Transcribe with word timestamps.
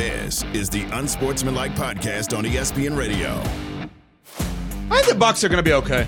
This 0.00 0.44
is 0.54 0.70
the 0.70 0.84
Unsportsmanlike 0.98 1.72
Podcast 1.72 2.34
on 2.34 2.44
ESPN 2.44 2.96
Radio. 2.96 3.38
I 4.90 4.94
think 4.94 5.08
the 5.08 5.14
Bucks 5.14 5.44
are 5.44 5.50
going 5.50 5.62
to 5.62 5.62
be 5.62 5.74
okay. 5.74 6.06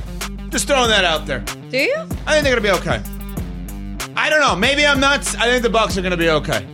Just 0.48 0.66
throwing 0.66 0.88
that 0.88 1.05
out 1.05 1.27
there. 1.27 1.41
Do 1.41 1.77
you? 1.77 1.95
I 2.27 2.32
think 2.32 2.42
they're 2.42 2.56
going 2.56 2.56
to 2.56 2.62
be 2.62 2.70
okay. 2.70 3.02
I 4.16 4.30
don't 4.30 4.41
know. 4.41 4.56
Maybe 4.56 4.87
I'm 4.87 4.98
nuts. 4.98 5.34
I 5.34 5.45
think 5.45 5.62
the 5.62 5.68
Bucks 5.68 5.98
are 5.98 6.01
going 6.01 6.12
to 6.12 6.16
be 6.16 6.30
okay. 6.30 6.65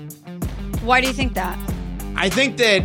Why 0.82 1.00
do 1.00 1.08
you 1.08 1.12
think 1.12 1.34
that? 1.34 1.58
I 2.14 2.30
think 2.30 2.56
that 2.58 2.84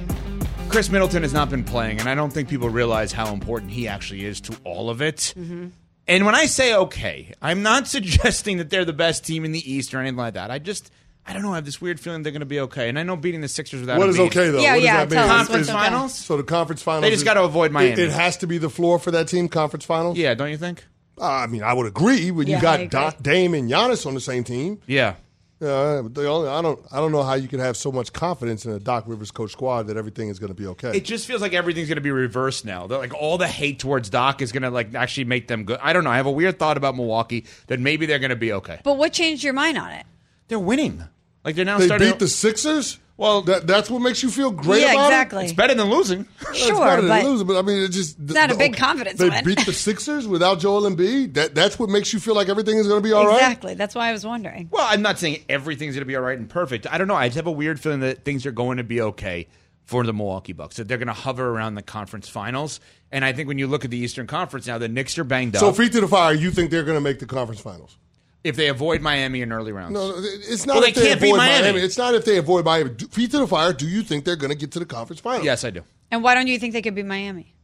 Khris 0.67 0.89
Middleton 0.89 1.21
has 1.21 1.31
not 1.31 1.51
been 1.51 1.63
playing, 1.63 1.99
and 1.99 2.09
I 2.09 2.15
don't 2.15 2.33
think 2.33 2.49
people 2.49 2.69
realize 2.69 3.11
how 3.11 3.31
important 3.31 3.69
he 3.69 3.87
actually 3.87 4.25
is 4.25 4.41
to 4.41 4.57
all 4.63 4.89
of 4.89 4.99
it. 5.03 5.35
Mm-hmm. 5.37 5.67
And 6.07 6.25
when 6.25 6.33
I 6.33 6.47
say 6.47 6.73
okay, 6.73 7.35
I'm 7.39 7.61
not 7.61 7.85
suggesting 7.95 8.57
that 8.57 8.71
they're 8.71 8.83
the 8.83 8.93
best 8.93 9.27
team 9.27 9.45
in 9.45 9.51
the 9.51 9.71
East 9.71 9.93
or 9.93 9.99
anything 9.99 10.17
like 10.17 10.33
that. 10.33 10.49
I 10.49 10.57
just, 10.57 10.89
I 11.25 11.33
don't 11.33 11.41
know. 11.41 11.53
I 11.53 11.55
have 11.55 11.65
this 11.65 11.79
weird 11.79 11.99
feeling 11.99 12.21
they're 12.23 12.31
going 12.33 12.41
to 12.41 12.45
be 12.45 12.59
okay. 12.61 12.89
And 12.89 12.99
I 12.99 13.03
know 13.03 13.15
beating 13.15 13.41
the 13.41 13.47
Sixers 13.47 13.79
without 13.79 13.97
What 13.97 14.07
a 14.07 14.09
is 14.11 14.17
beat- 14.17 14.23
okay 14.35 14.49
though? 14.49 14.59
Yeah, 14.59 14.71
what 14.71 14.75
does 14.75 14.83
yeah, 14.83 15.05
that 15.05 15.09
tell 15.13 15.23
mean? 15.27 15.31
us 15.31 15.37
Conference 15.37 15.67
what's 15.67 15.69
okay. 15.69 15.89
finals. 15.89 16.15
So 16.15 16.37
the 16.37 16.43
conference 16.43 16.81
finals. 16.81 17.01
They 17.03 17.09
just 17.11 17.21
is- 17.21 17.23
gotta 17.23 17.43
avoid 17.43 17.71
it- 17.71 17.73
Miami. 17.73 18.01
It, 18.01 18.09
has 18.11 18.37
to 18.37 18.47
be 18.47 18.57
the 18.57 18.69
floor 18.69 18.99
for 18.99 19.11
that 19.11 19.27
team. 19.29 19.47
Conference 19.47 19.85
finals. 19.85 20.17
Yeah, 20.17 20.33
don't 20.33 20.49
you 20.49 20.57
think? 20.57 20.83
Uh, 21.19 21.25
I 21.25 21.47
mean, 21.47 21.63
I 21.63 21.73
would 21.73 21.85
agree 21.85 22.31
when 22.31 22.47
Yeah, 22.47 22.53
you 22.55 22.57
I 22.59 22.61
got 22.61 22.75
agree. 22.75 22.87
Da- 22.89 23.11
Dame 23.21 23.53
and 23.53 23.69
Giannis 23.71 24.05
on 24.05 24.15
the 24.15 24.19
same 24.19 24.43
team. 24.43 24.79
Yeah. 24.87 25.15
Uh, 25.61 26.01
but 26.01 26.15
they 26.15 26.25
only, 26.25 26.49
I 26.49 26.61
don't. 26.61 26.77
I 26.91 26.97
don't 26.97 27.13
know 27.13 27.23
how 27.23 27.35
you 27.35 27.47
can 27.47 27.61
have 27.61 27.77
so 27.77 27.89
much 27.89 28.11
confidence 28.11 28.65
in 28.65 28.73
a 28.73 28.79
Doc 28.79 29.05
Rivers 29.07 29.31
coach 29.31 29.51
squad 29.53 29.83
that 29.87 29.95
everything 29.95 30.27
is 30.27 30.37
going 30.37 30.49
to 30.53 30.59
be 30.59 30.67
okay. 30.67 30.97
It 30.97 31.05
just 31.05 31.25
feels 31.25 31.41
like 31.41 31.53
everything's 31.53 31.87
going 31.87 31.95
to 31.95 32.01
be 32.01 32.11
reversed 32.11 32.65
now. 32.65 32.87
That, 32.87 32.97
like 32.97 33.13
all 33.13 33.37
the 33.37 33.47
hate 33.47 33.79
towards 33.79 34.09
Doc 34.09 34.41
is 34.41 34.51
going 34.51 34.63
to 34.63 34.71
like 34.71 34.93
actually 34.93 35.23
make 35.23 35.47
them 35.47 35.63
good. 35.63 35.79
I 35.81 35.93
don't 35.93 36.03
know. 36.03 36.09
I 36.09 36.17
have 36.17 36.25
a 36.25 36.31
weird 36.31 36.59
thought 36.59 36.75
about 36.75 36.97
Milwaukee 36.97 37.45
that 37.67 37.79
maybe 37.79 38.05
they're 38.07 38.19
going 38.19 38.31
to 38.31 38.35
be 38.35 38.51
okay. 38.51 38.79
But 38.83 38.97
what 38.97 39.13
changed 39.13 39.41
your 39.45 39.53
mind 39.53 39.77
on 39.77 39.91
it? 39.91 40.05
They're 40.53 40.59
winning. 40.59 41.03
Like 41.43 41.55
they're 41.55 41.65
now 41.65 41.79
they 41.79 41.87
starting. 41.87 42.11
beat 42.11 42.19
the 42.19 42.27
Sixers. 42.27 42.99
Well- 43.17 43.41
that, 43.43 43.65
that's 43.65 43.89
what 43.89 44.03
makes 44.03 44.21
you 44.21 44.29
feel 44.29 44.51
great 44.51 44.81
yeah, 44.81 44.91
about 44.91 45.07
exactly. 45.07 45.43
it's 45.45 45.53
better 45.53 45.73
than 45.73 45.89
losing. 45.89 46.27
Sure, 46.41 46.51
it's 46.53 46.69
better 46.79 47.01
than 47.01 47.25
losing, 47.25 47.47
but 47.47 47.57
I 47.57 47.63
mean, 47.63 47.81
it 47.81 47.89
just 47.89 48.19
it's 48.19 48.33
not 48.33 48.51
a 48.51 48.55
big 48.55 48.77
confidence 48.77 49.17
They 49.19 49.29
win. 49.29 49.43
beat 49.43 49.65
the 49.65 49.73
Sixers 49.73 50.27
without 50.27 50.59
Joel 50.59 50.83
Embiid. 50.83 51.33
That 51.33 51.55
that's 51.55 51.79
what 51.79 51.89
makes 51.89 52.13
you 52.13 52.19
feel 52.19 52.35
like 52.35 52.49
everything 52.49 52.77
is 52.77 52.87
going 52.87 53.01
to 53.01 53.03
be 53.07 53.13
all 53.13 53.25
right. 53.25 53.35
exactly. 53.37 53.73
That's 53.73 53.95
why 53.95 54.09
I 54.09 54.11
was 54.11 54.27
wondering. 54.27 54.69
well, 54.71 54.85
I'm 54.87 55.01
not 55.01 55.17
saying 55.17 55.43
everything's 55.49 55.95
going 55.95 56.01
to 56.03 56.05
be 56.07 56.15
all 56.15 56.21
right 56.21 56.37
and 56.37 56.47
perfect. 56.47 56.85
I 56.91 56.99
don't 56.99 57.07
know. 57.07 57.15
I 57.15 57.29
just 57.29 57.37
have 57.37 57.47
a 57.47 57.51
weird 57.51 57.79
feeling 57.79 58.01
that 58.01 58.23
things 58.25 58.45
are 58.45 58.51
going 58.51 58.77
to 58.77 58.83
be 58.83 59.01
okay 59.01 59.47
for 59.85 60.03
the 60.05 60.13
Milwaukee 60.13 60.53
Bucks. 60.53 60.75
That 60.75 60.87
they're 60.87 60.99
going 60.99 61.07
to 61.07 61.13
hover 61.13 61.49
around 61.49 61.73
the 61.73 61.81
conference 61.81 62.29
finals. 62.29 62.79
And 63.11 63.25
I 63.25 63.33
think 63.33 63.47
when 63.47 63.57
you 63.57 63.65
look 63.67 63.83
at 63.85 63.91
the 63.91 63.97
Eastern 63.97 64.27
Conference 64.27 64.65
now, 64.67 64.77
the 64.77 64.87
Knicks 64.87 65.17
are 65.17 65.23
banged 65.23 65.55
So 65.55 65.69
up. 65.69 65.75
So 65.75 65.81
feet 65.83 65.91
to 65.93 66.01
the 66.01 66.07
fire. 66.07 66.33
You 66.33 66.51
think 66.51 66.71
they're 66.71 66.83
going 66.83 66.97
to 66.97 67.01
make 67.01 67.19
the 67.19 67.25
conference 67.25 67.61
finals? 67.61 67.95
If 68.43 68.55
they 68.55 68.67
avoid 68.67 69.01
Miami 69.01 69.41
in 69.41 69.51
early 69.51 69.71
rounds, 69.71 69.93
No, 69.93 70.13
it's 70.17 70.65
not. 70.65 70.75
Well, 70.75 70.83
if 70.83 70.95
they 70.95 71.01
can't 71.07 71.21
beat 71.21 71.27
avoid 71.29 71.37
Miami. 71.37 71.79
It's 71.81 71.97
not 71.97 72.13
if 72.15 72.25
they 72.25 72.37
avoid 72.37 72.65
Miami. 72.65 72.89
Do- 72.91 73.07
Feet 73.07 73.31
to 73.31 73.37
the 73.39 73.47
fire. 73.47 73.73
Do 73.73 73.87
you 73.87 74.01
think 74.03 74.25
they're 74.25 74.35
going 74.35 74.51
to 74.51 74.57
get 74.57 74.71
to 74.73 74.79
the 74.79 74.85
conference 74.85 75.19
finals? 75.21 75.45
yes, 75.45 75.63
I 75.63 75.69
do. 75.69 75.83
And 76.11 76.23
why 76.23 76.35
don't 76.35 76.47
you 76.47 76.59
think 76.59 76.73
they 76.73 76.81
could 76.81 76.95
be 76.95 77.03
Miami? 77.03 77.55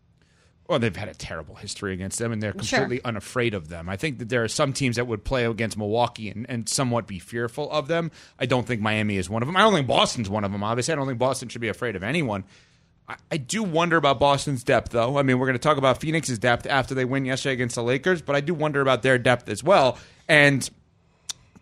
Well, 0.68 0.78
they've 0.78 0.96
had 0.96 1.10
a 1.10 1.16
terrible 1.16 1.56
history 1.56 1.94
against 1.94 2.20
them, 2.20 2.32
and 2.32 2.44
they're 2.44 2.54
Sure. 2.62 2.80
completely 2.82 3.04
unafraid 3.04 3.56
of 3.56 3.70
them. 3.70 3.90
I 3.90 3.98
think 3.98 4.20
that 4.20 4.30
there 4.30 4.44
are 4.44 4.48
some 4.48 4.72
teams 4.72 4.98
that 4.98 5.08
would 5.08 5.24
play 5.24 5.46
against 5.46 5.78
Milwaukee 5.78 6.30
and, 6.30 6.46
and 6.48 6.70
somewhat 6.70 7.08
be 7.08 7.18
fearful 7.18 7.72
of 7.72 7.88
them. 7.88 8.12
I 8.38 8.46
don't 8.46 8.68
think 8.68 8.80
Miami 8.80 9.18
is 9.18 9.30
one 9.32 9.42
of 9.42 9.48
them. 9.48 9.58
I 9.58 9.62
don't 9.62 9.74
think 9.74 9.88
Boston's 9.88 10.30
one 10.30 10.44
of 10.44 10.52
them. 10.52 10.64
Obviously, 10.64 10.92
I 10.94 10.96
don't 10.96 11.08
think 11.08 11.18
Boston 11.18 11.50
should 11.50 11.62
be 11.62 11.70
afraid 11.70 11.96
of 11.96 12.04
anyone. 12.04 12.44
I, 13.32 13.38
do 13.38 13.64
wonder 13.64 13.98
about 13.98 14.20
Boston's 14.20 14.64
depth, 14.64 14.92
though. 14.92 15.18
I 15.18 15.24
mean, 15.24 15.40
we're 15.40 15.48
going 15.48 15.58
to 15.58 15.64
talk 15.64 15.78
about 15.78 16.00
Phoenix's 16.00 16.38
depth 16.38 16.68
after 16.68 16.94
they 16.94 17.06
win 17.06 17.26
yesterday 17.26 17.54
against 17.54 17.76
the 17.76 17.84
Lakers, 17.84 18.22
but 18.22 18.36
I 18.36 18.42
do 18.42 18.54
wonder 18.54 18.82
about 18.82 19.02
their 19.02 19.18
depth 19.18 19.50
as 19.50 19.64
well. 19.64 19.98
And 20.28 20.70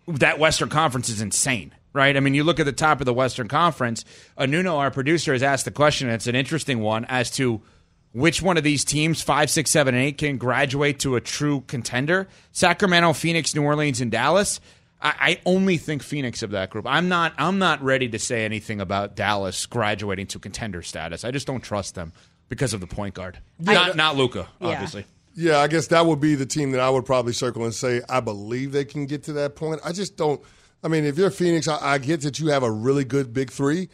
that 0.06 0.38
Western 0.38 0.68
Conference 0.68 1.08
is 1.08 1.20
insane, 1.20 1.74
right? 1.92 2.16
I 2.16 2.20
mean, 2.20 2.34
you 2.34 2.44
look 2.44 2.60
at 2.60 2.66
the 2.66 2.72
top 2.72 3.00
of 3.00 3.06
the 3.06 3.14
Western 3.14 3.48
Conference. 3.48 4.04
Anuno, 4.38 4.76
our 4.76 4.90
producer, 4.90 5.32
has 5.32 5.42
asked 5.42 5.64
the 5.64 5.70
question. 5.70 6.08
And 6.08 6.14
it's 6.14 6.26
an 6.26 6.34
interesting 6.34 6.80
one 6.80 7.04
as 7.06 7.30
to 7.32 7.62
which 8.12 8.42
one 8.42 8.56
of 8.56 8.64
these 8.64 8.84
teams, 8.84 9.22
five, 9.22 9.50
six, 9.50 9.70
seven, 9.70 9.94
and 9.94 10.04
eight, 10.04 10.18
can 10.18 10.38
graduate 10.38 11.00
to 11.00 11.16
a 11.16 11.20
true 11.20 11.62
contender. 11.66 12.28
Sacramento, 12.52 13.12
Phoenix, 13.12 13.54
New 13.54 13.62
Orleans, 13.62 14.00
and 14.00 14.10
Dallas. 14.10 14.60
I, 15.00 15.14
I 15.20 15.40
only 15.46 15.76
think 15.76 16.02
Phoenix 16.02 16.42
of 16.42 16.50
that 16.50 16.70
group. 16.70 16.86
I'm 16.86 17.08
not. 17.08 17.32
I'm 17.38 17.58
not 17.58 17.82
ready 17.82 18.08
to 18.08 18.18
say 18.18 18.44
anything 18.44 18.80
about 18.80 19.14
Dallas 19.16 19.64
graduating 19.66 20.26
to 20.28 20.38
contender 20.38 20.82
status. 20.82 21.24
I 21.24 21.30
just 21.30 21.46
don't 21.46 21.60
trust 21.62 21.94
them 21.94 22.12
because 22.48 22.72
of 22.74 22.80
the 22.80 22.86
point 22.86 23.14
guard. 23.14 23.38
not 23.60 23.96
not 23.96 24.16
Luka, 24.16 24.48
Yeah. 24.60 24.68
obviously. 24.68 25.04
Yeah, 25.34 25.58
I 25.58 25.68
guess 25.68 25.86
that 25.88 26.04
would 26.04 26.18
be 26.20 26.34
the 26.34 26.46
team 26.46 26.72
that 26.72 26.80
I 26.80 26.90
would 26.90 27.06
probably 27.06 27.32
circle 27.32 27.64
and 27.64 27.72
say 27.72 28.00
I 28.08 28.18
believe 28.18 28.72
they 28.72 28.84
can 28.84 29.06
get 29.06 29.22
to 29.24 29.32
that 29.34 29.54
point. 29.54 29.80
I 29.84 29.92
just 29.92 30.16
don't. 30.16 30.40
I 30.82 30.88
mean, 30.88 31.04
if 31.04 31.16
you're 31.16 31.30
Phoenix, 31.30 31.68
I, 31.68 31.94
I 31.94 31.98
get 31.98 32.22
that 32.22 32.40
you 32.40 32.48
have 32.48 32.62
a 32.64 32.70
really 32.70 33.04
good 33.04 33.32
big 33.32 33.50
three, 33.50 33.88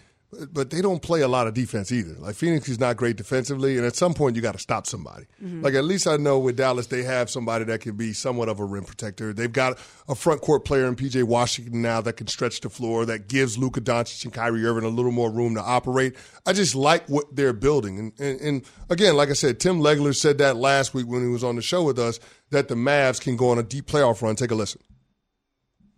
but- 0.52 0.70
they 0.70 0.80
don't 0.80 1.02
play 1.02 1.20
a 1.20 1.28
lot 1.28 1.46
of 1.46 1.54
defense 1.54 1.92
either. 1.92 2.14
Like 2.18 2.34
Phoenix 2.34 2.68
is 2.68 2.80
not 2.80 2.96
great 2.96 3.16
defensively, 3.16 3.76
and 3.76 3.86
at 3.86 3.96
some 3.96 4.14
point 4.14 4.36
you 4.36 4.42
got 4.42 4.52
to 4.52 4.58
stop 4.58 4.86
somebody. 4.86 5.26
Mm-hmm. 5.42 5.62
Like 5.62 5.74
at 5.74 5.84
least 5.84 6.06
I 6.06 6.16
know 6.16 6.38
with 6.38 6.56
Dallas 6.56 6.88
they 6.88 7.02
have 7.02 7.30
somebody 7.30 7.64
that 7.66 7.80
can 7.80 7.96
be 7.96 8.12
somewhat 8.12 8.48
of 8.48 8.60
a 8.60 8.64
rim 8.64 8.84
protector. 8.84 9.32
They've 9.32 9.52
got 9.52 9.78
a 10.08 10.14
front 10.14 10.40
court 10.40 10.64
player 10.64 10.86
in 10.86 10.96
PJ 10.96 11.24
Washington 11.24 11.82
now 11.82 12.00
that 12.00 12.14
can 12.14 12.26
stretch 12.26 12.60
the 12.60 12.70
floor, 12.70 13.06
that 13.06 13.28
gives 13.28 13.56
Luka 13.58 13.80
Doncic 13.80 14.24
and 14.24 14.32
Kyrie 14.32 14.64
Irving 14.64 14.84
a 14.84 14.88
little 14.88 15.12
more 15.12 15.30
room 15.30 15.54
to 15.54 15.62
operate. 15.62 16.16
I 16.46 16.52
just 16.52 16.74
like 16.74 17.08
what 17.08 17.34
they're 17.34 17.52
building, 17.52 17.98
and, 17.98 18.12
and, 18.18 18.40
and 18.40 18.64
again, 18.90 19.16
like 19.16 19.30
I 19.30 19.34
said, 19.34 19.60
Tim 19.60 19.80
Legler 19.80 20.14
said 20.14 20.38
that 20.38 20.56
last 20.56 20.94
week 20.94 21.06
when 21.06 21.22
he 21.22 21.28
was 21.28 21.44
on 21.44 21.56
the 21.56 21.62
show 21.62 21.82
with 21.82 21.98
us 21.98 22.18
that 22.50 22.68
the 22.68 22.74
Mavs 22.74 23.20
can 23.20 23.36
go 23.36 23.50
on 23.50 23.58
a 23.58 23.62
deep 23.62 23.86
playoff 23.86 24.22
run. 24.22 24.36
Take 24.36 24.50
a 24.50 24.54
listen. 24.54 24.80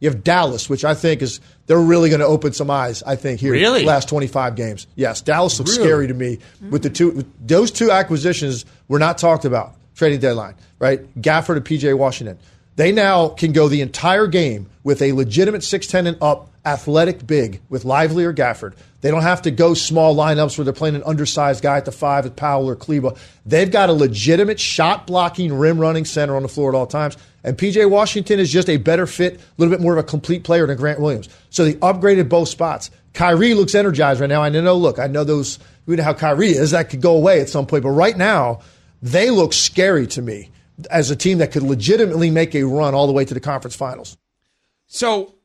You 0.01 0.11
have 0.11 0.23
Dallas, 0.23 0.69
which 0.69 0.85
I 0.85 0.95
think 0.95 1.23
is 1.23 1.41
they're 1.67 1.81
really 1.81 2.11
going 2.11 2.21
to 2.21 2.27
open 2.27 2.53
some 2.53 2.71
eyes. 2.71 3.03
I 3.07 3.17
think 3.17 3.41
here 3.41 3.53
Really? 3.53 3.85
last 3.85 4.09
25 4.09 4.55
games. 4.55 4.87
Yes, 4.95 5.23
Dallas 5.23 5.59
looks 5.59 5.77
Really? 5.77 5.89
scary 5.89 6.07
to 6.09 6.15
me 6.15 6.39
with 6.71 6.83
the 6.83 6.91
two 6.91 7.11
with 7.13 7.27
those 7.47 7.71
two 7.71 7.91
acquisitions 7.91 8.65
were 8.89 8.99
not 8.99 9.17
talked 9.19 9.45
about 9.47 9.75
trading 9.95 10.21
deadline. 10.21 10.55
Right, 10.79 11.01
Gafford 11.23 11.57
and 11.57 11.65
PJ 11.65 11.97
Washington. 11.97 12.39
They 12.77 12.93
now 12.93 13.29
can 13.29 13.53
go 13.53 13.69
the 13.69 13.81
entire 13.81 14.27
game 14.27 14.67
with 14.85 15.01
a 15.01 15.13
legitimate 15.13 15.63
6'10 15.63 16.07
and 16.07 16.19
up 16.21 16.51
athletic 16.67 17.27
big 17.27 17.61
with 17.71 17.87
Lively 17.87 18.25
or 18.25 18.35
Gafford. 18.35 18.75
They 19.01 19.11
don't 19.11 19.23
have 19.23 19.41
to 19.43 19.51
go 19.51 19.73
small 19.73 20.15
lineups 20.15 20.59
where 20.59 20.65
they're 20.67 20.75
playing 20.75 20.97
an 20.97 21.03
undersized 21.05 21.63
guy 21.63 21.79
at 21.79 21.87
the 21.87 21.93
five 21.93 22.25
with 22.25 22.37
Powell 22.37 22.69
or 22.69 22.77
Kleber. 22.77 23.13
They've 23.47 23.71
got 23.71 23.89
a 23.89 23.93
legitimate 23.95 24.61
shot 24.61 25.07
blocking, 25.07 25.55
rim 25.55 25.79
running 25.79 26.05
center 26.05 26.37
on 26.37 26.43
the 26.43 26.49
floor 26.49 26.69
at 26.75 26.75
all 26.77 26.87
times. 26.87 27.17
And 27.47 27.57
PJ 27.57 27.89
Washington 27.89 28.41
is 28.41 28.53
just 28.53 28.69
a 28.69 28.77
better 28.77 29.07
fit, 29.07 29.37
a 29.37 29.41
little 29.57 29.73
bit 29.73 29.81
more 29.81 29.93
of 29.93 29.99
a 29.99 30.03
complete 30.03 30.43
player 30.43 30.67
than 30.67 30.77
Grant 30.77 31.01
Williams. 31.01 31.29
So 31.49 31.65
they 31.65 31.75
upgraded 31.75 32.29
both 32.29 32.49
spots. 32.49 32.91
Kyrie 33.15 33.55
looks 33.55 33.75
energized 33.75 34.21
right 34.21 34.29
now. 34.29 34.43
I 34.43 34.49
know, 34.49 34.75
look, 34.75 34.99
I 34.99 35.07
know 35.07 35.23
those, 35.23 35.61
we 35.87 35.95
know 35.95 36.03
how 36.03 36.13
Kyrie 36.13 36.49
is. 36.51 36.73
That 36.73 36.91
could 36.91 37.01
go 37.01 37.17
away 37.17 37.41
at 37.41 37.49
some 37.49 37.65
point. 37.65 37.85
But 37.85 37.91
right 37.91 38.17
now, 38.17 38.61
they 39.01 39.31
look 39.31 39.53
scary 39.53 40.09
to 40.09 40.23
me 40.23 40.51
as 40.91 41.11
a 41.11 41.17
team 41.17 41.39
that 41.39 41.53
could 41.53 41.63
legitimately 41.63 42.31
make 42.31 42.55
a 42.55 42.65
run 42.65 42.95
all 42.95 43.07
the 43.07 43.13
way 43.13 43.25
to 43.25 43.33
the 43.33 43.41
conference 43.41 43.77
finals. 43.77 44.19
So 44.89 45.37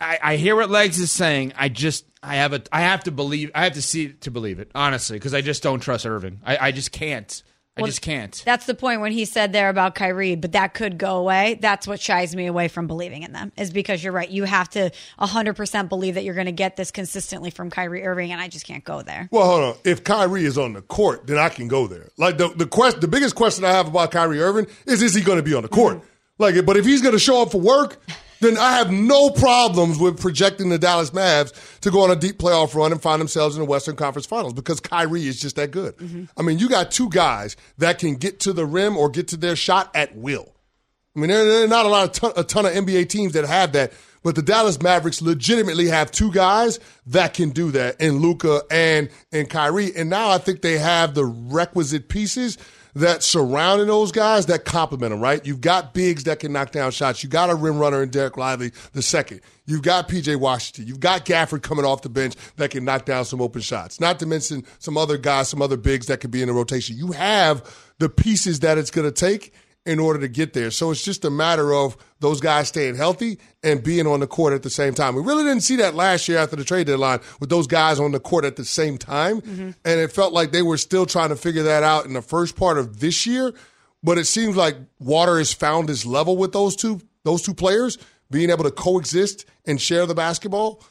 I, 0.00 0.18
I 0.22 0.36
hear 0.36 0.56
what 0.56 0.70
Legs 0.70 0.98
is 0.98 1.12
saying. 1.12 1.52
I 1.56 1.68
just 1.68 2.06
I 2.22 2.36
have 2.36 2.52
a 2.52 2.62
I 2.72 2.80
have 2.80 3.04
to 3.04 3.10
believe 3.10 3.50
I 3.54 3.64
have 3.64 3.74
to 3.74 3.82
see 3.82 4.12
to 4.12 4.30
believe 4.30 4.58
it 4.58 4.70
honestly 4.74 5.18
because 5.18 5.34
I 5.34 5.40
just 5.40 5.62
don't 5.62 5.80
trust 5.80 6.06
Irving. 6.06 6.40
I, 6.44 6.68
I 6.68 6.72
just 6.72 6.92
can't. 6.92 7.42
I 7.76 7.82
just 7.82 8.02
can't. 8.02 8.40
That's 8.44 8.66
the 8.66 8.74
point 8.74 9.00
when 9.00 9.10
he 9.10 9.24
said 9.24 9.52
there 9.52 9.68
about 9.68 9.96
Kyrie, 9.96 10.36
but 10.36 10.52
that 10.52 10.74
could 10.74 10.96
go 10.96 11.16
away. 11.16 11.58
That's 11.60 11.88
what 11.88 12.00
shies 12.00 12.34
me 12.36 12.46
away 12.46 12.68
from 12.68 12.86
believing 12.86 13.24
in 13.24 13.32
them, 13.32 13.50
is 13.56 13.72
because 13.72 14.02
you're 14.02 14.12
right. 14.12 14.30
You 14.30 14.44
have 14.44 14.68
to 14.70 14.92
100% 15.18 15.88
believe 15.88 16.14
that 16.14 16.22
you're 16.22 16.34
going 16.34 16.46
to 16.46 16.52
get 16.52 16.76
this 16.76 16.92
consistently 16.92 17.50
from 17.50 17.70
Kyrie 17.70 18.06
Irving, 18.06 18.30
and 18.30 18.40
I 18.40 18.46
just 18.46 18.64
can't 18.64 18.84
go 18.84 19.02
there. 19.02 19.28
Well, 19.32 19.44
hold 19.44 19.64
on. 19.64 19.76
If 19.84 20.04
Kyrie 20.04 20.44
is 20.44 20.56
on 20.56 20.74
the 20.74 20.82
court, 20.82 21.26
then 21.26 21.38
I 21.38 21.48
can 21.48 21.66
go 21.66 21.88
there. 21.88 22.10
Like 22.16 22.38
the 22.38 22.48
the 22.48 22.66
quest, 22.66 23.00
the 23.00 23.08
biggest 23.08 23.34
question 23.34 23.64
I 23.64 23.72
have 23.72 23.88
about 23.88 24.12
Kyrie 24.12 24.40
Irving 24.40 24.66
is: 24.86 25.02
Is 25.02 25.14
he 25.14 25.22
going 25.22 25.38
to 25.38 25.42
be 25.42 25.54
on 25.54 25.62
the 25.62 25.68
court? 25.68 25.96
Mm-hmm. 25.96 26.06
Like, 26.38 26.66
but 26.66 26.76
if 26.76 26.84
he's 26.84 27.00
going 27.00 27.12
to 27.12 27.18
show 27.18 27.42
up 27.42 27.52
for 27.52 27.60
work, 27.60 28.00
then 28.44 28.58
I 28.58 28.76
have 28.76 28.90
no 28.90 29.30
problems 29.30 29.98
with 29.98 30.20
projecting 30.20 30.68
the 30.68 30.78
Dallas 30.78 31.10
Mavs 31.10 31.80
to 31.80 31.90
go 31.90 32.02
on 32.02 32.10
a 32.10 32.16
deep 32.16 32.38
playoff 32.38 32.74
run 32.74 32.92
and 32.92 33.00
find 33.00 33.20
themselves 33.20 33.56
in 33.56 33.60
the 33.60 33.68
Western 33.68 33.96
Conference 33.96 34.26
Finals 34.26 34.52
because 34.52 34.80
Kyrie 34.80 35.26
is 35.26 35.40
just 35.40 35.56
that 35.56 35.70
good. 35.70 35.96
Mm-hmm. 35.96 36.24
I 36.36 36.42
mean, 36.42 36.58
you 36.58 36.68
got 36.68 36.90
two 36.90 37.08
guys 37.10 37.56
that 37.78 37.98
can 37.98 38.16
get 38.16 38.40
to 38.40 38.52
the 38.52 38.66
rim 38.66 38.96
or 38.96 39.08
get 39.08 39.28
to 39.28 39.36
their 39.36 39.56
shot 39.56 39.90
at 39.94 40.16
will. 40.16 40.54
I 41.16 41.20
mean, 41.20 41.28
there, 41.28 41.44
there 41.44 41.64
are 41.64 41.68
not 41.68 41.86
a 41.86 41.88
lot 41.88 42.04
of 42.04 42.12
ton, 42.12 42.32
a 42.36 42.44
ton 42.44 42.66
of 42.66 42.72
NBA 42.72 43.08
teams 43.08 43.34
that 43.34 43.44
have 43.44 43.72
that 43.72 43.92
But 44.24 44.34
the 44.34 44.42
Dallas 44.42 44.80
Mavericks 44.82 45.22
legitimately 45.22 45.88
have 45.88 46.10
two 46.10 46.32
guys 46.32 46.80
that 47.06 47.34
can 47.34 47.50
do 47.50 47.70
that 47.72 48.00
in 48.00 48.18
Luka 48.18 48.62
and 48.70 49.10
and 49.30 49.48
Kyrie. 49.48 49.94
And 49.94 50.10
now 50.10 50.30
I 50.30 50.38
think 50.38 50.62
they 50.62 50.78
have 50.78 51.14
the 51.14 51.24
requisite 51.24 52.08
pieces 52.08 52.58
that 52.94 53.22
surrounding 53.22 53.88
those 53.88 54.12
guys 54.12 54.46
that 54.46 54.64
complement 54.64 55.10
them, 55.10 55.20
right? 55.20 55.44
You've 55.44 55.60
got 55.60 55.94
bigs 55.94 56.24
that 56.24 56.38
can 56.38 56.52
knock 56.52 56.70
down 56.70 56.92
shots. 56.92 57.22
You 57.22 57.28
got 57.28 57.50
a 57.50 57.54
rim 57.54 57.78
runner 57.78 58.02
in 58.02 58.10
Dereck 58.10 58.36
Lively 58.36 58.72
the 58.92 59.02
second. 59.02 59.40
You've 59.66 59.82
got 59.82 60.08
PJ 60.08 60.36
Washington. 60.36 60.86
You've 60.86 61.00
got 61.00 61.24
Gafford 61.24 61.62
coming 61.62 61.84
off 61.84 62.02
the 62.02 62.08
bench 62.08 62.34
that 62.56 62.70
can 62.70 62.84
knock 62.84 63.04
down 63.04 63.24
some 63.24 63.40
open 63.40 63.62
shots. 63.62 63.98
Not 64.00 64.18
to 64.20 64.26
mention 64.26 64.64
some 64.78 64.96
other 64.96 65.16
guys, 65.16 65.48
some 65.48 65.62
other 65.62 65.76
bigs 65.76 66.06
that 66.06 66.20
could 66.20 66.30
be 66.30 66.42
in 66.42 66.48
the 66.48 66.54
rotation. 66.54 66.96
You 66.96 67.12
have 67.12 67.64
the 67.98 68.08
pieces 68.08 68.60
that 68.60 68.78
it's 68.78 68.90
going 68.90 69.10
to 69.10 69.12
take 69.12 69.52
in 69.86 69.98
order 69.98 70.18
to 70.20 70.28
get 70.28 70.54
there. 70.54 70.70
So 70.70 70.90
it's 70.90 71.04
just 71.04 71.24
a 71.24 71.30
matter 71.30 71.74
of 71.74 71.96
those 72.20 72.40
guys 72.40 72.68
staying 72.68 72.96
healthy 72.96 73.38
and 73.62 73.82
being 73.82 74.06
on 74.06 74.20
the 74.20 74.26
court 74.26 74.54
at 74.54 74.62
the 74.62 74.70
same 74.70 74.94
time. 74.94 75.14
We 75.14 75.22
really 75.22 75.44
didn't 75.44 75.62
see 75.62 75.76
that 75.76 75.94
last 75.94 76.26
year 76.26 76.38
after 76.38 76.56
the 76.56 76.64
trade 76.64 76.86
deadline 76.86 77.20
with 77.38 77.50
those 77.50 77.66
guys 77.66 78.00
on 78.00 78.12
the 78.12 78.20
court 78.20 78.44
at 78.44 78.56
the 78.56 78.64
same 78.64 78.96
time. 78.96 79.42
Mm-hmm. 79.42 79.70
And 79.84 80.00
it 80.00 80.10
felt 80.10 80.32
like 80.32 80.52
they 80.52 80.62
were 80.62 80.78
still 80.78 81.04
trying 81.04 81.28
to 81.28 81.36
figure 81.36 81.64
that 81.64 81.82
out 81.82 82.06
in 82.06 82.14
the 82.14 82.22
first 82.22 82.56
part 82.56 82.78
of 82.78 83.00
this 83.00 83.26
year. 83.26 83.52
But 84.02 84.18
it 84.18 84.26
seems 84.26 84.56
like 84.56 84.76
Water 84.98 85.38
has 85.38 85.52
found 85.52 85.88
his 85.88 86.04
level 86.06 86.36
with 86.36 86.52
those 86.52 86.76
two 86.76 87.00
those 87.24 87.42
two 87.42 87.54
players 87.54 87.96
being 88.30 88.50
able 88.50 88.64
to 88.64 88.70
coexist 88.70 89.46
and 89.66 89.80
share 89.80 90.04
the 90.06 90.14
basketball. 90.14 90.82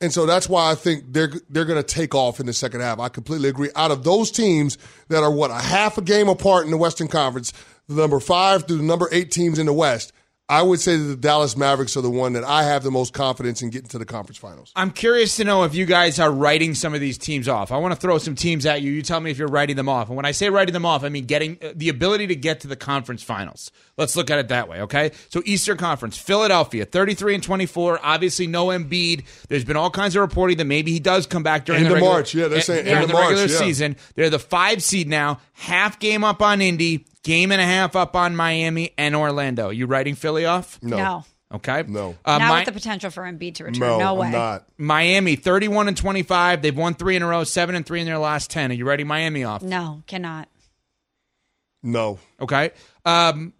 And 0.00 0.12
so 0.12 0.26
that's 0.26 0.48
why 0.48 0.70
I 0.70 0.74
think 0.74 1.04
they're 1.12 1.30
they're 1.48 1.64
going 1.64 1.82
to 1.82 1.86
take 1.86 2.14
off 2.14 2.40
in 2.40 2.46
the 2.46 2.52
second 2.52 2.80
half. 2.80 2.98
I 2.98 3.08
completely 3.08 3.48
agree. 3.48 3.70
Out 3.76 3.92
of 3.92 4.02
those 4.02 4.30
teams 4.30 4.76
that 5.08 5.22
are 5.22 5.30
what 5.30 5.50
a 5.50 5.54
half 5.54 5.96
a 5.96 6.02
game 6.02 6.28
apart 6.28 6.64
in 6.64 6.70
the 6.70 6.76
Western 6.76 7.08
Conference, 7.08 7.52
the 7.88 7.94
number 7.94 8.20
five 8.20 8.66
through 8.66 8.78
the 8.78 8.82
number 8.82 9.08
eight 9.12 9.30
teams 9.30 9.58
in 9.58 9.66
the 9.66 9.72
West, 9.72 10.12
I 10.48 10.60
would 10.60 10.80
say 10.80 10.96
that 10.96 11.04
the 11.04 11.16
Dallas 11.16 11.56
Mavericks 11.56 11.96
are 11.96 12.02
the 12.02 12.10
one 12.10 12.34
that 12.34 12.44
I 12.44 12.64
have 12.64 12.82
the 12.82 12.90
most 12.90 13.14
confidence 13.14 13.62
in 13.62 13.70
getting 13.70 13.88
to 13.88 13.98
the 13.98 14.04
conference 14.04 14.36
finals. 14.36 14.70
I'm 14.76 14.90
curious 14.90 15.36
to 15.36 15.44
know 15.44 15.62
if 15.62 15.74
you 15.74 15.86
guys 15.86 16.18
are 16.18 16.30
writing 16.30 16.74
some 16.74 16.92
of 16.92 17.00
these 17.00 17.16
teams 17.16 17.48
off. 17.48 17.72
I 17.72 17.78
want 17.78 17.94
to 17.94 17.98
throw 17.98 18.18
some 18.18 18.34
teams 18.34 18.66
at 18.66 18.82
you. 18.82 18.92
You 18.92 19.00
tell 19.00 19.18
me 19.18 19.30
if 19.30 19.38
you're 19.38 19.48
writing 19.48 19.76
them 19.76 19.88
off. 19.88 20.08
And 20.08 20.16
when 20.16 20.26
I 20.26 20.32
say 20.32 20.50
writing 20.50 20.74
them 20.74 20.84
off, 20.84 21.04
I 21.04 21.08
mean 21.08 21.24
getting 21.24 21.56
uh, 21.62 21.72
the 21.74 21.88
ability 21.88 22.26
to 22.26 22.36
get 22.36 22.60
to 22.60 22.68
the 22.68 22.76
conference 22.76 23.22
finals. 23.22 23.70
Let's 23.96 24.14
look 24.14 24.30
at 24.30 24.40
it 24.40 24.48
that 24.48 24.68
way, 24.68 24.82
okay? 24.82 25.12
So 25.30 25.42
Eastern 25.46 25.78
Conference, 25.78 26.18
Philadelphia, 26.18 26.84
33 26.84 27.36
and 27.36 27.42
24. 27.42 28.00
Obviously, 28.02 28.46
no 28.46 28.66
Embiid. 28.66 29.24
There's 29.48 29.64
been 29.64 29.76
all 29.76 29.90
kinds 29.90 30.16
of 30.16 30.20
reporting 30.20 30.58
that 30.58 30.66
maybe 30.66 30.92
he 30.92 31.00
does 31.00 31.26
come 31.26 31.42
back 31.42 31.64
during 31.64 31.82
end 31.82 31.90
the 31.90 31.94
regular, 31.94 32.12
March. 32.12 32.34
Yeah, 32.34 32.48
they're 32.48 32.60
saying 32.60 32.86
end 32.86 33.04
of 33.04 33.08
the 33.08 33.14
March, 33.14 33.30
regular 33.30 33.48
yeah. 33.48 33.58
season. 33.58 33.96
They're 34.16 34.28
the 34.28 34.38
five 34.38 34.82
seed 34.82 35.08
now, 35.08 35.40
half 35.52 35.98
game 35.98 36.24
up 36.24 36.42
on 36.42 36.60
Indy, 36.60 37.06
game 37.22 37.52
and 37.52 37.60
a 37.60 37.64
half 37.64 37.94
up 37.96 38.16
on 38.16 38.34
Miami 38.36 38.92
and 38.98 39.14
Orlando. 39.14 39.70
You 39.70 39.86
writing 39.86 40.14
Philly 40.14 40.44
off? 40.46 40.78
No. 40.82 40.96
No. 40.96 41.24
Okay. 41.54 41.84
No. 41.86 42.16
Uh, 42.24 42.38
Not 42.38 42.48
Mi- 42.48 42.54
with 42.60 42.64
the 42.66 42.72
potential 42.72 43.10
for 43.10 43.24
Embiid 43.24 43.56
to 43.56 43.64
return. 43.64 43.80
No, 43.80 43.98
No, 43.98 44.14
way. 44.14 44.26
I'm 44.28 44.32
not. 44.32 44.66
Miami, 44.78 45.36
31 45.36 45.88
and 45.88 45.96
25. 45.96 46.62
They've 46.62 46.76
won 46.76 46.94
three 46.94 47.14
in 47.14 47.22
a 47.22 47.26
row, 47.28 47.44
seven 47.44 47.74
and 47.74 47.84
three 47.84 48.00
in 48.00 48.06
their 48.06 48.18
last 48.18 48.50
10. 48.50 48.70
Are 48.70 48.74
you 48.74 48.86
writing 48.86 49.06
Miami 49.06 49.44
off? 49.44 49.62
No, 49.62 50.02
cannot. 50.06 50.48
No. 51.82 52.18
Okay. 52.40 52.70
Um, 53.04 53.52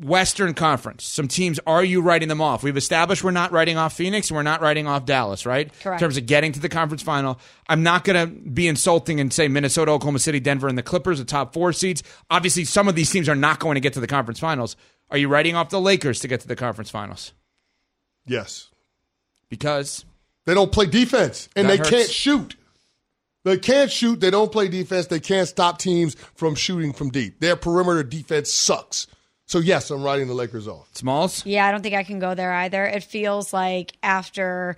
Western 0.00 0.54
Conference. 0.54 1.04
Some 1.04 1.26
teams, 1.28 1.58
are 1.66 1.82
you 1.82 2.00
writing 2.00 2.28
them 2.28 2.40
off? 2.40 2.62
We've 2.62 2.76
established 2.76 3.24
we're 3.24 3.30
not 3.32 3.50
writing 3.52 3.76
off 3.76 3.96
Phoenix 3.96 4.30
and 4.30 4.36
we're 4.36 4.42
not 4.42 4.60
writing 4.60 4.86
off 4.86 5.04
Dallas, 5.04 5.44
right? 5.44 5.72
Correct. 5.82 6.00
In 6.00 6.06
terms 6.06 6.16
of 6.16 6.26
getting 6.26 6.52
to 6.52 6.60
the 6.60 6.68
conference 6.68 7.02
final. 7.02 7.38
I'm 7.68 7.82
not 7.82 8.04
going 8.04 8.28
to 8.28 8.32
be 8.50 8.68
insulting 8.68 9.18
and 9.20 9.32
say 9.32 9.48
Minnesota, 9.48 9.90
Oklahoma 9.90 10.20
City, 10.20 10.38
Denver, 10.40 10.68
and 10.68 10.78
the 10.78 10.82
Clippers, 10.82 11.18
the 11.18 11.24
top 11.24 11.52
four 11.52 11.72
seeds. 11.72 12.02
Obviously, 12.30 12.64
some 12.64 12.86
of 12.88 12.94
these 12.94 13.10
teams 13.10 13.28
are 13.28 13.34
not 13.34 13.58
going 13.58 13.74
to 13.74 13.80
get 13.80 13.92
to 13.94 14.00
the 14.00 14.06
conference 14.06 14.38
finals. 14.38 14.76
Are 15.10 15.18
you 15.18 15.28
writing 15.28 15.56
off 15.56 15.70
the 15.70 15.80
Lakers 15.80 16.20
to 16.20 16.28
get 16.28 16.40
to 16.40 16.48
the 16.48 16.56
conference 16.56 16.90
finals? 16.90 17.32
Yes. 18.26 18.68
Because 19.48 20.04
They 20.46 20.54
don't 20.54 20.70
play 20.72 20.86
defense 20.86 21.48
and 21.56 21.68
they 21.68 21.78
hurts. 21.78 21.90
can't 21.90 22.10
shoot. 22.10 22.56
They 23.44 23.56
can't 23.58 23.90
shoot. 23.90 24.20
They 24.20 24.30
don't 24.30 24.52
play 24.52 24.68
defense. 24.68 25.06
They 25.06 25.20
can't 25.20 25.48
stop 25.48 25.78
teams 25.78 26.14
from 26.34 26.54
shooting 26.54 26.92
from 26.92 27.10
deep. 27.10 27.40
Their 27.40 27.56
perimeter 27.56 28.02
defense 28.02 28.52
sucks. 28.52 29.06
So, 29.48 29.60
yes, 29.60 29.90
I'm 29.90 30.02
writing 30.02 30.28
the 30.28 30.34
Lakers 30.34 30.68
off. 30.68 30.90
Smalls, 30.92 31.44
Yeah, 31.46 31.66
I 31.66 31.70
don't 31.72 31.80
think 31.82 31.94
I 31.94 32.04
can 32.04 32.18
go 32.18 32.34
there 32.34 32.52
either. 32.52 32.84
It 32.84 33.02
feels 33.02 33.50
like 33.50 33.94
after 34.02 34.76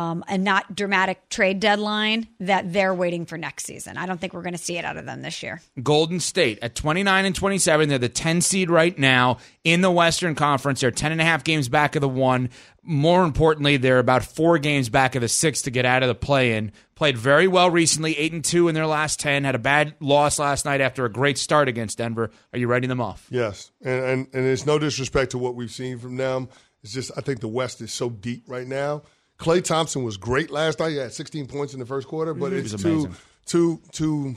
um, 0.00 0.24
a 0.28 0.38
not 0.38 0.74
dramatic 0.74 1.28
trade 1.28 1.60
deadline 1.60 2.26
that 2.40 2.72
they're 2.72 2.94
waiting 2.94 3.26
for 3.26 3.36
next 3.36 3.66
season. 3.66 3.98
I 3.98 4.06
don't 4.06 4.18
think 4.18 4.32
we're 4.32 4.42
going 4.42 4.54
to 4.54 4.58
see 4.58 4.78
it 4.78 4.84
out 4.84 4.96
of 4.96 5.04
them 5.04 5.20
this 5.20 5.42
year. 5.42 5.60
Golden 5.82 6.20
State 6.20 6.58
at 6.62 6.74
29 6.74 7.26
and 7.26 7.34
27. 7.34 7.88
They're 7.88 7.98
the 7.98 8.08
10 8.08 8.40
seed 8.40 8.70
right 8.70 8.98
now 8.98 9.36
in 9.62 9.82
the 9.82 9.90
Western 9.90 10.34
Conference. 10.34 10.80
They're 10.80 10.90
10 10.90 11.12
and 11.12 11.20
a 11.20 11.24
half 11.24 11.44
games 11.44 11.68
back 11.68 11.96
of 11.96 12.00
the 12.00 12.08
one. 12.08 12.48
More 12.82 13.24
importantly, 13.24 13.76
they're 13.76 13.98
about 13.98 14.24
four 14.24 14.56
games 14.56 14.88
back 14.88 15.14
of 15.14 15.20
the 15.20 15.28
six 15.28 15.60
to 15.62 15.70
get 15.70 15.84
out 15.84 16.02
of 16.02 16.08
the 16.08 16.14
play 16.14 16.56
in. 16.56 16.72
Played 16.94 17.18
very 17.18 17.46
well 17.46 17.70
recently, 17.70 18.16
8 18.16 18.32
and 18.32 18.44
2 18.44 18.68
in 18.68 18.74
their 18.74 18.86
last 18.86 19.20
10. 19.20 19.44
Had 19.44 19.54
a 19.54 19.58
bad 19.58 19.96
loss 20.00 20.38
last 20.38 20.64
night 20.64 20.80
after 20.80 21.04
a 21.04 21.12
great 21.12 21.36
start 21.36 21.68
against 21.68 21.98
Denver. 21.98 22.30
Are 22.54 22.58
you 22.58 22.68
writing 22.68 22.88
them 22.88 23.02
off? 23.02 23.26
Yes. 23.30 23.70
And, 23.82 24.02
and, 24.02 24.26
and 24.32 24.46
it's 24.46 24.64
no 24.64 24.78
disrespect 24.78 25.32
to 25.32 25.38
what 25.38 25.54
we've 25.54 25.70
seen 25.70 25.98
from 25.98 26.16
them. 26.16 26.48
It's 26.82 26.94
just, 26.94 27.10
I 27.18 27.20
think 27.20 27.40
the 27.40 27.48
West 27.48 27.82
is 27.82 27.92
so 27.92 28.08
deep 28.08 28.44
right 28.46 28.66
now. 28.66 29.02
Klay 29.40 29.64
Thompson 29.64 30.04
was 30.04 30.18
great 30.18 30.50
last 30.50 30.78
night. 30.78 30.90
He 30.90 30.96
had 30.96 31.12
16 31.12 31.46
points 31.46 31.72
in 31.72 31.80
the 31.80 31.86
first 31.86 32.06
quarter, 32.06 32.34
but 32.34 32.52
it's 32.52 32.74
too, 32.74 33.10
too, 33.46 33.80
too, 33.90 34.36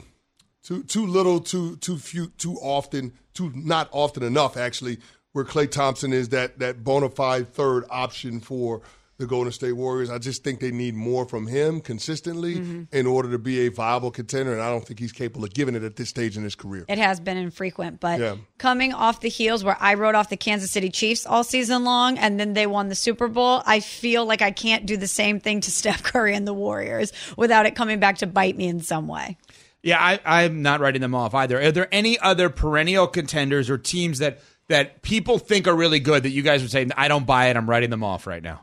too, 0.62 0.82
too 0.84 1.06
little, 1.06 1.40
too, 1.40 1.76
too 1.76 1.98
few, 1.98 2.28
too 2.38 2.54
often, 2.62 3.12
too 3.34 3.52
not 3.54 3.88
often 3.92 4.22
enough 4.22 4.56
actually. 4.56 4.98
Where 5.32 5.44
Klay 5.44 5.70
Thompson 5.70 6.12
is 6.12 6.30
that 6.30 6.60
that 6.60 6.84
bona 6.84 7.10
fide 7.10 7.52
third 7.52 7.84
option 7.90 8.40
for 8.40 8.82
the 9.16 9.26
Golden 9.26 9.52
State 9.52 9.72
Warriors. 9.72 10.10
I 10.10 10.18
just 10.18 10.42
think 10.42 10.60
they 10.60 10.70
need 10.70 10.94
more 10.94 11.24
from 11.24 11.46
him 11.46 11.80
consistently 11.80 12.56
mm-hmm. 12.56 12.82
in 12.96 13.06
order 13.06 13.30
to 13.30 13.38
be 13.38 13.66
a 13.66 13.68
viable 13.68 14.10
contender, 14.10 14.52
and 14.52 14.60
I 14.60 14.70
don't 14.70 14.84
think 14.84 14.98
he's 14.98 15.12
capable 15.12 15.44
of 15.44 15.54
giving 15.54 15.74
it 15.74 15.84
at 15.84 15.96
this 15.96 16.08
stage 16.08 16.36
in 16.36 16.42
his 16.42 16.54
career. 16.54 16.84
It 16.88 16.98
has 16.98 17.20
been 17.20 17.36
infrequent, 17.36 18.00
but 18.00 18.18
Yeah. 18.18 18.36
coming 18.58 18.92
off 18.92 19.20
the 19.20 19.28
heels 19.28 19.62
where 19.62 19.76
I 19.80 19.94
wrote 19.94 20.14
off 20.14 20.30
the 20.30 20.36
Kansas 20.36 20.70
City 20.70 20.90
Chiefs 20.90 21.26
all 21.26 21.44
season 21.44 21.84
long 21.84 22.18
and 22.18 22.40
then 22.40 22.54
they 22.54 22.66
won 22.66 22.88
the 22.88 22.94
Super 22.94 23.28
Bowl, 23.28 23.62
I 23.66 23.80
feel 23.80 24.26
like 24.26 24.42
I 24.42 24.50
can't 24.50 24.86
do 24.86 24.96
the 24.96 25.08
same 25.08 25.38
thing 25.40 25.60
to 25.62 25.70
Steph 25.84 26.02
Curry 26.02 26.34
and 26.34 26.46
the 26.46 26.54
Warriors 26.54 27.12
without 27.36 27.66
it 27.66 27.76
coming 27.76 28.00
back 28.00 28.18
to 28.18 28.26
bite 28.26 28.56
me 28.56 28.66
in 28.66 28.80
some 28.80 29.06
way. 29.06 29.36
Yeah, 29.82 29.98
I, 30.00 30.18
I'm 30.24 30.62
not 30.62 30.80
writing 30.80 31.02
them 31.02 31.14
off 31.14 31.34
either. 31.34 31.60
Are 31.60 31.70
there 31.70 31.88
any 31.92 32.18
other 32.18 32.48
perennial 32.48 33.06
contenders 33.06 33.68
or 33.68 33.76
teams 33.78 34.18
that 34.18 34.40
that 34.68 35.02
people 35.02 35.38
think 35.38 35.68
are 35.68 35.76
really 35.76 36.00
good 36.00 36.22
that 36.22 36.30
you 36.30 36.40
guys 36.40 36.62
would 36.62 36.70
say 36.70 36.88
I 36.96 37.06
don't 37.06 37.26
buy 37.26 37.48
it? 37.48 37.56
I'm 37.56 37.68
writing 37.68 37.90
them 37.90 38.02
off 38.02 38.26
right 38.26 38.42
now. 38.42 38.62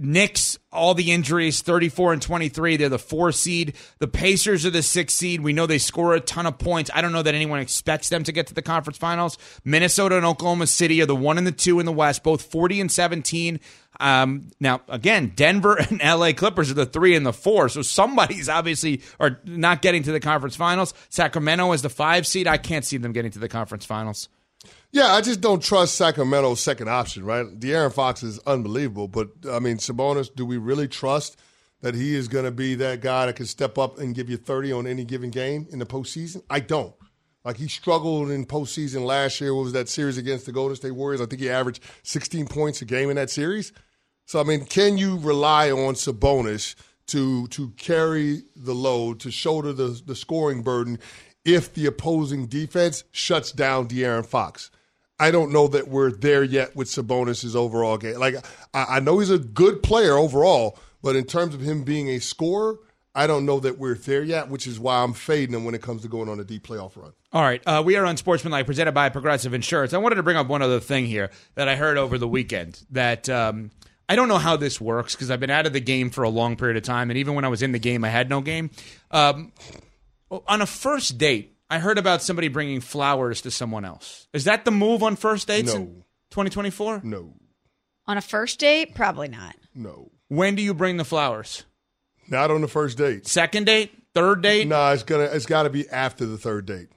Knicks, 0.00 0.58
all 0.72 0.92
the 0.94 1.12
injuries, 1.12 1.62
34 1.62 2.14
and 2.14 2.22
23. 2.22 2.76
They're 2.76 2.88
the 2.88 2.98
four 2.98 3.30
seed. 3.30 3.74
The 3.98 4.08
Pacers 4.08 4.66
are 4.66 4.70
the 4.70 4.82
six 4.82 5.14
seed. 5.14 5.40
We 5.40 5.52
know 5.52 5.66
they 5.66 5.78
score 5.78 6.14
a 6.14 6.20
ton 6.20 6.46
of 6.46 6.58
points. 6.58 6.90
I 6.92 7.00
don't 7.00 7.12
know 7.12 7.22
that 7.22 7.34
anyone 7.34 7.60
expects 7.60 8.08
them 8.08 8.24
to 8.24 8.32
get 8.32 8.48
to 8.48 8.54
the 8.54 8.62
conference 8.62 8.98
finals. 8.98 9.38
Minnesota 9.64 10.16
and 10.16 10.26
Oklahoma 10.26 10.66
City 10.66 11.00
are 11.00 11.06
the 11.06 11.14
one 11.14 11.38
and 11.38 11.46
the 11.46 11.52
two 11.52 11.78
in 11.78 11.86
the 11.86 11.92
West, 11.92 12.24
both 12.24 12.42
40 12.42 12.80
and 12.80 12.90
17. 12.90 13.60
Um, 14.00 14.48
now, 14.58 14.80
again, 14.88 15.32
Denver 15.36 15.76
and 15.90 16.00
LA 16.00 16.32
Clippers 16.32 16.72
are 16.72 16.74
the 16.74 16.86
three 16.86 17.14
and 17.14 17.24
the 17.24 17.32
four. 17.32 17.68
So 17.68 17.82
somebody's 17.82 18.48
obviously 18.48 19.02
are 19.20 19.40
not 19.44 19.80
getting 19.80 20.02
to 20.02 20.12
the 20.12 20.20
conference 20.20 20.56
finals. 20.56 20.92
Sacramento 21.08 21.70
is 21.72 21.82
the 21.82 21.90
five 21.90 22.26
seed. 22.26 22.48
I 22.48 22.56
can't 22.56 22.84
see 22.84 22.96
them 22.96 23.12
getting 23.12 23.30
to 23.32 23.38
the 23.38 23.48
conference 23.48 23.84
finals. 23.84 24.28
Yeah, 24.90 25.12
I 25.12 25.20
just 25.20 25.40
don't 25.40 25.62
trust 25.62 25.96
Sacramento's 25.96 26.60
second 26.60 26.88
option, 26.88 27.24
right? 27.24 27.46
De'Aaron 27.60 27.92
Fox 27.92 28.22
is 28.22 28.38
unbelievable, 28.40 29.06
but 29.06 29.28
I 29.50 29.58
mean, 29.58 29.76
Sabonis, 29.76 30.34
do 30.34 30.46
we 30.46 30.56
really 30.56 30.88
trust 30.88 31.38
that 31.82 31.94
he 31.94 32.14
is 32.14 32.26
going 32.26 32.46
to 32.46 32.50
be 32.50 32.74
that 32.76 33.00
guy 33.00 33.26
that 33.26 33.36
can 33.36 33.46
step 33.46 33.76
up 33.76 33.98
and 33.98 34.14
give 34.14 34.30
you 34.30 34.36
30 34.36 34.72
on 34.72 34.86
any 34.86 35.04
given 35.04 35.30
game 35.30 35.66
in 35.70 35.78
the 35.78 35.86
postseason? 35.86 36.42
I 36.48 36.60
don't. 36.60 36.94
Like 37.44 37.56
he 37.56 37.68
struggled 37.68 38.30
in 38.30 38.46
postseason 38.46 39.04
last 39.04 39.40
year. 39.40 39.54
What 39.54 39.64
was 39.64 39.72
that 39.72 39.88
series 39.88 40.18
against 40.18 40.46
the 40.46 40.52
Golden 40.52 40.76
State 40.76 40.92
Warriors? 40.92 41.20
I 41.20 41.26
think 41.26 41.40
he 41.40 41.50
averaged 41.50 41.82
16 42.02 42.46
points 42.46 42.82
a 42.82 42.84
game 42.84 43.10
in 43.10 43.16
that 43.16 43.30
series. 43.30 43.72
So 44.26 44.40
I 44.40 44.44
mean, 44.44 44.64
can 44.64 44.98
you 44.98 45.18
rely 45.18 45.70
on 45.70 45.94
Sabonis 45.94 46.74
to 47.06 47.46
to 47.48 47.70
carry 47.76 48.42
the 48.56 48.74
load, 48.74 49.20
to 49.20 49.30
shoulder 49.30 49.72
the 49.72 50.00
the 50.04 50.14
scoring 50.14 50.62
burden 50.62 50.98
if 51.44 51.72
the 51.72 51.86
opposing 51.86 52.46
defense 52.46 53.04
shuts 53.12 53.52
down 53.52 53.88
De'Aaron 53.88 54.26
Fox? 54.26 54.70
I 55.18 55.30
don't 55.30 55.52
know 55.52 55.68
that 55.68 55.88
we're 55.88 56.12
there 56.12 56.44
yet 56.44 56.76
with 56.76 56.88
Sabonis' 56.88 57.56
overall 57.56 57.98
game. 57.98 58.18
Like 58.18 58.36
I, 58.72 58.96
I 58.96 59.00
know 59.00 59.18
he's 59.18 59.30
a 59.30 59.38
good 59.38 59.82
player 59.82 60.16
overall, 60.16 60.78
but 61.02 61.16
in 61.16 61.24
terms 61.24 61.54
of 61.54 61.60
him 61.60 61.82
being 61.84 62.08
a 62.08 62.20
scorer, 62.20 62.78
I 63.14 63.26
don't 63.26 63.44
know 63.44 63.58
that 63.60 63.78
we're 63.78 63.96
there 63.96 64.22
yet, 64.22 64.48
which 64.48 64.66
is 64.66 64.78
why 64.78 65.02
I'm 65.02 65.12
fading 65.12 65.54
him 65.54 65.64
when 65.64 65.74
it 65.74 65.82
comes 65.82 66.02
to 66.02 66.08
going 66.08 66.28
on 66.28 66.38
a 66.38 66.44
deep 66.44 66.66
playoff 66.66 66.96
run. 66.96 67.12
All 67.32 67.42
right, 67.42 67.60
uh, 67.66 67.82
we 67.84 67.96
are 67.96 68.04
Unsportsmanlike, 68.04 68.64
presented 68.64 68.92
by 68.92 69.08
Progressive 69.08 69.54
Insurance. 69.54 69.92
I 69.92 69.98
wanted 69.98 70.16
to 70.16 70.22
bring 70.22 70.36
up 70.36 70.46
one 70.46 70.62
other 70.62 70.78
thing 70.78 71.06
here 71.06 71.30
that 71.56 71.68
I 71.68 71.74
heard 71.74 71.98
over 71.98 72.16
the 72.16 72.28
weekend. 72.28 72.80
That 72.90 73.28
um, 73.28 73.72
I 74.08 74.14
don't 74.14 74.28
know 74.28 74.38
how 74.38 74.56
this 74.56 74.80
works 74.80 75.16
because 75.16 75.32
I've 75.32 75.40
been 75.40 75.50
out 75.50 75.66
of 75.66 75.72
the 75.72 75.80
game 75.80 76.10
for 76.10 76.22
a 76.22 76.28
long 76.28 76.56
period 76.56 76.76
of 76.76 76.84
time, 76.84 77.10
and 77.10 77.18
even 77.18 77.34
when 77.34 77.44
I 77.44 77.48
was 77.48 77.60
in 77.60 77.72
the 77.72 77.80
game, 77.80 78.04
I 78.04 78.08
had 78.08 78.30
no 78.30 78.40
game. 78.40 78.70
Um, 79.10 79.52
on 80.30 80.62
a 80.62 80.66
first 80.66 81.18
date, 81.18 81.57
I 81.70 81.78
heard 81.78 81.98
about 81.98 82.22
somebody 82.22 82.48
bringing 82.48 82.80
flowers 82.80 83.42
to 83.42 83.50
someone 83.50 83.84
else. 83.84 84.26
Is 84.32 84.44
that 84.44 84.64
the 84.64 84.70
move 84.70 85.02
on 85.02 85.16
first 85.16 85.48
dates 85.48 85.72
in 85.74 85.80
No. 85.84 85.86
2024? 86.30 87.02
No. 87.04 87.34
On 88.06 88.16
a 88.16 88.22
first 88.22 88.58
date, 88.58 88.94
probably 88.94 89.28
not. 89.28 89.54
No, 89.74 90.10
When 90.28 90.54
do 90.54 90.62
you 90.62 90.72
bring 90.74 90.96
the 90.96 91.04
flowers? 91.04 91.64
not 92.28 92.50
on 92.50 92.60
the 92.62 92.68
first 92.68 92.96
date. 92.98 93.26
Second 93.26 93.64
date? 93.66 93.92
Third 94.14 94.42
date? 94.42 94.66
No, 94.66 94.92
it's 94.92 95.02
gonna. 95.02 95.24
It's 95.24 95.46
got 95.46 95.62
to 95.64 95.70
be 95.70 95.88
after 95.88 96.26
the 96.26 96.38
third 96.38 96.66
date. 96.66 96.88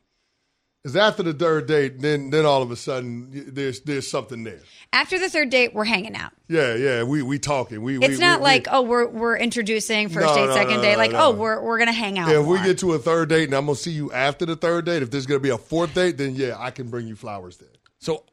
It's 0.84 0.96
after 0.96 1.22
the 1.22 1.34
third 1.34 1.68
date, 1.68 2.00
then 2.00 2.32
then 2.32 2.44
all 2.44 2.64
of 2.64 2.72
a 2.72 2.76
sudden 2.76 3.30
there's 3.54 3.82
there's 3.82 4.10
something 4.10 4.44
there. 4.44 4.62
After 4.92 5.20
the 5.20 5.30
third 5.30 5.52
date, 5.52 5.76
we're 5.76 5.86
hanging 5.86 6.16
out. 6.16 6.32
Yeah, 6.48 6.74
yeah. 6.74 7.04
We 7.04 7.22
we 7.22 7.38
talking. 7.38 7.84
We. 7.84 7.98
It's 8.00 8.10
we, 8.10 8.18
not 8.18 8.40
we, 8.40 8.46
like 8.46 8.66
we, 8.66 8.72
oh 8.72 8.82
we're 8.82 9.08
we're 9.08 9.38
introducing 9.38 10.10
first 10.10 10.26
No, 10.26 10.36
date, 10.36 10.48
no, 10.48 10.54
second 10.56 10.78
no, 10.78 10.82
date. 10.82 10.92
no, 10.94 10.98
Like 10.98 11.12
no. 11.12 11.20
oh 11.28 11.32
we're 11.34 11.62
we're 11.62 11.78
gonna 11.78 11.92
hang 11.92 12.18
out. 12.18 12.30
Yeah, 12.30 12.40
if 12.42 12.48
we 12.48 12.58
get 12.64 12.80
to 12.80 12.94
a 12.94 13.00
third 13.00 13.30
date 13.30 13.44
and 13.44 13.54
I'm 13.54 13.68
gonna 13.68 13.76
see 13.76 13.92
you 13.92 14.12
after 14.12 14.46
the 14.48 14.56
third 14.56 14.86
date, 14.86 15.04
if 15.04 15.12
there's 15.12 15.28
gonna 15.28 15.40
be 15.40 15.50
a 15.50 15.58
fourth 15.58 15.94
date, 15.94 16.18
then 16.18 16.36
yeah, 16.36 16.56
I 16.58 16.72
can 16.72 16.90
bring 16.90 17.08
you 17.08 17.16
flowers 17.16 17.58
then. 17.58 17.70
So 18.00 18.24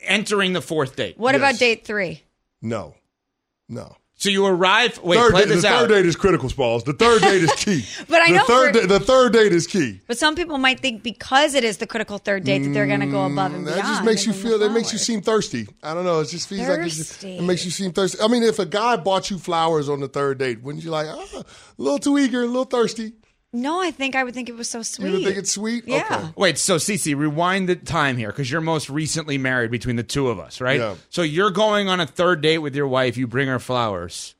entering 0.00 0.54
the 0.54 0.62
fourth 0.62 0.96
date. 0.96 1.16
what 1.18 1.36
about 1.36 1.56
date 1.58 1.84
three? 1.86 2.24
No, 2.60 2.96
no. 3.68 3.96
So 4.22 4.28
you 4.30 4.46
arrive. 4.46 5.00
Wait, 5.02 5.16
third 5.18 5.32
play 5.32 5.46
date, 5.46 5.56
the 5.62 5.66
out. 5.66 5.80
third 5.80 5.88
date 5.88 6.06
is 6.06 6.14
critical, 6.14 6.48
Smalls. 6.48 6.84
The 6.84 6.92
third 6.92 7.22
date 7.22 7.42
is 7.42 7.52
key. 7.54 7.84
But 8.08 8.22
I 8.22 8.28
the 8.30 8.36
know 8.36 8.44
third 8.44 8.72
for- 8.74 8.80
date, 8.82 8.88
the 8.88 9.00
third 9.00 9.32
date 9.32 9.52
is 9.52 9.66
key. 9.66 10.00
But 10.06 10.16
some 10.16 10.36
people 10.36 10.58
might 10.58 10.78
think 10.78 11.02
because 11.02 11.54
it 11.54 11.64
is 11.64 11.78
the 11.78 11.88
critical 11.88 12.18
third 12.18 12.44
date 12.44 12.60
that 12.62 12.70
they're 12.72 12.86
gonna 12.86 13.08
go 13.08 13.24
above 13.26 13.52
and 13.52 13.64
Mm, 13.64 13.70
That 13.70 13.74
beyond. 13.74 13.88
just 13.94 14.04
makes 14.04 14.24
you 14.24 14.32
feel. 14.32 14.58
the 14.60 14.68
That 14.68 14.74
makes 14.74 14.92
you 14.92 14.98
seem 15.00 15.22
thirsty. 15.22 15.66
I 15.82 15.92
don't 15.92 16.04
know. 16.04 16.20
It 16.20 16.28
just 16.28 16.48
feels 16.48 16.68
like 16.68 16.78
it, 16.86 16.88
just, 16.90 17.24
it 17.24 17.42
makes 17.42 17.64
you 17.64 17.72
seem 17.72 17.90
thirsty. 17.92 18.20
I 18.22 18.28
mean, 18.28 18.44
if 18.44 18.60
a 18.60 18.64
guy 18.66 18.94
bought 18.96 19.28
you 19.28 19.38
flowers 19.38 19.88
on 19.88 19.98
the 19.98 20.06
third 20.08 20.38
date, 20.38 20.62
wouldn't 20.62 20.84
you 20.84 20.90
like 20.90 21.08
ah, 21.10 21.26
a 21.40 21.44
little 21.82 21.98
too 21.98 22.16
eager, 22.16 22.42
a 22.42 22.46
little 22.46 22.64
thirsty? 22.64 23.14
No, 23.54 23.82
I 23.82 23.90
think 23.90 24.14
I 24.16 24.24
would 24.24 24.32
think 24.32 24.48
it 24.48 24.56
was 24.56 24.70
so 24.70 24.82
sweet. 24.82 25.08
You 25.08 25.12
would 25.14 25.24
think 25.24 25.36
it's 25.36 25.52
sweet. 25.52 25.84
Yeah. 25.86 26.06
Okay. 26.10 26.28
Wait, 26.36 26.56
so 26.58 26.76
Cece, 26.76 27.14
rewind 27.14 27.68
the 27.68 27.76
time 27.76 28.16
here 28.16 28.28
because 28.28 28.50
you're 28.50 28.62
most 28.62 28.88
recently 28.88 29.36
married 29.36 29.70
between 29.70 29.96
the 29.96 30.02
two 30.02 30.28
of 30.28 30.38
us, 30.40 30.60
right? 30.60 30.80
Yeah. 30.80 30.94
So 31.10 31.20
you're 31.22 31.50
going 31.50 31.88
on 31.88 32.00
a 32.00 32.06
third 32.06 32.40
date 32.40 32.58
with 32.58 32.74
your 32.74 32.88
wife. 32.88 33.16
You 33.18 33.26
bring 33.26 33.48
her 33.48 33.58
flowers. 33.58 34.34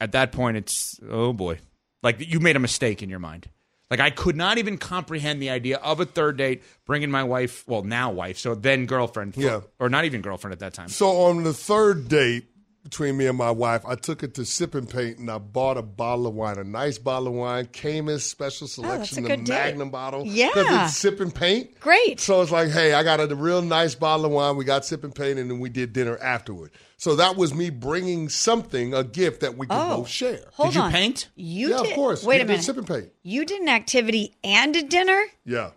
At 0.00 0.12
that 0.12 0.32
point, 0.32 0.56
it's 0.56 1.00
oh 1.10 1.32
boy, 1.32 1.58
like 2.02 2.16
you 2.20 2.38
made 2.40 2.56
a 2.56 2.60
mistake 2.60 3.02
in 3.02 3.08
your 3.10 3.18
mind. 3.20 3.48
Like 3.90 4.00
I 4.00 4.10
could 4.10 4.36
not 4.36 4.58
even 4.58 4.78
comprehend 4.78 5.42
the 5.42 5.50
idea 5.50 5.76
of 5.78 6.00
a 6.00 6.04
third 6.04 6.36
date 6.36 6.62
bringing 6.86 7.10
my 7.10 7.24
wife, 7.24 7.62
well 7.68 7.82
now 7.82 8.10
wife, 8.10 8.38
so 8.38 8.54
then 8.54 8.86
girlfriend, 8.86 9.36
Yeah. 9.36 9.60
or 9.78 9.88
not 9.88 10.04
even 10.04 10.22
girlfriend 10.22 10.52
at 10.52 10.60
that 10.60 10.72
time. 10.74 10.88
So 10.88 11.08
on 11.24 11.42
the 11.44 11.52
third 11.52 12.08
date 12.08 12.46
between 12.82 13.16
me 13.16 13.26
and 13.26 13.38
my 13.38 13.50
wife, 13.50 13.84
I 13.86 13.94
took 13.94 14.22
it 14.22 14.34
to 14.34 14.44
Sip 14.44 14.74
and 14.74 14.88
Paint 14.88 15.18
and 15.18 15.30
I 15.30 15.38
bought 15.38 15.76
a 15.76 15.82
bottle 15.82 16.26
of 16.26 16.34
wine, 16.34 16.58
a 16.58 16.64
nice 16.64 16.98
bottle 16.98 17.28
of 17.28 17.34
wine, 17.34 17.66
Caymus 17.66 18.20
special 18.24 18.64
Oh, 18.64 18.68
selection, 18.68 19.18
a 19.18 19.22
the 19.22 19.28
good 19.36 19.44
date. 19.44 19.54
Magnum 19.54 19.90
bottle. 19.90 20.24
Yeah. 20.26 20.48
Because 20.48 20.88
it's 20.90 20.96
Sip 20.98 21.20
and 21.20 21.34
Paint. 21.34 21.78
Great. 21.80 22.18
So 22.20 22.42
it's 22.42 22.50
like, 22.50 22.70
hey, 22.70 22.92
I 22.94 23.02
got 23.02 23.20
a 23.20 23.34
real 23.34 23.62
nice 23.62 23.94
bottle 23.94 24.26
of 24.26 24.32
wine. 24.32 24.56
We 24.56 24.64
got 24.64 24.84
Sip 24.84 25.04
and 25.04 25.14
Paint, 25.14 25.38
and 25.38 25.50
then 25.50 25.60
we 25.60 25.68
did 25.68 25.92
dinner 25.92 26.18
afterward. 26.18 26.72
So 26.96 27.16
that 27.16 27.36
was 27.36 27.52
me 27.54 27.70
bringing 27.70 28.28
something, 28.28 28.94
a 28.94 29.02
gift 29.04 29.40
that 29.40 29.56
we 29.58 29.66
could 29.66 29.74
Oh. 29.76 29.98
both 29.98 30.08
share. 30.08 30.44
Hold 30.54 30.70
Did 30.70 30.74
you 30.76 30.82
on. 30.82 30.92
paint? 30.92 31.28
You 31.34 31.70
yeah, 31.70 31.76
did. 31.78 31.86
of 31.90 31.92
course. 31.94 32.22
Wait 32.24 32.36
we 32.36 32.42
a 32.42 32.44
minute. 32.46 32.58
Did 32.58 32.64
Sip 32.64 32.76
and 32.76 32.86
Paint. 32.86 33.08
You 33.22 33.44
did 33.44 33.60
an 33.60 33.68
activity 33.68 34.34
and 34.44 34.74
a 34.76 34.82
dinner. 34.82 35.20
Yeah. 35.44 35.70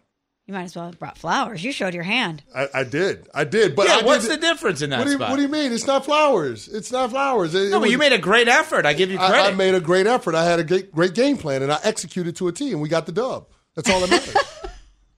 You 0.48 0.54
might 0.54 0.64
as 0.66 0.76
well 0.76 0.86
have 0.86 1.00
brought 1.00 1.18
flowers. 1.18 1.64
You 1.64 1.72
showed 1.72 1.96
your 1.96 2.04
hand. 2.04 2.44
I, 2.56 2.68
I 2.72 2.84
did. 2.84 3.28
I 3.34 3.46
did. 3.46 3.76
But 3.76 3.88
yeah, 3.88 3.98
I 4.02 4.04
what's 4.04 4.28
did 4.28 4.40
the 4.40 4.46
difference 4.46 4.84
in 4.84 4.92
that 4.92 5.00
What 5.00 5.06
do, 5.06 5.10
you, 5.12 5.18
spot? 5.18 5.30
what 5.32 5.36
do 5.38 5.42
you 5.42 5.48
mean? 5.48 5.74
It's 5.74 5.88
not 5.88 6.06
flowers. 6.06 6.68
It's 6.68 6.92
not 6.92 7.10
flowers. 7.10 7.56
It- 7.56 7.64
it 7.64 7.72
no, 7.72 7.80
but 7.80 7.90
you 7.90 7.98
made 7.98 8.14
a 8.14 8.20
great 8.20 8.48
effort. 8.48 8.86
I 8.86 8.94
give 8.94 9.10
you 9.10 9.18
credit. 9.18 9.36
I, 9.36 9.48
I 9.48 9.52
made 9.56 9.74
a 9.74 9.80
great 9.80 10.06
effort. 10.06 10.36
I 10.36 10.44
had 10.44 10.60
a 10.60 10.64
great, 10.64 10.92
great 10.92 11.16
game 11.16 11.38
plan, 11.38 11.64
and 11.64 11.72
I 11.72 11.80
executed 11.84 12.36
to 12.36 12.48
a 12.48 12.52
T, 12.52 12.72
and 12.72 12.80
we 12.80 12.90
got 12.90 13.08
the 13.08 13.12
dub. 13.12 13.48
That's 13.76 13.90
all 13.90 14.00
that 14.02 14.10
matters. 14.12 14.36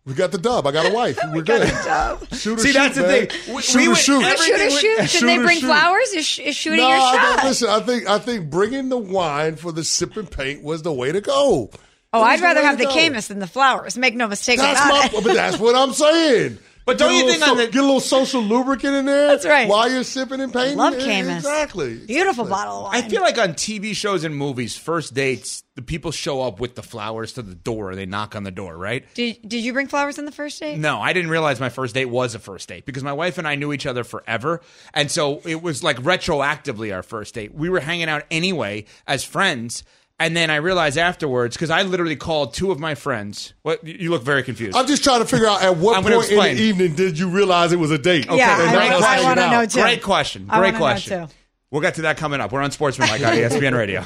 we 0.05 0.13
got 0.13 0.31
the 0.31 0.37
dub. 0.37 0.65
I 0.65 0.71
got 0.71 0.89
a 0.89 0.93
wife. 0.93 1.19
We're 1.33 1.41
good. 1.41 1.67
Shoot 2.31 2.59
or 2.59 2.61
See, 2.61 2.67
shoot, 2.69 2.73
that's 2.73 2.95
the 2.95 3.03
thing. 3.03 3.53
We- 3.53 3.61
shoot 3.61 3.77
we 3.79 3.87
or 3.87 3.89
would- 3.89 3.97
shoot. 3.97 4.23
every- 4.23 4.45
Shoot 4.45 4.55
or 4.61 4.69
shoot. 4.69 4.97
Should 5.01 5.09
shoot 5.09 5.25
they 5.25 5.37
bring 5.39 5.59
shoot. 5.59 5.67
flowers? 5.67 6.07
Is, 6.13 6.25
sh- 6.25 6.39
is 6.39 6.55
shooting 6.55 6.79
no, 6.79 6.87
your 6.87 6.97
I 6.99 6.99
shot? 7.17 7.35
don't- 7.39 7.45
listen. 7.49 7.69
I 7.69 7.79
think 7.81 8.07
I 8.09 8.17
think 8.19 8.49
bringing 8.49 8.87
the 8.87 8.97
wine 8.97 9.57
for 9.57 9.73
the 9.73 9.83
sip 9.83 10.15
and 10.15 10.31
paint 10.31 10.63
was 10.63 10.83
the 10.83 10.93
way 10.93 11.11
to 11.11 11.19
go. 11.19 11.69
Oh, 12.13 12.21
I'd 12.21 12.41
rather 12.41 12.61
have 12.61 12.77
the 12.77 12.85
go. 12.85 12.91
Caymus 12.93 13.27
than 13.27 13.39
the 13.39 13.47
flowers. 13.47 13.97
Make 13.97 14.15
no 14.15 14.27
mistake 14.27 14.59
That's 14.59 14.79
about 14.79 15.11
my, 15.13 15.19
it. 15.19 15.23
but 15.25 15.33
that's 15.33 15.59
what 15.59 15.75
I'm 15.75 15.93
saying. 15.93 16.57
But 16.87 16.97
don't 16.99 17.09
Get 17.09 17.15
a 17.15 17.17
you 17.17 17.25
little 17.25 17.39
think 17.41 17.51
on 17.51 17.57
the- 17.57 17.65
get 17.67 17.79
a 17.79 17.85
little 17.85 17.99
social 17.99 18.41
lubricant 18.41 18.95
in 18.95 19.03
there? 19.07 19.27
That's 19.27 19.45
right. 19.45 19.67
While 19.67 19.91
you're 19.91 20.05
sipping 20.05 20.39
and 20.39 20.53
painting, 20.53 20.77
Love 20.77 20.93
Caymus. 20.93 21.35
Exactly. 21.39 21.97
Beautiful 21.97 22.45
Exactly. 22.45 22.49
bottle 22.49 22.77
of 22.77 22.83
wine. 22.93 23.03
I 23.03 23.09
feel 23.09 23.21
like 23.21 23.37
on 23.37 23.55
TV 23.55 23.93
shows 23.93 24.23
and 24.23 24.33
movies, 24.33 24.77
first 24.77 25.13
dates, 25.13 25.65
the 25.75 25.81
people 25.81 26.11
show 26.11 26.41
up 26.43 26.61
with 26.61 26.75
the 26.75 26.81
flowers 26.81 27.33
to 27.33 27.41
the 27.41 27.55
door. 27.55 27.93
They 27.93 28.05
knock 28.05 28.37
on 28.37 28.43
the 28.43 28.51
door, 28.51 28.77
right? 28.77 29.03
Did, 29.15 29.37
did 29.45 29.65
you 29.65 29.73
bring 29.73 29.87
flowers 29.87 30.17
on 30.17 30.23
the 30.23 30.31
first 30.31 30.61
date? 30.61 30.77
No, 30.79 31.01
I 31.01 31.11
didn't 31.11 31.29
realize 31.29 31.59
my 31.59 31.67
first 31.67 31.93
date 31.93 32.05
was 32.05 32.35
a 32.35 32.39
first 32.39 32.69
date 32.69 32.85
because 32.85 33.03
my 33.03 33.11
wife 33.11 33.37
and 33.37 33.45
I 33.45 33.55
knew 33.55 33.73
each 33.73 33.85
other 33.85 34.05
forever. 34.05 34.61
And 34.93 35.11
so 35.11 35.41
it 35.43 35.61
was 35.61 35.83
like 35.83 35.97
retroactively 36.03 36.95
our 36.95 37.03
first 37.03 37.33
date. 37.33 37.53
We 37.53 37.67
were 37.69 37.81
hanging 37.81 38.07
out 38.07 38.23
anyway 38.31 38.85
as 39.05 39.25
friends. 39.25 39.83
And 40.19 40.35
then 40.35 40.49
I 40.49 40.55
realized 40.55 40.97
afterwards, 40.97 41.55
because 41.55 41.69
I 41.69 41.83
literally 41.83 42.15
called 42.15 42.53
two 42.55 42.71
of 42.71 42.79
my 42.79 42.95
friends. 42.95 43.53
What 43.61 43.85
you 43.85 44.09
look 44.09 44.23
very 44.23 44.41
confused. 44.41 44.75
I'm 44.75 44.87
just 44.87 45.03
trying 45.03 45.19
to 45.19 45.25
figure 45.27 45.45
out 45.47 45.61
at 45.61 45.77
what 45.77 45.95
I'm 45.95 46.01
gonna 46.01 46.15
point 46.15 46.29
in 46.31 46.37
explain. 46.37 46.55
the 46.57 46.63
evening 46.63 46.95
did 46.95 47.19
you 47.19 47.29
realize 47.29 47.71
it 47.71 47.77
was 47.79 47.91
a 47.91 47.99
date? 47.99 48.25
Yeah, 48.25 48.59
And 48.61 48.69
I 48.77 48.85
y'all 48.85 48.93
wanna- 48.93 49.05
I 49.05 49.09
hanging 49.09 49.25
wanna 49.27 49.51
know 49.51 49.65
too. 49.67 49.81
Great 49.81 50.01
question. 50.01 50.47
I 50.49 50.57
Great 50.57 50.65
wanna 50.67 50.71
know 50.71 50.79
question. 50.79 51.27
too. 51.27 51.33
We'll 51.69 51.81
get 51.81 51.95
to 51.95 52.01
that 52.03 52.17
coming 52.17 52.41
up. 52.41 52.51
We're 52.51 52.61
Unsportsmanlike 52.61 53.21
on 53.21 53.33
ESPN 53.37 53.77
Radio. 53.77 54.05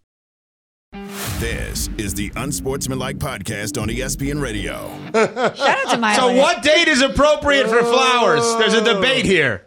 This 1.39 1.89
is 1.97 2.13
the 2.13 2.31
Unsportsmanlike 2.35 3.17
Podcast 3.17 3.81
on 3.81 3.89
ESPN 3.89 4.41
Radio. 4.41 4.89
Shout 5.13 5.37
out 5.37 5.89
to 5.91 5.97
Miley. 5.97 6.15
So, 6.15 6.35
what 6.41 6.61
date 6.63 6.87
is 6.87 7.01
appropriate 7.01 7.67
for 7.67 7.79
flowers? 7.83 8.41
There's 8.57 8.73
a 8.73 8.83
debate 8.83 9.25
here. 9.25 9.65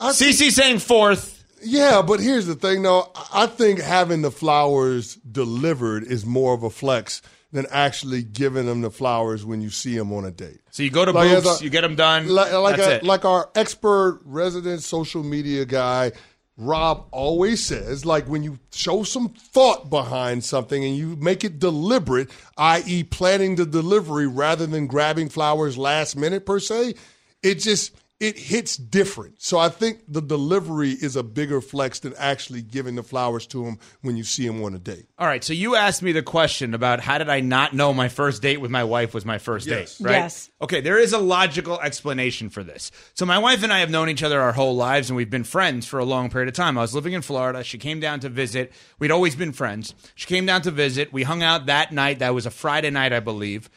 CC 0.00 0.50
saying 0.50 0.78
fourth. 0.80 1.42
Yeah, 1.62 2.02
but 2.02 2.20
here's 2.20 2.46
the 2.46 2.54
thing, 2.54 2.82
though. 2.82 3.10
I 3.32 3.46
think 3.46 3.80
having 3.80 4.22
the 4.22 4.30
flowers 4.30 5.14
delivered 5.16 6.04
is 6.04 6.26
more 6.26 6.52
of 6.54 6.62
a 6.62 6.70
flex 6.70 7.22
than 7.52 7.66
actually 7.70 8.22
giving 8.22 8.66
them 8.66 8.80
the 8.82 8.90
flowers 8.90 9.46
when 9.46 9.60
you 9.62 9.70
see 9.70 9.96
them 9.96 10.12
on 10.12 10.24
a 10.24 10.30
date. 10.30 10.58
So 10.72 10.82
you 10.82 10.90
go 10.90 11.04
to 11.04 11.12
Like, 11.12 11.42
Boots, 11.42 11.62
you 11.62 11.70
get 11.70 11.80
them 11.82 11.94
done. 11.94 12.28
Like, 12.28 12.52
like, 12.52 12.76
That's 12.76 12.88
a- 12.88 12.94
it. 12.96 13.04
like 13.04 13.24
our 13.24 13.48
expert 13.54 14.20
resident 14.24 14.82
social 14.82 15.22
media 15.22 15.64
guy, 15.64 16.12
Rob, 16.56 17.08
always 17.10 17.64
says, 17.64 18.06
like 18.06 18.28
when 18.28 18.44
you 18.44 18.58
show 18.72 19.02
some 19.02 19.28
thought 19.30 19.90
behind 19.90 20.44
something 20.44 20.84
and 20.84 20.96
you 20.96 21.16
make 21.16 21.42
it 21.42 21.58
deliberate, 21.58 22.30
i.e., 22.56 23.02
planning 23.02 23.56
the 23.56 23.66
delivery 23.66 24.28
rather 24.28 24.66
than 24.66 24.86
grabbing 24.86 25.28
flowers 25.28 25.76
last 25.76 26.16
minute 26.16 26.46
per 26.46 26.60
se, 26.60 26.94
it 27.42 27.56
just 27.56 27.92
it 28.20 28.38
hits 28.38 28.76
different. 28.76 29.42
So 29.42 29.58
I 29.58 29.68
think 29.68 30.00
the 30.08 30.22
delivery 30.22 30.90
is 30.90 31.16
a 31.16 31.22
bigger 31.22 31.60
flex 31.60 31.98
than 31.98 32.14
actually 32.16 32.62
giving 32.62 32.94
the 32.94 33.02
flowers 33.02 33.46
to 33.48 33.64
him 33.64 33.78
when 34.02 34.16
you 34.16 34.22
see 34.22 34.46
him 34.46 34.62
on 34.62 34.72
a 34.74 34.78
date. 34.78 35.06
All 35.18 35.26
right, 35.26 35.42
so 35.42 35.52
you 35.52 35.74
asked 35.74 36.00
me 36.00 36.12
the 36.12 36.22
question 36.22 36.74
about 36.74 37.00
how 37.00 37.18
did 37.18 37.28
I 37.28 37.40
not 37.40 37.72
know 37.74 37.92
my 37.92 38.08
first 38.08 38.40
date 38.40 38.60
with 38.60 38.70
my 38.70 38.84
wife 38.84 39.14
was 39.14 39.24
my 39.24 39.38
first 39.38 39.66
Yes. 39.66 39.98
date, 39.98 40.04
right? 40.06 40.12
Yes. 40.12 40.48
Okay, 40.62 40.80
there 40.80 40.98
is 40.98 41.12
a 41.12 41.18
logical 41.18 41.80
explanation 41.80 42.50
for 42.50 42.62
this. 42.62 42.92
So 43.14 43.26
my 43.26 43.38
wife 43.38 43.62
and 43.64 43.72
I 43.72 43.80
have 43.80 43.90
known 43.90 44.08
each 44.08 44.22
other 44.22 44.40
our 44.40 44.52
whole 44.52 44.76
lives 44.76 45.10
and 45.10 45.16
we've 45.16 45.28
been 45.28 45.44
friends 45.44 45.84
for 45.86 45.98
a 45.98 46.04
long 46.04 46.30
period 46.30 46.48
of 46.48 46.54
time. 46.54 46.78
I 46.78 46.82
was 46.82 46.94
living 46.94 47.14
in 47.14 47.22
Florida, 47.22 47.64
she 47.64 47.78
came 47.78 47.98
down 48.00 48.20
to 48.20 48.28
visit. 48.28 48.72
We'd 49.00 49.10
always 49.10 49.34
been 49.34 49.52
friends. 49.52 49.92
She 50.14 50.26
came 50.28 50.46
down 50.46 50.62
to 50.62 50.70
visit. 50.70 51.12
We 51.12 51.24
hung 51.24 51.42
out 51.42 51.66
that 51.66 51.92
night. 51.92 52.20
That 52.20 52.32
was 52.32 52.46
a 52.46 52.50
Friday 52.50 52.90
night, 52.90 53.12
I 53.12 53.20
believe. 53.20 53.68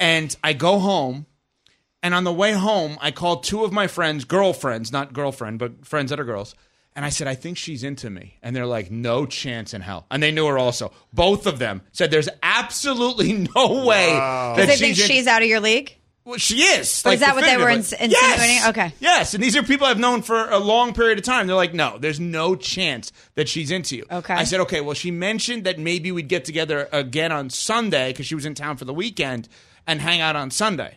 And 0.00 0.36
I 0.44 0.52
go 0.54 0.78
home 0.80 1.26
and 2.02 2.14
on 2.14 2.24
the 2.24 2.32
way 2.32 2.52
home, 2.52 2.98
I 3.00 3.10
called 3.10 3.42
two 3.44 3.64
of 3.64 3.72
my 3.72 3.86
friends, 3.86 4.24
girlfriends, 4.24 4.92
not 4.92 5.12
girlfriend, 5.12 5.58
but 5.58 5.84
friends 5.86 6.10
that 6.10 6.20
are 6.20 6.24
girls. 6.24 6.54
And 6.94 7.04
I 7.04 7.10
said, 7.10 7.26
I 7.26 7.34
think 7.34 7.58
she's 7.58 7.84
into 7.84 8.08
me. 8.08 8.38
And 8.42 8.56
they're 8.56 8.64
like, 8.64 8.90
no 8.90 9.26
chance 9.26 9.74
in 9.74 9.82
hell. 9.82 10.06
And 10.10 10.22
they 10.22 10.30
knew 10.32 10.46
her 10.46 10.56
also. 10.58 10.92
Both 11.12 11.46
of 11.46 11.58
them 11.58 11.82
said, 11.92 12.10
there's 12.10 12.28
absolutely 12.42 13.32
no 13.54 13.84
way 13.84 14.06
that 14.12 14.54
Because 14.56 14.68
they 14.68 14.76
think 14.76 14.96
she's, 14.96 15.04
in- 15.04 15.06
she's 15.16 15.26
out 15.26 15.42
of 15.42 15.48
your 15.48 15.60
league. 15.60 15.94
well, 16.24 16.38
she 16.38 16.62
is. 16.62 17.02
Oh, 17.04 17.10
is 17.10 17.20
that 17.20 17.34
what 17.34 17.44
they 17.44 17.58
were 17.58 17.68
ins- 17.68 17.92
insinuating? 17.92 18.14
Yes. 18.18 18.68
Okay. 18.68 18.94
Yes, 18.98 19.34
and 19.34 19.42
these 19.42 19.56
are 19.56 19.62
people 19.62 19.86
I've 19.86 19.98
known 19.98 20.22
for 20.22 20.48
a 20.48 20.58
long 20.58 20.94
period 20.94 21.18
of 21.18 21.24
time. 21.24 21.46
They're 21.46 21.54
like, 21.56 21.74
no, 21.74 21.98
there's 21.98 22.18
no 22.18 22.56
chance 22.56 23.12
that 23.34 23.46
she's 23.48 23.70
into 23.70 23.94
you. 23.96 24.06
Okay. 24.10 24.32
I 24.34 24.44
said, 24.44 24.60
okay. 24.60 24.80
Well, 24.80 24.94
she 24.94 25.10
mentioned 25.10 25.64
that 25.64 25.78
maybe 25.78 26.12
we'd 26.12 26.28
get 26.28 26.46
together 26.46 26.88
again 26.92 27.30
on 27.30 27.50
Sunday 27.50 28.10
because 28.12 28.24
she 28.26 28.34
was 28.34 28.46
in 28.46 28.54
town 28.54 28.78
for 28.78 28.86
the 28.86 28.94
weekend 28.94 29.48
and 29.86 30.00
hang 30.00 30.22
out 30.22 30.34
on 30.34 30.50
Sunday. 30.50 30.96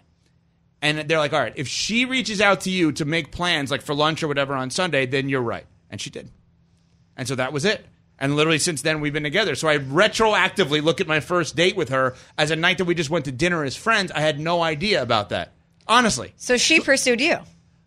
And 0.82 1.00
they're 1.10 1.18
like, 1.18 1.34
all 1.34 1.40
right, 1.42 1.54
if 1.56 1.68
she 1.68 2.06
reaches 2.06 2.40
out 2.40 2.62
to 2.62 2.70
you 2.70 2.92
to 2.94 3.06
make 3.06 3.32
plans, 3.32 3.70
like 3.70 3.82
for 3.82 3.94
lunch 3.94 4.24
or 4.24 4.28
whatever 4.28 4.54
on 4.56 4.70
Sunday, 4.70 5.06
then 5.06 5.28
you're 5.28 5.42
right. 5.42 5.66
And 5.90 6.00
she 6.00 6.10
did. 6.10 6.30
And 7.18 7.28
so 7.28 7.36
that 7.36 7.52
was 7.52 7.66
it. 7.66 7.86
And 8.18 8.36
literally 8.36 8.60
since 8.60 8.82
then, 8.82 9.02
we've 9.02 9.14
been 9.14 9.24
together. 9.24 9.56
So 9.56 9.68
I 9.68 9.78
retroactively 9.78 10.82
look 10.84 11.02
at 11.02 11.08
my 11.08 11.20
first 11.20 11.56
date 11.56 11.76
with 11.76 11.90
her 11.90 12.16
as 12.38 12.52
a 12.52 12.56
night 12.56 12.78
that 12.78 12.86
we 12.86 12.96
just 12.96 13.10
went 13.10 13.26
to 13.26 13.32
dinner 13.32 13.64
as 13.64 13.76
friends. 13.76 14.12
I 14.12 14.22
had 14.22 14.40
no 14.40 14.62
idea 14.62 15.02
about 15.02 15.30
that. 15.30 15.54
Honestly. 15.88 16.34
So 16.38 16.58
she 16.58 16.80
pursued 16.82 17.20
you, 17.20 17.40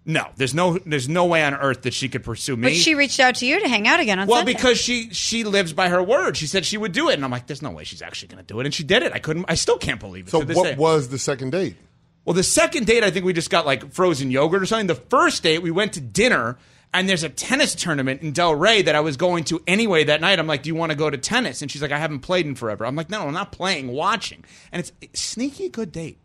No, 0.05 0.29
there's 0.37 0.55
no 0.55 0.79
there's 0.79 1.09
no 1.09 1.27
way 1.27 1.45
on 1.45 1.55
earth 1.55 1.83
that 1.83 1.95
she 1.95 2.09
could 2.09 2.25
pursue 2.25 2.57
me. 2.57 2.69
but 2.69 2.75
she 2.75 2.95
reached 2.95 3.21
out 3.21 3.37
to 3.37 3.47
you 3.47 3.61
to 3.61 3.69
hang 3.69 3.87
out 3.87 4.01
again 4.01 4.19
on 4.19 4.27
Sunday. 4.27 4.33
well, 4.33 4.41
Sunday. 4.41 4.53
because 4.55 4.79
she 4.79 5.11
she 5.11 5.45
lives 5.45 5.73
by 5.73 5.89
her 5.89 6.03
word. 6.03 6.37
She 6.37 6.47
said 6.47 6.65
she 6.67 6.77
would 6.77 6.93
do 6.93 7.09
it, 7.11 7.15
and 7.15 7.25
I'm 7.25 7.31
like, 7.31 7.47
there's 7.47 7.63
no 7.63 7.71
way 7.71 7.85
she's 7.85 8.03
actually 8.03 8.29
going 8.29 8.45
to 8.45 8.53
do 8.53 8.59
it, 8.59 8.67
and 8.67 8.75
she 8.75 8.83
did 8.85 9.03
it. 9.05 9.13
I 9.13 9.19
couldn't. 9.19 9.45
I 9.49 9.55
still 9.55 9.79
can't 9.79 10.01
believe 10.01 10.27
it. 10.27 10.31
So 10.31 10.41
to 10.41 10.47
this 10.47 10.57
what 10.57 10.65
day. 10.65 10.75
was 10.75 11.09
the 11.09 11.19
second 11.19 11.51
date? 11.53 11.77
Well, 12.25 12.35
the 12.35 12.43
second 12.43 12.87
date, 12.87 13.03
I 13.03 13.11
think 13.11 13.25
we 13.25 13.33
just 13.33 13.51
got 13.51 13.67
like 13.67 13.93
frozen 13.93 14.31
yogurt 14.31 14.63
or 14.63 14.67
something. 14.67 14.87
The 14.87 14.95
first 14.95 15.43
date, 15.43 15.61
we 15.61 15.71
went 15.73 15.93
to 15.95 16.01
dinner, 16.01 16.57
and 16.95 17.09
there's 17.09 17.25
a 17.25 17.29
tennis 17.29 17.75
tournament 17.75 18.23
in 18.23 18.33
Delray 18.33 18.85
that 18.85 18.95
I 18.95 19.01
was 19.01 19.17
going 19.17 19.45
to 19.45 19.61
anyway 19.67 20.05
that 20.05 20.21
night. 20.21 20.39
I'm 20.39 20.47
like, 20.47 20.63
Do 20.63 20.69
you 20.69 20.75
want 20.77 20.91
to 20.93 20.97
go 20.97 21.11
to 21.11 21.19
tennis? 21.19 21.63
And 21.63 21.71
she's 21.71 21.83
like, 21.83 21.91
I 21.93 21.99
haven't 21.99 22.21
played 22.21 22.47
in 22.47 22.55
forever. 22.55 22.87
I'm 22.87 22.95
like, 22.95 23.11
No, 23.11 23.23
I'm 23.27 23.35
not 23.35 23.51
playing, 23.53 23.89
watching. 23.89 24.45
And 24.71 24.81
it's, 24.81 24.93
it's 25.01 25.21
sneaky 25.21 25.69
good 25.69 25.91
date. 25.91 26.19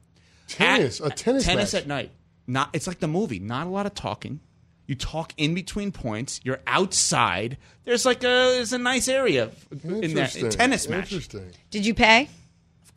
Tennis, 0.47 1.01
At- 1.01 1.07
a 1.07 1.09
tennis 1.15 1.45
tennis 1.45 1.73
match. 1.73 1.81
at 1.81 1.87
night. 1.87 2.11
Not 2.45 2.69
it's 2.73 2.87
like 2.87 2.99
the 2.99 3.07
movie. 3.07 3.39
Not 3.39 3.67
a 3.67 3.69
lot 3.69 3.85
of 3.85 3.93
talking. 3.93 4.39
You 4.85 4.95
talk 4.95 5.33
in 5.35 5.53
between 5.53 5.91
points. 5.91 6.39
You're 6.45 6.61
outside. 6.65 7.57
There's 7.83 8.05
like 8.05 8.19
a 8.23 8.53
there's 8.55 8.71
a 8.71 8.77
nice 8.77 9.09
area 9.09 9.49
in 9.71 9.79
that 10.13 10.33
Interesting. 10.35 10.49
tennis 10.51 10.87
match. 10.87 11.11
Interesting. 11.11 11.51
Did 11.71 11.85
you 11.85 11.93
pay? 11.93 12.29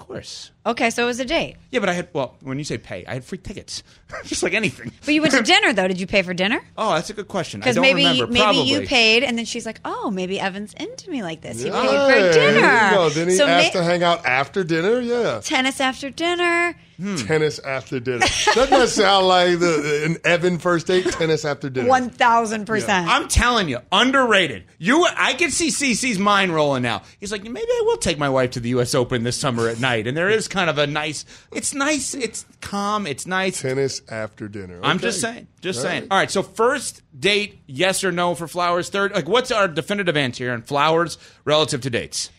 Of 0.01 0.07
course. 0.07 0.51
Okay, 0.67 0.89
so 0.91 1.03
it 1.03 1.07
was 1.07 1.21
a 1.21 1.25
date. 1.25 1.57
Yeah, 1.71 1.81
but 1.81 1.89
I 1.89 1.93
had 1.93 2.09
well, 2.13 2.37
when 2.43 2.57
you 2.59 2.65
say 2.65 2.79
pay, 2.79 3.05
I 3.07 3.13
had 3.15 3.25
free 3.25 3.39
tickets, 3.39 3.83
just 4.25 4.43
like 4.43 4.55
anything. 4.55 4.93
But 5.05 5.13
you 5.15 5.21
went 5.21 5.35
to 5.35 5.43
dinner 5.45 5.73
though. 5.73 5.87
Did 5.89 6.01
you 6.01 6.07
pay 6.07 6.23
for 6.23 6.33
dinner? 6.35 6.61
Oh, 6.77 6.95
that's 6.95 7.11
a 7.11 7.13
good 7.13 7.29
question. 7.29 7.61
Because 7.61 7.79
maybe 7.79 8.03
remember. 8.05 8.27
maybe 8.27 8.41
Probably. 8.41 8.63
you 8.63 8.81
paid, 8.87 9.23
and 9.25 9.37
then 9.39 9.45
she's 9.45 9.67
like, 9.67 9.79
"Oh, 9.85 10.11
maybe 10.11 10.41
Evan's 10.41 10.73
into 10.75 11.11
me 11.11 11.23
like 11.23 11.43
this. 11.43 11.61
He 11.61 11.69
Yeah, 11.69 11.81
paid 11.83 11.89
for 11.91 12.07
there 12.07 12.33
dinner." 12.33 12.61
you 12.91 12.95
go. 12.97 13.09
Then 13.11 13.29
he 13.29 13.35
so 13.35 13.47
asked 13.47 13.75
ma- 13.75 13.81
to 13.81 13.85
hang 13.87 14.03
out 14.03 14.25
after 14.27 14.65
dinner. 14.65 15.01
Yeah, 15.01 15.41
tennis 15.45 15.81
after 15.81 16.11
dinner. 16.11 16.75
Hmm. 17.01 17.17
tennis 17.17 17.59
after 17.61 17.99
dinner. 17.99 18.27
Doesn't 18.55 18.71
that 18.71 18.89
sound 18.91 19.27
like 19.27 19.59
the, 19.59 20.03
an 20.05 20.19
Evan 20.23 20.59
first 20.59 20.87
date? 20.87 21.07
Tennis 21.07 21.47
after 21.47 21.71
dinner. 21.71 21.89
One 21.89 22.11
thousand 22.11 22.67
percent. 22.67 23.09
I'm 23.09 23.27
telling 23.27 23.71
you, 23.71 23.79
underrated. 23.91 24.65
You, 24.79 25.07
I 25.17 25.33
can 25.33 25.51
see 25.51 25.69
CC's 25.69 26.19
mind 26.19 26.55
rolling 26.55 26.83
now. 26.83 27.03
He's 27.19 27.33
like, 27.33 27.43
maybe 27.43 27.67
I 27.67 27.83
will 27.87 27.97
take 27.97 28.19
my 28.19 28.29
wife 28.29 28.51
to 28.53 28.61
the 28.61 28.69
U.S. 28.71 28.95
Open 28.95 29.23
this 29.23 29.39
summer 29.39 29.69
at 29.69 29.81
night, 29.81 30.07
and 30.07 30.15
there 30.15 30.29
is 30.29 30.47
kind 30.47 30.69
of 30.69 30.77
a 30.77 30.87
nice. 30.87 31.25
It's 31.51 31.73
nice. 31.73 32.13
It's 32.15 32.45
calm. 32.61 33.07
It's 33.07 33.27
nice. 33.27 33.63
Tennis 33.63 34.03
after 34.11 34.47
dinner. 34.47 34.81
I'm 34.83 34.99
just 34.99 35.21
saying. 35.23 35.47
Just 35.63 35.79
All 35.79 35.85
saying. 35.85 36.03
right. 36.03 36.11
All 36.11 36.19
right. 36.19 36.31
So 36.31 36.43
first 36.43 37.03
date, 37.19 37.61
yes 37.67 38.05
or 38.05 38.13
no 38.13 38.35
for 38.35 38.47
flowers. 38.47 38.91
Third, 38.91 39.13
like, 39.13 39.29
what's 39.29 39.51
our 39.51 39.69
definitive 39.69 40.17
answer 40.17 40.45
here 40.45 40.53
on 40.53 40.63
flowers 40.63 41.17
relative 41.45 41.81
to 41.83 41.91
dates? 41.91 42.31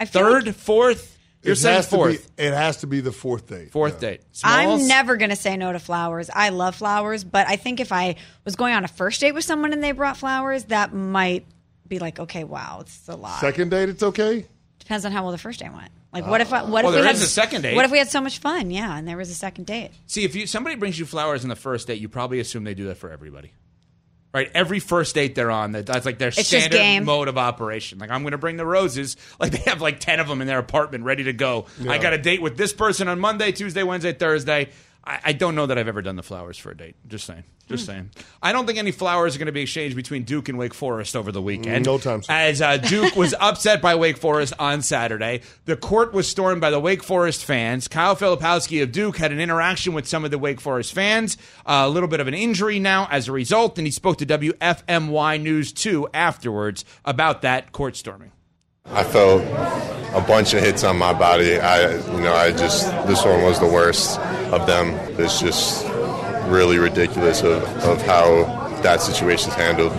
Third, 0.00 0.46
like 0.46 0.54
fourth. 0.56 1.11
You're 1.42 1.54
It 1.54 1.56
saying 1.56 1.76
has 1.76 1.88
to 1.88 2.06
be- 2.06 2.18
it 2.42 2.54
has 2.54 2.76
to 2.78 2.86
be 2.86 3.00
the 3.00 3.10
fourth 3.12 3.48
date. 3.48 3.72
Fourth 3.72 3.94
Yeah. 4.02 4.10
date. 4.10 4.20
I'm 4.44 4.86
never 4.86 5.16
going 5.16 5.30
to 5.30 5.36
say 5.36 5.56
no 5.56 5.72
to 5.72 5.80
flowers. 5.80 6.30
I 6.32 6.50
love 6.50 6.76
flowers, 6.76 7.24
but 7.24 7.48
I 7.48 7.56
think 7.56 7.80
if 7.80 7.90
I 7.92 8.14
was 8.44 8.54
going 8.54 8.74
on 8.74 8.84
a 8.84 8.88
first 8.88 9.20
date 9.20 9.32
with 9.32 9.44
someone 9.44 9.72
and 9.72 9.82
they 9.82 9.90
brought 9.92 10.16
flowers, 10.16 10.64
that 10.64 10.94
might 10.94 11.44
be 11.88 11.98
like, 11.98 12.20
okay, 12.20 12.44
wow, 12.44 12.78
it's 12.82 13.08
a 13.08 13.16
lot. 13.16 13.40
Second 13.40 13.70
date, 13.70 13.88
it's 13.88 14.02
okay. 14.02 14.46
Depends 14.78 15.04
on 15.04 15.10
how 15.12 15.22
well 15.22 15.32
the 15.32 15.38
first 15.38 15.58
date 15.60 15.72
went. 15.72 15.90
Like, 16.12 16.26
what 16.26 16.40
if 16.42 16.52
I, 16.52 16.62
what 16.62 16.84
Well, 16.84 16.92
if 16.94 17.00
we 17.00 17.06
had 17.06 17.14
is 17.16 17.22
a 17.22 17.26
second 17.26 17.62
date. 17.62 17.74
What 17.74 17.86
if 17.86 17.90
we 17.90 17.98
had 17.98 18.08
so 18.10 18.20
much 18.20 18.38
fun? 18.38 18.70
Yeah, 18.70 18.96
and 18.96 19.08
there 19.08 19.16
was 19.16 19.30
a 19.30 19.34
second 19.34 19.64
date. 19.66 19.90
See, 20.06 20.24
if 20.24 20.34
you 20.36 20.46
somebody 20.46 20.76
brings 20.76 20.98
you 20.98 21.06
flowers 21.06 21.42
on 21.42 21.48
the 21.48 21.56
first 21.56 21.86
date, 21.86 22.00
you 22.00 22.08
probably 22.08 22.38
assume 22.38 22.64
they 22.64 22.74
do 22.74 22.86
that 22.88 22.98
for 22.98 23.10
everybody. 23.10 23.52
Right? 24.32 24.50
Every 24.54 24.78
first 24.80 25.14
date 25.14 25.34
they're 25.34 25.50
on, 25.50 25.72
that's 25.72 26.06
like 26.06 26.18
their 26.18 26.30
just 26.30 26.48
standard 26.48 27.04
mode 27.04 27.28
of 27.28 27.36
operation. 27.36 27.98
Like 27.98 28.10
I'm 28.10 28.22
going 28.22 28.32
to 28.32 28.38
bring 28.38 28.56
the 28.56 28.64
roses. 28.66 29.16
Like 29.38 29.52
they 29.52 29.70
have 29.70 29.80
like 29.80 29.98
10 30.00 30.20
of 30.20 30.28
them 30.28 30.40
in 30.40 30.46
their 30.46 30.58
apartment 30.58 31.04
ready 31.04 31.24
to 31.24 31.32
go. 31.32 31.66
I 31.86 31.98
got 31.98 32.12
a 32.12 32.18
date 32.18 32.40
with 32.40 32.56
this 32.56 32.72
person 32.72 33.08
on 33.08 33.18
Monday, 33.20 33.52
Tuesday, 33.52 33.82
Wednesday, 33.82 34.12
Thursday. 34.12 34.68
I, 35.04 35.20
I 35.26 35.32
don't 35.32 35.54
know 35.54 35.66
that 35.66 35.78
I've 35.78 35.88
ever 35.88 36.02
done 36.02 36.16
the 36.16 36.22
flowers 36.22 36.58
for 36.58 36.70
a 36.70 36.76
date. 36.76 36.96
Just 37.08 37.26
saying. 37.26 37.44
Just 37.68 37.86
saying. 37.86 38.10
I 38.42 38.52
don't 38.52 38.66
think 38.66 38.78
any 38.78 38.90
flowers 38.92 39.34
are 39.34 39.38
going 39.38 39.46
to 39.46 39.52
be 39.52 39.62
exchanged 39.62 39.96
between 39.96 40.24
Duke 40.24 40.48
and 40.48 40.58
Wake 40.58 40.74
Forest 40.74 41.16
over 41.16 41.32
the 41.32 41.40
weekend. 41.40 41.86
No 41.86 41.96
time 41.96 42.22
soon. 42.22 42.34
As 42.34 42.60
uh, 42.60 42.76
Duke 42.76 43.16
was 43.16 43.34
upset 43.40 43.80
by 43.80 43.94
Wake 43.94 44.18
Forest 44.18 44.52
on 44.58 44.82
Saturday, 44.82 45.40
the 45.64 45.76
court 45.76 46.12
was 46.12 46.28
stormed 46.28 46.60
by 46.60 46.70
the 46.70 46.80
Wake 46.80 47.02
Forest 47.02 47.44
fans. 47.44 47.88
Kyle 47.88 48.14
Filipowski 48.14 48.82
of 48.82 48.92
Duke 48.92 49.16
had 49.16 49.32
an 49.32 49.40
interaction 49.40 49.94
with 49.94 50.06
some 50.06 50.24
of 50.24 50.30
the 50.30 50.38
Wake 50.38 50.60
Forest 50.60 50.92
fans. 50.92 51.38
Uh, 51.64 51.84
a 51.86 51.88
little 51.88 52.08
bit 52.08 52.20
of 52.20 52.28
an 52.28 52.34
injury 52.34 52.78
now 52.78 53.08
as 53.10 53.28
a 53.28 53.32
result, 53.32 53.78
and 53.78 53.86
he 53.86 53.90
spoke 53.90 54.18
to 54.18 54.26
WFMY 54.26 55.40
News 55.40 55.72
2 55.72 56.08
afterwards 56.12 56.84
about 57.04 57.42
that 57.42 57.72
court 57.72 57.96
storming. 57.96 58.32
I 58.86 59.04
felt 59.04 59.42
a 60.14 60.24
bunch 60.26 60.54
of 60.54 60.60
hits 60.62 60.84
on 60.84 60.98
my 60.98 61.12
body. 61.12 61.58
I, 61.58 61.94
you 62.14 62.20
know, 62.20 62.34
I 62.34 62.50
just 62.50 62.86
this 63.06 63.24
one 63.24 63.42
was 63.42 63.58
the 63.60 63.66
worst 63.66 64.18
of 64.52 64.66
them. 64.66 64.90
It's 65.18 65.40
just 65.40 65.86
really 66.48 66.78
ridiculous 66.78 67.42
of, 67.42 67.62
of 67.84 68.02
how 68.02 68.44
that 68.82 69.00
situation's 69.00 69.54
handled. 69.54 69.92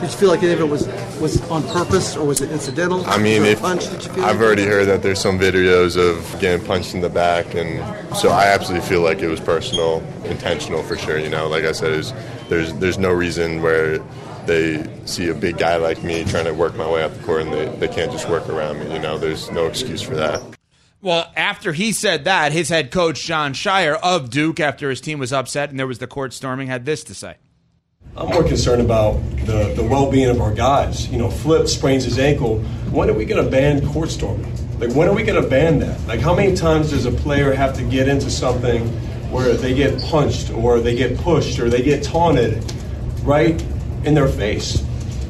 Did 0.00 0.10
you 0.10 0.16
feel 0.16 0.30
like 0.30 0.42
any 0.42 0.52
of 0.54 0.60
it 0.60 0.68
was 0.68 0.86
was 1.20 1.40
on 1.48 1.62
purpose 1.68 2.16
or 2.16 2.26
was 2.26 2.40
it 2.40 2.50
incidental? 2.50 3.04
I 3.06 3.18
mean, 3.18 3.42
Was 3.42 3.42
there 3.42 3.48
a 3.50 3.52
if 3.52 3.60
punch 3.60 3.86
that 3.86 4.04
you 4.04 4.12
feel 4.12 4.24
I've 4.24 4.36
like? 4.36 4.44
already 4.46 4.64
heard 4.64 4.86
that 4.88 5.02
there's 5.02 5.20
some 5.20 5.38
videos 5.38 5.96
of 5.96 6.40
getting 6.40 6.66
punched 6.66 6.94
in 6.94 7.02
the 7.02 7.08
back, 7.10 7.54
and 7.54 7.78
so 8.16 8.30
I 8.30 8.46
absolutely 8.46 8.88
feel 8.88 9.02
like 9.02 9.20
it 9.20 9.28
was 9.28 9.38
personal, 9.38 10.02
intentional 10.24 10.82
for 10.82 10.96
sure. 10.96 11.18
You 11.18 11.28
know, 11.28 11.46
like 11.46 11.62
I 11.64 11.70
said, 11.72 12.04
there's 12.48 12.72
there's 12.74 12.98
no 12.98 13.12
reason 13.12 13.62
where 13.62 13.98
they 14.46 14.84
see 15.06 15.28
a 15.28 15.34
big 15.34 15.58
guy 15.58 15.76
like 15.76 16.02
me 16.02 16.24
trying 16.24 16.44
to 16.44 16.54
work 16.54 16.74
my 16.76 16.88
way 16.88 17.02
up 17.02 17.14
the 17.14 17.22
court 17.22 17.42
and 17.42 17.52
they, 17.52 17.66
they 17.86 17.88
can't 17.88 18.10
just 18.10 18.28
work 18.28 18.48
around 18.48 18.80
me. 18.80 18.92
You 18.92 19.00
know, 19.00 19.18
there's 19.18 19.50
no 19.50 19.66
excuse 19.66 20.02
for 20.02 20.14
that. 20.16 20.42
Well, 21.00 21.30
after 21.36 21.72
he 21.72 21.92
said 21.92 22.24
that, 22.24 22.52
his 22.52 22.68
head 22.68 22.92
coach, 22.92 23.24
Jon 23.24 23.54
Scheyer 23.54 23.98
of 24.02 24.30
Duke, 24.30 24.60
after 24.60 24.88
his 24.88 25.00
team 25.00 25.18
was 25.18 25.32
upset 25.32 25.70
and 25.70 25.78
there 25.78 25.86
was 25.86 25.98
the 25.98 26.06
court 26.06 26.32
storming, 26.32 26.68
had 26.68 26.84
this 26.84 27.02
to 27.04 27.14
say. 27.14 27.36
I'm 28.16 28.28
more 28.28 28.44
concerned 28.44 28.82
about 28.82 29.14
the, 29.46 29.72
the 29.74 29.82
well 29.82 30.10
being 30.10 30.28
of 30.28 30.40
our 30.40 30.52
guys. 30.52 31.08
You 31.08 31.18
know, 31.18 31.30
Flip 31.30 31.66
sprains 31.66 32.04
his 32.04 32.18
ankle. 32.18 32.60
When 32.90 33.08
are 33.08 33.14
we 33.14 33.24
going 33.24 33.44
to 33.44 33.50
ban 33.50 33.86
court 33.88 34.10
storming? 34.10 34.52
Like, 34.78 34.92
when 34.94 35.08
are 35.08 35.14
we 35.14 35.22
going 35.22 35.42
to 35.42 35.48
ban 35.48 35.78
that? 35.78 36.06
Like, 36.06 36.20
how 36.20 36.34
many 36.34 36.54
times 36.54 36.90
does 36.90 37.06
a 37.06 37.12
player 37.12 37.52
have 37.52 37.74
to 37.76 37.82
get 37.84 38.08
into 38.08 38.30
something 38.30 38.86
where 39.30 39.54
they 39.54 39.74
get 39.74 40.00
punched 40.02 40.50
or 40.50 40.80
they 40.80 40.94
get 40.94 41.16
pushed 41.18 41.58
or 41.58 41.70
they 41.70 41.82
get 41.82 42.02
taunted 42.02 42.62
right 43.22 43.64
in 44.04 44.14
their 44.14 44.28
face? 44.28 44.82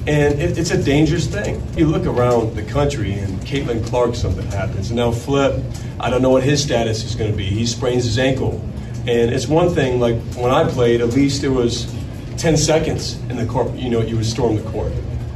And 0.07 0.41
it, 0.41 0.59
it's 0.59 0.73
a 0.73 0.83
dangerous 0.83 1.27
thing. 1.27 1.63
You 1.77 1.87
look 1.87 2.07
around 2.07 2.57
the 2.57 2.63
country 2.63 3.13
and 3.13 3.39
Caitlin 3.43 3.87
Clark, 3.87 4.17
something 4.17 4.47
happens. 4.47 4.91
And 4.91 4.97
now 4.97 5.13
Flip, 5.13 5.63
I 6.01 6.11
don't 6.11 6.23
know 6.23 6.31
what 6.31 6.43
his 6.43 6.63
status 6.63 7.05
is 7.05 7.15
going 7.15 7.31
to 7.31 7.37
be. 7.37 7.45
He 7.45 7.67
sprains 7.67 8.05
his 8.05 8.19
ankle. 8.19 8.61
And 9.07 9.31
it's 9.31 9.47
one 9.47 9.75
thing, 9.75 10.01
like 10.01 10.17
when 10.35 10.51
I 10.51 10.69
played, 10.69 11.01
at 11.01 11.11
least 11.11 11.45
it 11.45 11.49
was 11.49 11.93
10 12.39 12.57
seconds 12.57 13.21
in 13.29 13.37
the 13.37 13.47
court, 13.47 13.73
you 13.75 13.91
know, 13.91 14.01
you 14.01 14.17
would 14.17 14.27
storm 14.27 14.57
the 14.57 14.69
court. 14.71 14.93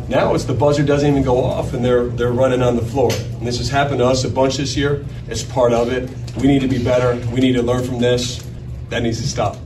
Now 0.09 0.35
it's 0.35 0.45
the 0.45 0.55
buzzer 0.55 0.85
doesn't 0.85 1.09
even 1.09 1.23
go 1.23 1.43
off 1.43 1.73
and 1.73 1.85
they're, 1.85 2.07
they're 2.07 2.33
running 2.33 2.63
on 2.63 2.77
the 2.77 2.83
floor. 2.83 3.11
And 3.13 3.47
this 3.47 3.59
has 3.59 3.69
happened 3.69 3.99
to 3.99 4.07
us 4.07 4.25
a 4.25 4.31
bunch 4.31 4.57
this 4.57 4.77
year. 4.77 5.05
It's 5.29 5.43
part 5.43 5.73
of 5.73 5.93
it. 5.93 6.11
We 6.37 6.47
need 6.47 6.61
to 6.63 6.69
be 6.69 6.83
better. 6.83 7.17
We 7.31 7.41
need 7.41 7.55
to 7.55 7.63
learn 7.63 7.85
from 7.85 7.99
this. 8.01 8.45
That 8.89 9.03
needs 9.03 9.21
to 9.21 9.27
stop. 9.27 9.57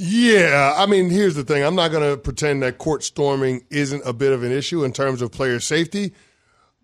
Yeah, 0.00 0.74
I 0.76 0.86
mean, 0.86 1.10
here's 1.10 1.34
the 1.34 1.42
thing. 1.42 1.64
I'm 1.64 1.74
not 1.74 1.90
going 1.90 2.08
to 2.08 2.16
pretend 2.16 2.62
that 2.62 2.78
court 2.78 3.02
storming 3.02 3.64
isn't 3.68 4.00
a 4.06 4.12
bit 4.12 4.32
of 4.32 4.44
an 4.44 4.52
issue 4.52 4.84
in 4.84 4.92
terms 4.92 5.20
of 5.20 5.32
player 5.32 5.58
safety. 5.58 6.14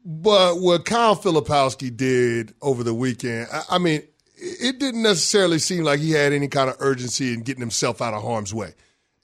But 0.04 0.60
what 0.60 0.84
Kyle 0.84 1.14
Filipowski 1.14 1.96
did 1.96 2.54
over 2.60 2.82
the 2.82 2.92
weekend, 2.92 3.46
I, 3.52 3.62
I 3.70 3.78
mean, 3.78 4.02
it 4.36 4.80
didn't 4.80 5.04
necessarily 5.04 5.60
seem 5.60 5.84
like 5.84 6.00
he 6.00 6.10
had 6.10 6.32
any 6.32 6.48
kind 6.48 6.68
of 6.68 6.74
urgency 6.80 7.32
in 7.32 7.42
getting 7.42 7.60
himself 7.60 8.02
out 8.02 8.14
of 8.14 8.22
harm's 8.24 8.52
way. 8.52 8.74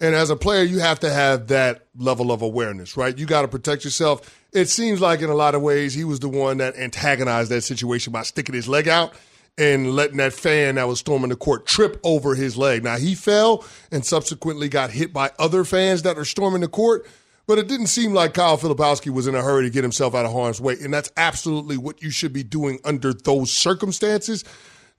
And 0.00 0.14
as 0.14 0.30
a 0.30 0.36
player, 0.36 0.62
you 0.62 0.78
have 0.78 1.00
to 1.00 1.12
have 1.12 1.48
that 1.48 1.86
level 1.96 2.30
of 2.30 2.42
awareness, 2.42 2.96
right? 2.96 3.18
You 3.18 3.26
got 3.26 3.42
to 3.42 3.48
protect 3.48 3.82
yourself. 3.82 4.40
It 4.52 4.66
seems 4.66 5.00
like 5.00 5.20
in 5.20 5.30
a 5.30 5.34
lot 5.34 5.56
of 5.56 5.62
ways 5.62 5.94
he 5.94 6.04
was 6.04 6.20
the 6.20 6.28
one 6.28 6.58
that 6.58 6.76
antagonized 6.76 7.50
that 7.50 7.62
situation 7.62 8.12
by 8.12 8.22
sticking 8.22 8.54
his 8.54 8.68
leg 8.68 8.86
out 8.86 9.14
and 9.60 9.92
letting 9.92 10.16
that 10.16 10.32
fan 10.32 10.76
that 10.76 10.88
was 10.88 10.98
storming 11.00 11.28
the 11.28 11.36
court 11.36 11.66
trip 11.66 12.00
over 12.02 12.34
his 12.34 12.56
leg. 12.56 12.82
Now 12.82 12.96
he 12.96 13.14
fell 13.14 13.62
and 13.92 14.04
subsequently 14.04 14.70
got 14.70 14.90
hit 14.90 15.12
by 15.12 15.30
other 15.38 15.64
fans 15.64 16.02
that 16.02 16.16
are 16.16 16.24
storming 16.24 16.62
the 16.62 16.68
court. 16.68 17.06
But 17.46 17.58
it 17.58 17.68
didn't 17.68 17.88
seem 17.88 18.14
like 18.14 18.34
Kyle 18.34 18.56
Filipowski 18.56 19.10
was 19.10 19.26
in 19.26 19.34
a 19.34 19.42
hurry 19.42 19.64
to 19.64 19.70
get 19.70 19.82
himself 19.82 20.14
out 20.14 20.24
of 20.24 20.32
harm's 20.32 20.60
way. 20.60 20.76
And 20.80 20.94
that's 20.94 21.12
absolutely 21.16 21.76
what 21.76 22.00
you 22.00 22.10
should 22.10 22.32
be 22.32 22.42
doing 22.42 22.78
under 22.84 23.12
those 23.12 23.50
circumstances 23.52 24.44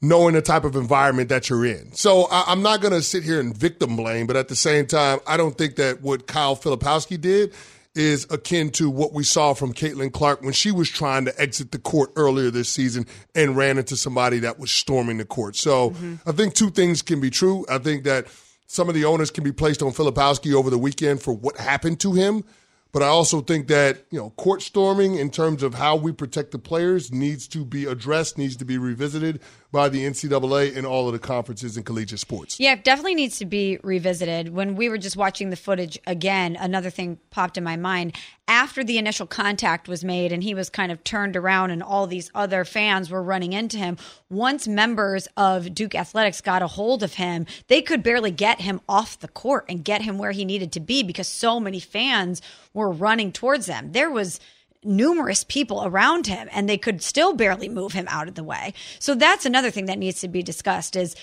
knowing 0.02 0.34
the 0.34 0.42
type 0.42 0.64
of 0.64 0.76
environment 0.76 1.30
that 1.30 1.50
you're 1.50 1.66
in. 1.66 1.94
So 1.94 2.28
I, 2.32 2.52
am 2.52 2.64
not 2.64 2.82
going 2.82 2.94
to 2.94 3.04
sit 3.04 3.24
here 3.24 3.40
and 3.40 3.56
victim 3.56 3.96
blame, 3.96 4.26
but 4.26 4.36
at 4.36 4.48
the 4.48 4.56
same 4.56 4.88
time, 4.88 5.20
I 5.28 5.38
don't 5.38 5.56
think 5.56 5.76
that 5.76 6.02
what 6.02 6.26
Kyle 6.26 6.56
Filipowski 6.56 7.22
did 7.22 7.54
is 7.94 8.26
akin 8.30 8.70
to 8.72 8.90
what 8.90 9.14
we 9.14 9.24
saw 9.24 9.54
from 9.54 9.74
Caitlin 9.74 10.12
Clark 10.12 10.42
when 10.42 10.54
she 10.54 10.72
was 10.72 10.90
trying 10.90 11.26
to 11.26 11.42
exit 11.42 11.72
the 11.72 11.80
court 11.80 12.12
earlier 12.16 12.50
this 12.50 12.70
season 12.70 13.06
and 13.36 13.58
ran 13.58 13.78
into 13.78 13.98
somebody 13.98 14.40
that 14.40 14.60
was 14.60 14.72
storming 14.72 15.18
the 15.18 15.26
court. 15.26 15.56
So 15.56 15.90
mm-hmm. 15.92 16.16
I 16.26 16.32
think 16.32 16.54
two 16.54 16.70
things 16.70 17.02
can 17.02 17.20
be 17.20 17.30
true. 17.30 17.66
I 17.70 17.80
think 17.80 18.06
that 18.06 18.28
some 18.68 18.88
of 18.88 18.96
the 18.96 19.04
owners 19.04 19.32
can 19.32 19.44
be 19.44 19.52
placed 19.52 19.82
on 19.82 19.92
Filipowski 19.92 20.54
over 20.54 20.70
the 20.70 20.78
weekend 20.78 21.22
for 21.22 21.34
what 21.34 21.58
happened 21.58 22.00
to 22.02 22.14
him. 22.14 22.46
But 22.94 23.04
I 23.04 23.08
also 23.08 23.42
think 23.42 23.68
that, 23.68 24.06
you 24.10 24.20
know, 24.20 24.32
court 24.32 24.62
storming 24.62 25.16
in 25.16 25.30
terms 25.30 25.64
of 25.64 25.74
how 25.74 25.96
we 25.96 26.12
protect 26.12 26.52
the 26.52 26.60
players 26.60 27.12
needs 27.12 27.48
to 27.50 27.64
be 27.64 27.86
addressed, 27.86 28.38
needs 28.38 28.58
to 28.58 28.66
be 28.66 28.78
revisited 28.78 29.42
by 29.72 29.88
the 29.88 30.06
NCAA 30.06 30.76
and 30.76 30.86
all 30.86 31.08
of 31.08 31.14
the 31.14 31.20
conferences 31.20 31.78
in 31.78 31.84
collegiate 31.84 32.20
sports. 32.20 32.60
Yeah, 32.60 32.74
it 32.74 32.84
definitely 32.84 33.16
needs 33.16 33.38
to 33.40 33.46
be 33.46 33.80
revisited. 33.84 34.54
When 34.54 34.76
we 34.76 34.90
were 34.90 34.98
just 34.98 35.16
watching 35.16 35.50
the 35.50 35.56
footage 35.56 35.98
again, 36.06 36.58
another 36.60 36.90
thing 36.90 37.20
popped 37.30 37.58
in 37.58 37.64
my 37.64 37.78
mind. 37.78 38.16
After 38.48 38.84
the 38.84 38.98
initial 38.98 39.26
contact 39.26 39.88
was 39.88 40.04
made 40.04 40.34
and 40.34 40.44
he 40.44 40.54
was 40.54 40.70
kind 40.70 40.92
of 40.92 41.02
turned 41.06 41.38
around 41.38 41.72
and 41.72 41.82
all 41.82 42.06
these 42.06 42.30
other 42.36 42.66
fans 42.66 43.10
were 43.10 43.24
running 43.24 43.54
into 43.54 43.78
him, 43.78 43.98
once 44.30 44.68
members 44.68 45.28
of 45.38 45.74
Duke 45.74 45.96
Athletics 45.96 46.42
got 46.42 46.62
a 46.62 46.68
hold 46.68 47.02
of 47.02 47.14
him, 47.14 47.46
they 47.68 47.82
could 47.82 48.04
barely 48.04 48.32
get 48.32 48.60
him 48.60 48.82
off 48.90 49.20
the 49.20 49.30
court 49.30 49.66
and 49.70 49.86
get 49.86 50.02
him 50.02 50.18
where 50.18 50.32
he 50.32 50.44
needed 50.44 50.74
to 50.74 50.82
be 50.82 51.02
because 51.02 51.30
so 51.30 51.62
many 51.62 51.80
fans 51.80 52.42
were 52.74 52.92
running 52.92 53.32
towards 53.32 53.68
them. 53.68 53.94
There 53.94 54.12
was 54.12 54.42
numerous 54.84 55.44
people 55.44 55.86
around 55.86 56.28
him 56.28 56.50
and 56.52 56.68
they 56.68 56.78
could 56.78 57.02
still 57.02 57.34
barely 57.34 57.70
move 57.70 57.94
him 57.94 58.08
out 58.10 58.28
of 58.28 58.36
the 58.36 58.44
way. 58.44 58.74
So 59.00 59.16
that's 59.16 59.46
another 59.46 59.72
thing 59.72 59.86
that 59.86 60.00
needs 60.00 60.22
to 60.22 60.28
be 60.28 60.44
discussed 60.44 60.96
is 60.96 61.16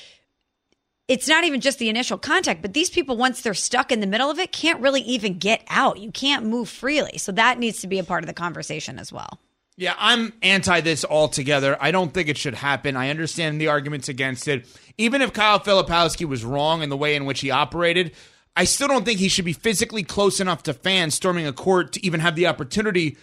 it's 1.09 1.27
not 1.27 1.45
even 1.45 1.61
just 1.61 1.79
the 1.79 1.89
initial 1.89 2.19
contact, 2.19 2.61
but 2.61 2.75
these 2.75 2.91
people, 2.91 3.17
once 3.17 3.41
they're 3.41 3.55
stuck 3.55 3.91
in 3.91 4.01
the 4.01 4.07
middle 4.07 4.31
of 4.31 4.39
it, 4.39 4.53
can't 4.53 4.81
really 4.81 5.01
even 5.01 5.39
get 5.39 5.63
out. 5.69 5.99
You 5.99 6.13
can't 6.13 6.45
move 6.45 6.69
freely. 6.69 7.17
So 7.17 7.33
that 7.33 7.59
needs 7.59 7.81
to 7.81 7.87
be 7.87 7.99
a 7.99 8.05
part 8.05 8.23
of 8.23 8.29
the 8.29 8.35
conversation 8.35 8.99
as 8.99 9.11
well. 9.11 9.41
Yeah, 9.79 9.95
I'm 9.97 10.33
anti 10.43 10.81
this 10.81 11.05
altogether. 11.05 11.79
I 11.81 11.93
don't 11.93 12.13
think 12.13 12.29
it 12.29 12.37
should 12.37 12.57
happen. 12.57 12.97
I 12.97 13.11
understand 13.11 13.61
the 13.61 13.69
arguments 13.69 14.09
against 14.09 14.49
it. 14.49 14.67
Even 14.99 15.23
if 15.23 15.33
Kyle 15.33 15.61
Filipowski 15.61 16.27
was 16.27 16.45
wrong 16.45 16.83
in 16.83 16.91
the 16.91 16.97
way 16.97 17.15
in 17.15 17.25
which 17.25 17.41
he 17.41 17.53
operated, 17.53 18.13
I 18.57 18.65
still 18.65 18.89
don't 18.89 19.05
think 19.05 19.21
he 19.21 19.29
should 19.29 19.45
be 19.45 19.53
physically 19.53 20.03
close 20.03 20.41
enough 20.41 20.65
to 20.65 20.75
fans 20.75 21.15
storming 21.15 21.47
a 21.47 21.53
court 21.53 21.93
to 21.93 22.05
even 22.05 22.19
have 22.19 22.35
the 22.35 22.49
opportunity 22.49 23.17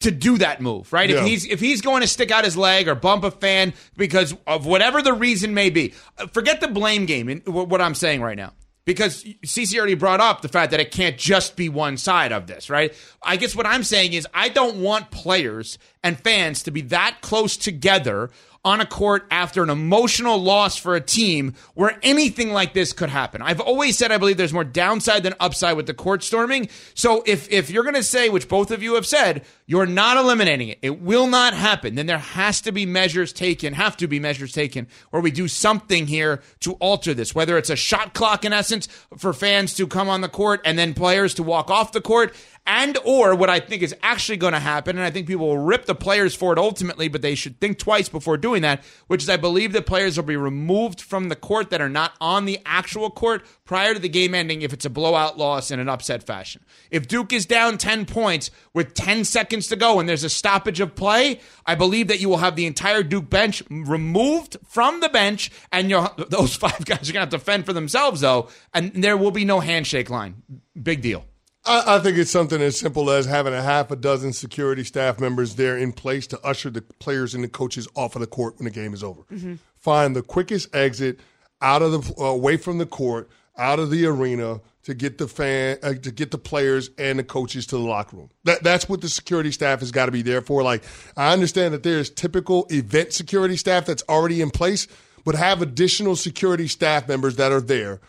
to 0.00 0.10
do 0.10 0.38
that 0.38 0.60
move, 0.60 0.92
right? 0.92 1.08
Yeah. 1.08 1.20
If 1.20 1.26
he's 1.26 1.46
if 1.46 1.60
he's 1.60 1.80
going 1.82 2.00
to 2.00 2.08
stick 2.08 2.30
out 2.30 2.44
his 2.44 2.56
leg 2.56 2.88
or 2.88 2.94
bump 2.94 3.24
a 3.24 3.30
fan 3.30 3.74
because 3.96 4.34
of 4.46 4.66
whatever 4.66 5.02
the 5.02 5.12
reason 5.12 5.54
may 5.54 5.70
be, 5.70 5.94
uh, 6.18 6.26
forget 6.26 6.60
the 6.60 6.68
blame 6.68 7.06
game. 7.06 7.28
And 7.28 7.46
what 7.46 7.80
I'm 7.80 7.94
saying 7.94 8.22
right 8.22 8.36
now, 8.36 8.52
because 8.86 9.22
CC 9.44 9.78
already 9.78 9.94
brought 9.94 10.20
up 10.20 10.40
the 10.40 10.48
fact 10.48 10.70
that 10.70 10.80
it 10.80 10.90
can't 10.90 11.18
just 11.18 11.54
be 11.54 11.68
one 11.68 11.96
side 11.96 12.32
of 12.32 12.46
this, 12.46 12.70
right? 12.70 12.94
I 13.22 13.36
guess 13.36 13.54
what 13.54 13.66
I'm 13.66 13.84
saying 13.84 14.14
is 14.14 14.26
I 14.32 14.48
don't 14.48 14.80
want 14.80 15.10
players 15.10 15.78
and 16.02 16.18
fans 16.18 16.62
to 16.64 16.70
be 16.70 16.80
that 16.82 17.18
close 17.20 17.56
together 17.56 18.30
on 18.62 18.80
a 18.80 18.86
court 18.86 19.26
after 19.30 19.62
an 19.62 19.70
emotional 19.70 20.36
loss 20.36 20.76
for 20.76 20.94
a 20.94 21.00
team 21.00 21.54
where 21.74 21.98
anything 22.02 22.52
like 22.52 22.74
this 22.74 22.92
could 22.92 23.08
happen. 23.08 23.40
I've 23.40 23.60
always 23.60 23.96
said 23.96 24.12
I 24.12 24.18
believe 24.18 24.36
there's 24.36 24.52
more 24.52 24.64
downside 24.64 25.22
than 25.22 25.34
upside 25.40 25.76
with 25.76 25.86
the 25.86 25.94
court 25.94 26.22
storming. 26.22 26.68
So 26.94 27.22
if 27.26 27.50
if 27.50 27.70
you're 27.70 27.84
going 27.84 27.94
to 27.94 28.02
say, 28.02 28.28
which 28.28 28.48
both 28.48 28.70
of 28.70 28.82
you 28.82 28.96
have 28.96 29.06
said, 29.06 29.46
you're 29.66 29.86
not 29.86 30.18
eliminating 30.18 30.68
it, 30.68 30.78
it 30.82 31.00
will 31.00 31.26
not 31.26 31.54
happen, 31.54 31.94
then 31.94 32.06
there 32.06 32.18
has 32.18 32.60
to 32.62 32.72
be 32.72 32.84
measures 32.84 33.32
taken, 33.32 33.72
have 33.72 33.96
to 33.96 34.06
be 34.06 34.20
measures 34.20 34.52
taken 34.52 34.88
where 35.08 35.22
we 35.22 35.30
do 35.30 35.48
something 35.48 36.06
here 36.06 36.42
to 36.60 36.72
alter 36.74 37.14
this, 37.14 37.34
whether 37.34 37.56
it's 37.56 37.70
a 37.70 37.76
shot 37.76 38.12
clock 38.12 38.44
in 38.44 38.52
essence 38.52 38.88
for 39.16 39.32
fans 39.32 39.72
to 39.74 39.86
come 39.86 40.10
on 40.10 40.20
the 40.20 40.28
court 40.28 40.60
and 40.66 40.78
then 40.78 40.92
players 40.92 41.32
to 41.34 41.42
walk 41.42 41.70
off 41.70 41.92
the 41.92 42.00
court 42.00 42.34
and 42.70 42.96
or 43.04 43.34
what 43.34 43.50
I 43.50 43.58
think 43.58 43.82
is 43.82 43.96
actually 44.00 44.36
going 44.36 44.52
to 44.52 44.60
happen, 44.60 44.96
and 44.96 45.04
I 45.04 45.10
think 45.10 45.26
people 45.26 45.48
will 45.48 45.58
rip 45.58 45.86
the 45.86 45.94
players 45.94 46.36
for 46.36 46.52
it 46.52 46.58
ultimately, 46.58 47.08
but 47.08 47.20
they 47.20 47.34
should 47.34 47.60
think 47.60 47.78
twice 47.78 48.08
before 48.08 48.36
doing 48.36 48.62
that, 48.62 48.84
which 49.08 49.24
is 49.24 49.28
I 49.28 49.38
believe 49.38 49.72
the 49.72 49.82
players 49.82 50.16
will 50.16 50.24
be 50.24 50.36
removed 50.36 51.00
from 51.00 51.28
the 51.28 51.34
court 51.34 51.70
that 51.70 51.80
are 51.80 51.88
not 51.88 52.12
on 52.20 52.44
the 52.44 52.60
actual 52.64 53.10
court 53.10 53.44
prior 53.64 53.92
to 53.92 53.98
the 53.98 54.08
game 54.08 54.36
ending 54.36 54.62
if 54.62 54.72
it's 54.72 54.84
a 54.84 54.90
blowout 54.90 55.36
loss 55.36 55.72
in 55.72 55.80
an 55.80 55.88
upset 55.88 56.22
fashion. 56.22 56.62
If 56.92 57.08
Duke 57.08 57.32
is 57.32 57.44
down 57.44 57.76
10 57.76 58.06
points 58.06 58.52
with 58.72 58.94
10 58.94 59.24
seconds 59.24 59.66
to 59.66 59.74
go 59.74 59.98
and 59.98 60.08
there's 60.08 60.22
a 60.22 60.30
stoppage 60.30 60.78
of 60.78 60.94
play, 60.94 61.40
I 61.66 61.74
believe 61.74 62.06
that 62.06 62.20
you 62.20 62.28
will 62.28 62.36
have 62.36 62.54
the 62.54 62.66
entire 62.66 63.02
Duke 63.02 63.28
bench 63.28 63.64
removed 63.68 64.56
from 64.68 65.00
the 65.00 65.08
bench, 65.08 65.50
and 65.72 65.90
those 66.28 66.54
five 66.54 66.84
guys 66.84 67.10
are 67.10 67.12
going 67.12 67.28
to 67.28 67.36
have 67.36 67.40
to 67.40 67.40
fend 67.40 67.66
for 67.66 67.72
themselves, 67.72 68.20
though, 68.20 68.48
and 68.72 68.92
there 68.92 69.16
will 69.16 69.32
be 69.32 69.44
no 69.44 69.58
handshake 69.58 70.08
line. 70.08 70.44
Big 70.80 71.02
deal. 71.02 71.24
I, 71.64 71.96
I, 71.96 71.98
think 71.98 72.16
it's 72.16 72.30
something 72.30 72.60
as 72.60 72.78
simple 72.78 73.10
as 73.10 73.26
having 73.26 73.52
a 73.52 73.62
half 73.62 73.90
a 73.90 73.96
dozen 73.96 74.32
security 74.32 74.82
staff 74.84 75.20
members 75.20 75.56
there 75.56 75.76
in 75.76 75.92
place 75.92 76.26
to 76.28 76.40
usher 76.40 76.70
the 76.70 76.80
players 76.80 77.34
and 77.34 77.44
the 77.44 77.48
coaches 77.48 77.86
off 77.94 78.16
of 78.16 78.20
the 78.20 78.26
court 78.26 78.56
when 78.56 78.64
the 78.64 78.70
game 78.70 78.94
is 78.94 79.04
over. 79.04 79.22
Mm-hmm. 79.30 79.54
Find 79.76 80.16
the 80.16 80.22
quickest 80.22 80.74
exit 80.74 81.20
out 81.60 81.82
of 81.82 81.92
the 81.92 82.22
uh, 82.22 82.26
away 82.26 82.56
from 82.56 82.78
the 82.78 82.86
court, 82.86 83.28
out 83.58 83.78
of 83.78 83.90
the 83.90 84.06
arena 84.06 84.60
to 84.84 84.94
get 84.94 85.18
the 85.18 85.28
fan 85.28 85.76
uh, 85.82 85.92
to 85.92 86.10
get 86.10 86.30
the 86.30 86.38
players 86.38 86.90
and 86.96 87.18
the 87.18 87.24
coaches 87.24 87.66
to 87.66 87.76
the 87.76 87.82
locker 87.82 88.16
room. 88.16 88.30
That 88.44 88.62
that's 88.62 88.88
what 88.88 89.02
the 89.02 89.08
security 89.08 89.52
staff 89.52 89.80
has 89.80 89.90
got 89.90 90.06
to 90.06 90.12
be 90.12 90.22
there 90.22 90.40
for. 90.40 90.62
Like 90.62 90.82
I 91.16 91.32
understand 91.32 91.74
that 91.74 91.82
there's 91.82 92.08
typical 92.08 92.66
event 92.70 93.12
security 93.12 93.56
staff 93.56 93.84
that's 93.84 94.02
already 94.08 94.40
in 94.40 94.50
place, 94.50 94.86
but 95.24 95.34
have 95.34 95.60
additional 95.60 96.16
security 96.16 96.68
staff 96.68 97.06
members 97.06 97.36
that 97.36 97.52
are 97.52 97.60
there 97.60 98.00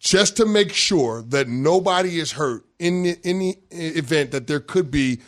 just 0.00 0.36
to 0.36 0.46
make 0.46 0.72
sure 0.72 1.22
that 1.22 1.48
nobody 1.48 2.18
is 2.18 2.32
hurt 2.32 2.64
in 2.78 3.06
in 3.06 3.38
the 3.38 3.58
uh, 3.72 3.76
event 3.98 4.30
that 4.32 4.46
there 4.46 4.60
could 4.60 4.90
be 4.90 5.20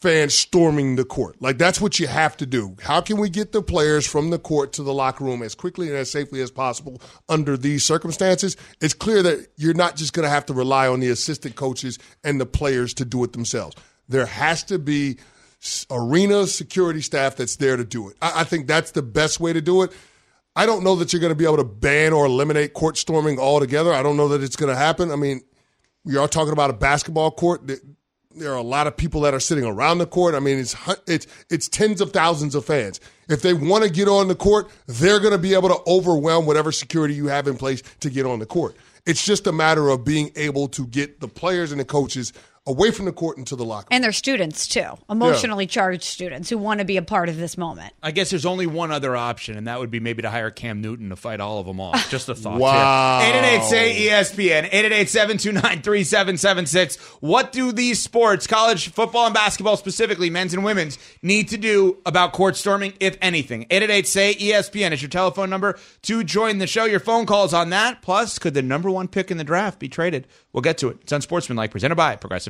fans 0.00 0.34
storming 0.34 0.96
the 0.96 1.04
court. 1.04 1.40
Like 1.42 1.58
that's 1.58 1.80
what 1.80 1.98
you 1.98 2.06
have 2.06 2.36
to 2.38 2.46
do. 2.46 2.76
How 2.82 3.00
can 3.00 3.18
we 3.18 3.28
get 3.28 3.52
the 3.52 3.62
players 3.62 4.06
from 4.06 4.30
the 4.30 4.38
court 4.38 4.72
to 4.74 4.82
the 4.82 4.94
locker 4.94 5.24
room 5.24 5.42
as 5.42 5.54
quickly 5.54 5.88
and 5.88 5.96
as 5.96 6.10
safely 6.10 6.40
as 6.40 6.50
possible 6.50 7.00
under 7.28 7.56
these 7.56 7.84
circumstances? 7.84 8.56
It's 8.80 8.94
clear 8.94 9.22
that 9.22 9.48
you're 9.56 9.74
not 9.74 9.96
just 9.96 10.14
going 10.14 10.24
to 10.24 10.30
have 10.30 10.46
to 10.46 10.54
rely 10.54 10.88
on 10.88 11.00
the 11.00 11.10
assistant 11.10 11.54
coaches 11.54 11.98
and 12.24 12.40
the 12.40 12.46
players 12.46 12.94
to 12.94 13.04
do 13.04 13.22
it 13.24 13.32
themselves. 13.32 13.76
There 14.08 14.26
has 14.26 14.64
to 14.64 14.78
be 14.78 15.18
arena 15.90 16.46
security 16.46 17.02
staff 17.02 17.36
that's 17.36 17.56
there 17.56 17.76
to 17.76 17.84
do 17.84 18.08
it. 18.08 18.16
I, 18.22 18.40
I 18.40 18.44
think 18.44 18.66
that's 18.66 18.92
the 18.92 19.02
best 19.02 19.38
way 19.38 19.52
to 19.52 19.60
do 19.60 19.82
it. 19.82 19.92
I 20.56 20.66
don't 20.66 20.82
know 20.82 20.96
that 20.96 21.12
you're 21.12 21.20
going 21.20 21.30
to 21.30 21.36
be 21.36 21.44
able 21.44 21.58
to 21.58 21.64
ban 21.64 22.12
or 22.12 22.24
eliminate 22.24 22.72
court 22.72 22.96
storming 22.96 23.38
altogether. 23.38 23.92
I 23.92 24.02
don't 24.02 24.16
know 24.16 24.28
that 24.28 24.42
it's 24.42 24.56
going 24.56 24.70
to 24.70 24.76
happen. 24.76 25.10
I 25.10 25.16
mean, 25.16 25.42
we 26.04 26.16
are 26.16 26.28
talking 26.28 26.52
about 26.52 26.70
a 26.70 26.74
basketball 26.74 27.30
court. 27.30 27.66
There 28.32 28.52
are 28.52 28.56
a 28.56 28.62
lot 28.62 28.86
of 28.86 28.96
people 28.96 29.22
that 29.22 29.34
are 29.34 29.40
sitting 29.40 29.64
around 29.64 29.98
the 29.98 30.06
court. 30.06 30.34
I 30.34 30.40
mean, 30.40 30.58
it's 30.58 30.76
it's 31.06 31.26
it's 31.50 31.68
tens 31.68 32.00
of 32.00 32.12
thousands 32.12 32.54
of 32.54 32.64
fans. 32.64 33.00
If 33.28 33.42
they 33.42 33.54
want 33.54 33.84
to 33.84 33.90
get 33.90 34.08
on 34.08 34.28
the 34.28 34.34
court, 34.34 34.70
they're 34.86 35.20
going 35.20 35.32
to 35.32 35.38
be 35.38 35.54
able 35.54 35.68
to 35.68 35.78
overwhelm 35.86 36.46
whatever 36.46 36.72
security 36.72 37.14
you 37.14 37.26
have 37.26 37.48
in 37.48 37.56
place 37.56 37.82
to 38.00 38.10
get 38.10 38.26
on 38.26 38.38
the 38.38 38.46
court. 38.46 38.76
It's 39.06 39.24
just 39.24 39.46
a 39.46 39.52
matter 39.52 39.88
of 39.88 40.04
being 40.04 40.30
able 40.36 40.68
to 40.68 40.86
get 40.86 41.20
the 41.20 41.28
players 41.28 41.72
and 41.72 41.80
the 41.80 41.84
coaches 41.84 42.32
away 42.66 42.90
from 42.90 43.06
the 43.06 43.12
court 43.12 43.38
into 43.38 43.56
the 43.56 43.64
locker 43.64 43.84
room. 43.84 43.88
And 43.96 44.04
they're 44.04 44.12
students 44.12 44.68
too, 44.68 44.84
emotionally 45.08 45.66
charged 45.66 46.04
students 46.04 46.50
who 46.50 46.58
want 46.58 46.80
to 46.80 46.84
be 46.84 46.96
a 46.98 47.02
part 47.02 47.28
of 47.28 47.36
this 47.36 47.56
moment. 47.56 47.92
I 48.02 48.10
guess 48.10 48.30
there's 48.30 48.46
only 48.46 48.66
one 48.66 48.90
other 48.92 49.16
option, 49.16 49.56
and 49.56 49.66
that 49.66 49.80
would 49.80 49.90
be 49.90 49.98
maybe 49.98 50.22
to 50.22 50.30
hire 50.30 50.50
Cam 50.50 50.80
Newton 50.80 51.08
to 51.08 51.16
fight 51.16 51.40
all 51.40 51.58
of 51.58 51.66
them 51.66 51.80
off. 51.80 52.10
Just 52.10 52.28
a 52.28 52.34
thought. 52.34 52.60
Wow. 52.60 53.20
888 53.22 53.68
say 53.68 54.08
ESPN, 54.08 54.64
888 54.66 55.08
729 55.08 55.82
3776. 55.82 56.96
What 57.20 57.52
do 57.52 57.72
these 57.72 58.00
sports, 58.02 58.46
college 58.46 58.90
football 58.90 59.24
and 59.26 59.34
basketball 59.34 59.76
specifically, 59.76 60.28
men's 60.30 60.52
and 60.52 60.62
women's, 60.62 60.98
need 61.22 61.48
to 61.48 61.56
do 61.56 61.98
about 62.04 62.32
court 62.32 62.56
storming, 62.56 62.92
if 63.00 63.16
anything? 63.22 63.62
888 63.70 64.06
say 64.06 64.34
ESPN 64.34 64.92
is 64.92 65.00
your 65.02 65.08
telephone 65.08 65.48
number 65.50 65.78
to 66.02 66.22
join 66.22 66.58
the 66.58 66.66
show. 66.66 66.84
Your 66.84 67.00
phone 67.00 67.24
calls 67.26 67.54
on 67.54 67.70
that. 67.70 68.02
Plus, 68.02 68.38
could 68.38 68.54
the 68.54 68.62
number 68.62 68.90
one 68.90 69.08
pick 69.08 69.30
in 69.30 69.38
the 69.38 69.44
draft 69.44 69.78
be 69.78 69.88
traded? 69.88 70.26
We'll 70.52 70.62
get 70.62 70.78
to 70.78 70.88
it. 70.88 70.98
It's 71.02 71.12
Unsportsmanlike, 71.12 71.70
presented 71.70 71.94
by 71.94 72.16
Progressive 72.16 72.49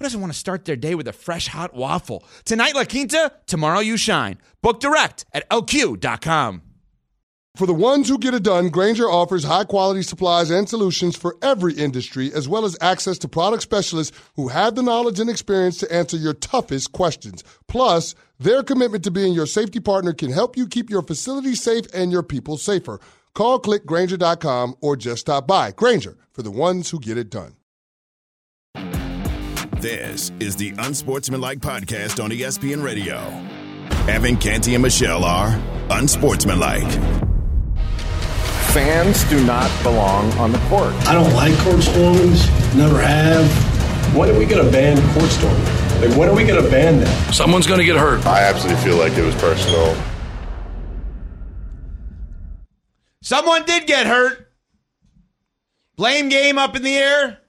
who 0.00 0.04
doesn't 0.04 0.20
want 0.22 0.32
to 0.32 0.38
start 0.38 0.64
their 0.64 0.76
day 0.76 0.94
with 0.94 1.06
a 1.06 1.12
fresh 1.12 1.48
hot 1.48 1.74
waffle? 1.74 2.24
Tonight, 2.46 2.74
La 2.74 2.84
Quinta, 2.84 3.32
tomorrow, 3.46 3.80
you 3.80 3.98
shine. 3.98 4.38
Book 4.62 4.80
direct 4.80 5.26
at 5.34 5.48
lq.com. 5.50 6.62
For 7.54 7.66
the 7.66 7.74
ones 7.74 8.08
who 8.08 8.16
get 8.16 8.32
it 8.32 8.42
done, 8.42 8.70
Grainger 8.70 9.10
offers 9.10 9.44
high 9.44 9.64
quality 9.64 10.00
supplies 10.02 10.50
and 10.50 10.66
solutions 10.66 11.16
for 11.16 11.36
every 11.42 11.74
industry, 11.74 12.32
as 12.32 12.48
well 12.48 12.64
as 12.64 12.78
access 12.80 13.18
to 13.18 13.28
product 13.28 13.62
specialists 13.62 14.16
who 14.36 14.48
have 14.48 14.74
the 14.74 14.82
knowledge 14.82 15.20
and 15.20 15.28
experience 15.28 15.76
to 15.78 15.92
answer 15.92 16.16
your 16.16 16.32
toughest 16.32 16.92
questions. 16.92 17.44
Plus, 17.68 18.14
their 18.38 18.62
commitment 18.62 19.04
to 19.04 19.10
being 19.10 19.34
your 19.34 19.44
safety 19.44 19.80
partner 19.80 20.14
can 20.14 20.32
help 20.32 20.56
you 20.56 20.66
keep 20.66 20.88
your 20.88 21.02
facility 21.02 21.54
safe 21.54 21.84
and 21.92 22.10
your 22.10 22.22
people 22.22 22.56
safer. 22.56 23.00
Call 23.34 23.60
clickgrainger.com 23.60 24.76
or 24.80 24.96
just 24.96 25.20
stop 25.20 25.46
by. 25.46 25.72
Grainger, 25.72 26.16
for 26.32 26.42
the 26.42 26.50
ones 26.50 26.88
who 26.88 26.98
get 27.00 27.18
it 27.18 27.28
done. 27.28 27.56
This 29.80 30.30
is 30.40 30.56
the 30.56 30.74
Unsportsmanlike 30.76 31.60
Podcast 31.60 32.22
on 32.22 32.28
ESPN 32.28 32.84
Radio. 32.84 33.16
Evan 34.12 34.36
Canty 34.36 34.74
and 34.74 34.82
Michelle 34.82 35.24
are 35.24 35.58
Unsportsmanlike. 35.88 36.86
Fans 38.74 39.24
do 39.30 39.42
not 39.46 39.70
belong 39.82 40.30
on 40.32 40.52
the 40.52 40.58
court. 40.68 40.92
I 41.08 41.14
don't 41.14 41.32
like 41.32 41.56
court 41.60 41.82
stormings, 41.82 42.46
never 42.76 43.00
have. 43.00 44.14
When 44.14 44.28
are 44.28 44.38
we 44.38 44.44
going 44.44 44.62
to 44.62 44.70
ban 44.70 44.98
court 45.14 45.30
storming? 45.30 45.64
Like, 46.02 46.14
when 46.18 46.28
are 46.28 46.34
we 46.34 46.44
going 46.44 46.62
to 46.62 46.70
ban 46.70 47.00
that? 47.00 47.34
Someone's 47.34 47.66
going 47.66 47.80
to 47.80 47.86
get 47.86 47.96
hurt. 47.96 48.26
I 48.26 48.42
absolutely 48.42 48.82
feel 48.84 48.98
like 48.98 49.14
it 49.14 49.24
was 49.24 49.34
personal. 49.36 49.96
Someone 53.22 53.64
did 53.64 53.86
get 53.86 54.06
hurt. 54.06 54.46
Blame 55.96 56.28
game 56.28 56.58
up 56.58 56.76
in 56.76 56.82
the 56.82 56.96
air. 56.98 57.39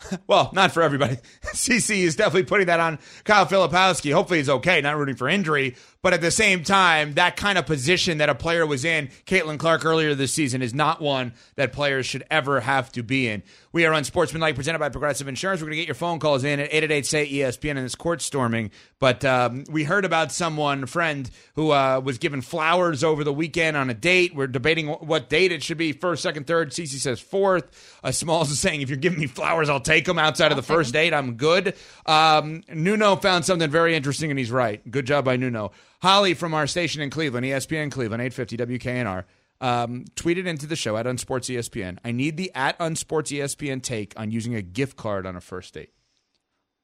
well, 0.26 0.50
not 0.52 0.72
for 0.72 0.82
everybody. 0.82 1.16
CC 1.46 1.98
is 1.98 2.16
definitely 2.16 2.44
putting 2.44 2.66
that 2.66 2.80
on 2.80 2.98
Kyle 3.24 3.46
Filipowski. 3.46 4.12
Hopefully 4.12 4.38
he's 4.38 4.48
okay, 4.48 4.80
not 4.80 4.96
rooting 4.96 5.16
for 5.16 5.28
injury. 5.28 5.76
But 6.06 6.14
at 6.14 6.20
the 6.20 6.30
same 6.30 6.62
time, 6.62 7.14
that 7.14 7.36
kind 7.36 7.58
of 7.58 7.66
position 7.66 8.18
that 8.18 8.28
a 8.28 8.34
player 8.36 8.64
was 8.64 8.84
in, 8.84 9.08
Caitlin 9.26 9.58
Clark 9.58 9.84
earlier 9.84 10.14
this 10.14 10.32
season, 10.32 10.62
is 10.62 10.72
not 10.72 11.00
one 11.00 11.32
that 11.56 11.72
players 11.72 12.06
should 12.06 12.22
ever 12.30 12.60
have 12.60 12.92
to 12.92 13.02
be 13.02 13.26
in. 13.26 13.42
We 13.72 13.86
are 13.86 13.92
Unsportsmanlike, 13.92 14.54
presented 14.54 14.78
by 14.78 14.88
Progressive 14.88 15.26
Insurance. 15.26 15.60
We're 15.60 15.66
going 15.66 15.78
to 15.78 15.82
get 15.82 15.88
your 15.88 15.96
phone 15.96 16.20
calls 16.20 16.44
in 16.44 16.60
at 16.60 16.70
888-SAY-ESPN 16.70 17.70
in 17.70 17.82
this 17.82 17.96
court 17.96 18.22
storming. 18.22 18.70
But 19.00 19.24
um, 19.24 19.64
we 19.68 19.82
heard 19.82 20.04
about 20.04 20.30
someone, 20.30 20.84
a 20.84 20.86
friend, 20.86 21.28
who 21.56 21.72
uh, 21.72 22.00
was 22.02 22.18
given 22.18 22.40
flowers 22.40 23.02
over 23.02 23.24
the 23.24 23.32
weekend 23.32 23.76
on 23.76 23.90
a 23.90 23.94
date. 23.94 24.32
We're 24.32 24.46
debating 24.46 24.86
what 24.86 25.28
date 25.28 25.50
it 25.50 25.64
should 25.64 25.76
be, 25.76 25.90
first, 25.90 26.22
second, 26.22 26.46
third. 26.46 26.70
Cece 26.70 27.00
says 27.00 27.18
fourth. 27.18 27.98
Uh, 28.04 28.12
Smalls 28.12 28.50
is 28.52 28.60
saying, 28.60 28.80
if 28.80 28.88
you're 28.88 28.96
giving 28.96 29.18
me 29.18 29.26
flowers, 29.26 29.68
I'll 29.68 29.80
take 29.80 30.04
them 30.04 30.20
outside 30.20 30.52
of 30.52 30.56
the 30.56 30.62
first 30.62 30.92
date. 30.92 31.12
I'm 31.12 31.34
good. 31.34 31.74
Um, 32.06 32.62
Nuno 32.72 33.16
found 33.16 33.44
something 33.44 33.68
very 33.68 33.96
interesting, 33.96 34.30
and 34.30 34.38
he's 34.38 34.52
right. 34.52 34.88
Good 34.88 35.04
job 35.04 35.24
by 35.24 35.36
Nuno. 35.36 35.72
Holly 36.00 36.34
from 36.34 36.54
our 36.54 36.66
station 36.66 37.02
in 37.02 37.10
Cleveland, 37.10 37.46
ESPN 37.46 37.90
Cleveland, 37.90 38.22
850 38.22 38.78
WKNR, 38.78 39.24
um, 39.60 40.04
tweeted 40.14 40.46
into 40.46 40.66
the 40.66 40.76
show 40.76 40.96
at 40.96 41.06
Unsports 41.06 41.54
ESPN. 41.54 41.98
I 42.04 42.12
need 42.12 42.36
the 42.36 42.50
at 42.54 42.78
Unsports 42.78 43.36
ESPN 43.36 43.82
take 43.82 44.12
on 44.18 44.30
using 44.30 44.54
a 44.54 44.62
gift 44.62 44.96
card 44.96 45.26
on 45.26 45.36
a 45.36 45.40
first 45.40 45.74
date. 45.74 45.90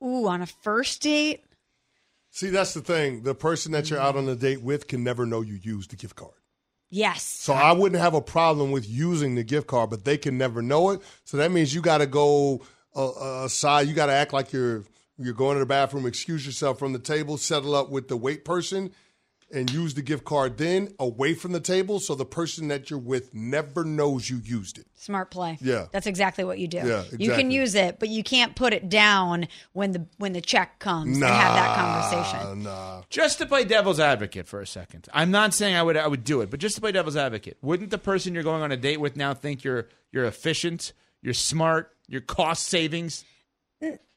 Ooh, 0.02 0.26
on 0.26 0.42
a 0.42 0.46
first 0.46 1.02
date? 1.02 1.44
See, 2.30 2.48
that's 2.48 2.74
the 2.74 2.80
thing. 2.80 3.22
The 3.22 3.34
person 3.34 3.72
that 3.72 3.90
you're 3.90 4.00
out 4.00 4.16
on 4.16 4.28
a 4.28 4.34
date 4.34 4.62
with 4.62 4.88
can 4.88 5.04
never 5.04 5.26
know 5.26 5.42
you 5.42 5.58
used 5.62 5.90
the 5.90 5.96
gift 5.96 6.16
card. 6.16 6.32
Yes. 6.88 7.22
So 7.22 7.52
I 7.52 7.72
wouldn't 7.72 8.00
have 8.00 8.14
a 8.14 8.20
problem 8.20 8.70
with 8.70 8.88
using 8.88 9.34
the 9.34 9.44
gift 9.44 9.66
card, 9.66 9.90
but 9.90 10.04
they 10.04 10.18
can 10.18 10.36
never 10.36 10.60
know 10.60 10.90
it. 10.90 11.00
So 11.24 11.36
that 11.38 11.50
means 11.50 11.74
you 11.74 11.80
got 11.80 11.98
to 11.98 12.06
go 12.06 12.62
uh, 12.94 13.44
aside. 13.44 13.88
You 13.88 13.94
got 13.94 14.06
to 14.06 14.12
act 14.12 14.32
like 14.32 14.52
you're 14.52 14.84
you're 15.24 15.34
going 15.34 15.54
to 15.56 15.60
the 15.60 15.66
bathroom, 15.66 16.06
excuse 16.06 16.44
yourself 16.46 16.78
from 16.78 16.92
the 16.92 16.98
table, 16.98 17.36
settle 17.36 17.74
up 17.74 17.90
with 17.90 18.08
the 18.08 18.16
wait 18.16 18.44
person, 18.44 18.92
and 19.52 19.70
use 19.70 19.94
the 19.94 20.02
gift 20.02 20.24
card 20.24 20.56
then 20.56 20.88
away 20.98 21.34
from 21.34 21.52
the 21.52 21.60
table, 21.60 22.00
so 22.00 22.14
the 22.14 22.24
person 22.24 22.68
that 22.68 22.88
you're 22.88 22.98
with 22.98 23.34
never 23.34 23.84
knows 23.84 24.28
you 24.30 24.38
used 24.38 24.78
it. 24.78 24.86
Smart 24.94 25.30
play. 25.30 25.58
Yeah. 25.60 25.86
That's 25.92 26.06
exactly 26.06 26.42
what 26.42 26.58
you 26.58 26.68
do. 26.68 26.78
Yeah, 26.78 27.00
exactly. 27.00 27.24
You 27.24 27.32
can 27.32 27.50
use 27.50 27.74
it, 27.74 27.98
but 27.98 28.08
you 28.08 28.22
can't 28.22 28.56
put 28.56 28.72
it 28.72 28.88
down 28.88 29.48
when 29.72 29.92
the 29.92 30.06
when 30.18 30.32
the 30.32 30.40
check 30.40 30.78
comes 30.78 31.16
and 31.16 31.24
have 31.24 31.54
that 31.54 31.76
conversation. 31.76 32.62
Nah. 32.62 33.02
Just 33.10 33.38
to 33.38 33.46
play 33.46 33.64
devil's 33.64 34.00
advocate 34.00 34.46
for 34.48 34.60
a 34.60 34.66
second. 34.66 35.08
I'm 35.12 35.30
not 35.30 35.52
saying 35.52 35.76
I 35.76 35.82
would 35.82 35.96
I 35.96 36.06
would 36.06 36.24
do 36.24 36.40
it, 36.40 36.50
but 36.50 36.58
just 36.58 36.76
to 36.76 36.80
play 36.80 36.92
devil's 36.92 37.16
advocate, 37.16 37.58
wouldn't 37.60 37.90
the 37.90 37.98
person 37.98 38.34
you're 38.34 38.42
going 38.42 38.62
on 38.62 38.72
a 38.72 38.76
date 38.76 39.00
with 39.00 39.16
now 39.16 39.34
think 39.34 39.64
you're 39.64 39.88
you're 40.12 40.24
efficient, 40.24 40.92
you're 41.20 41.34
smart, 41.34 41.94
you're 42.08 42.20
cost 42.22 42.64
savings? 42.64 43.24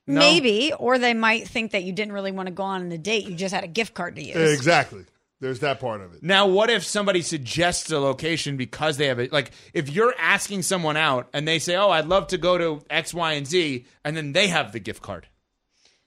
No? 0.08 0.20
Maybe, 0.20 0.72
or 0.74 0.98
they 1.00 1.14
might 1.16 1.48
think 1.48 1.72
that 1.72 1.84
you 1.84 1.92
didn't 1.92 2.14
really 2.14 2.32
want 2.32 2.48
to 2.48 2.54
go 2.54 2.64
on 2.64 2.92
a 2.92 2.98
date. 2.98 3.26
You 3.28 3.36
just 3.36 3.54
had 3.56 3.64
a 3.64 3.68
gift 3.68 3.94
card 3.96 4.16
to 4.18 4.24
use. 4.24 4.54
Exactly. 4.54 5.06
There's 5.42 5.60
that 5.60 5.80
part 5.80 6.02
of 6.02 6.14
it. 6.14 6.24
Now, 6.24 6.48
what 6.48 6.70
if 6.70 6.84
somebody 6.86 7.22
suggests 7.22 7.92
a 7.92 8.00
location 8.00 8.56
because 8.56 8.98
they 8.98 9.08
have 9.08 9.20
it? 9.20 9.34
Like, 9.34 9.52
if 9.74 9.90
you're 9.90 10.14
asking 10.18 10.62
someone 10.62 10.96
out 10.96 11.28
and 11.34 11.48
they 11.48 11.60
say, 11.60 11.76
"Oh, 11.76 11.90
I'd 11.90 12.06
love 12.06 12.28
to 12.28 12.38
go 12.38 12.58
to 12.58 12.82
X, 12.90 13.14
Y, 13.14 13.34
and 13.34 13.46
Z," 13.46 13.86
and 14.06 14.16
then 14.16 14.32
they 14.32 14.48
have 14.48 14.72
the 14.72 14.80
gift 14.80 15.02
card, 15.02 15.28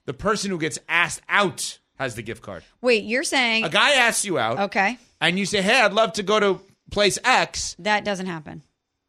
the 0.07 0.15
person 0.15 0.51
who 0.51 0.59
gets 0.59 0.79
asked 0.89 1.21
out 1.29 1.79
has 1.99 2.15
the 2.15 2.23
gift 2.23 2.43
card. 2.43 2.63
Wait, 2.81 3.05
you're 3.05 3.25
saying 3.25 3.65
A 3.65 3.69
guy 3.69 3.93
asks 3.93 4.25
you 4.25 4.39
out, 4.39 4.59
okay? 4.59 4.97
and 5.21 5.39
you 5.39 5.45
say, 5.45 5.61
"Hey, 5.61 5.81
I'd 5.81 5.93
love 5.93 6.15
to 6.15 6.23
go 6.23 6.41
to 6.41 6.61
place 6.91 7.19
X." 7.23 7.77
That 7.81 8.05
doesn't 8.05 8.27
happen. 8.27 8.63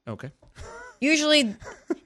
Okay. 0.07 0.31
Usually, 0.99 1.55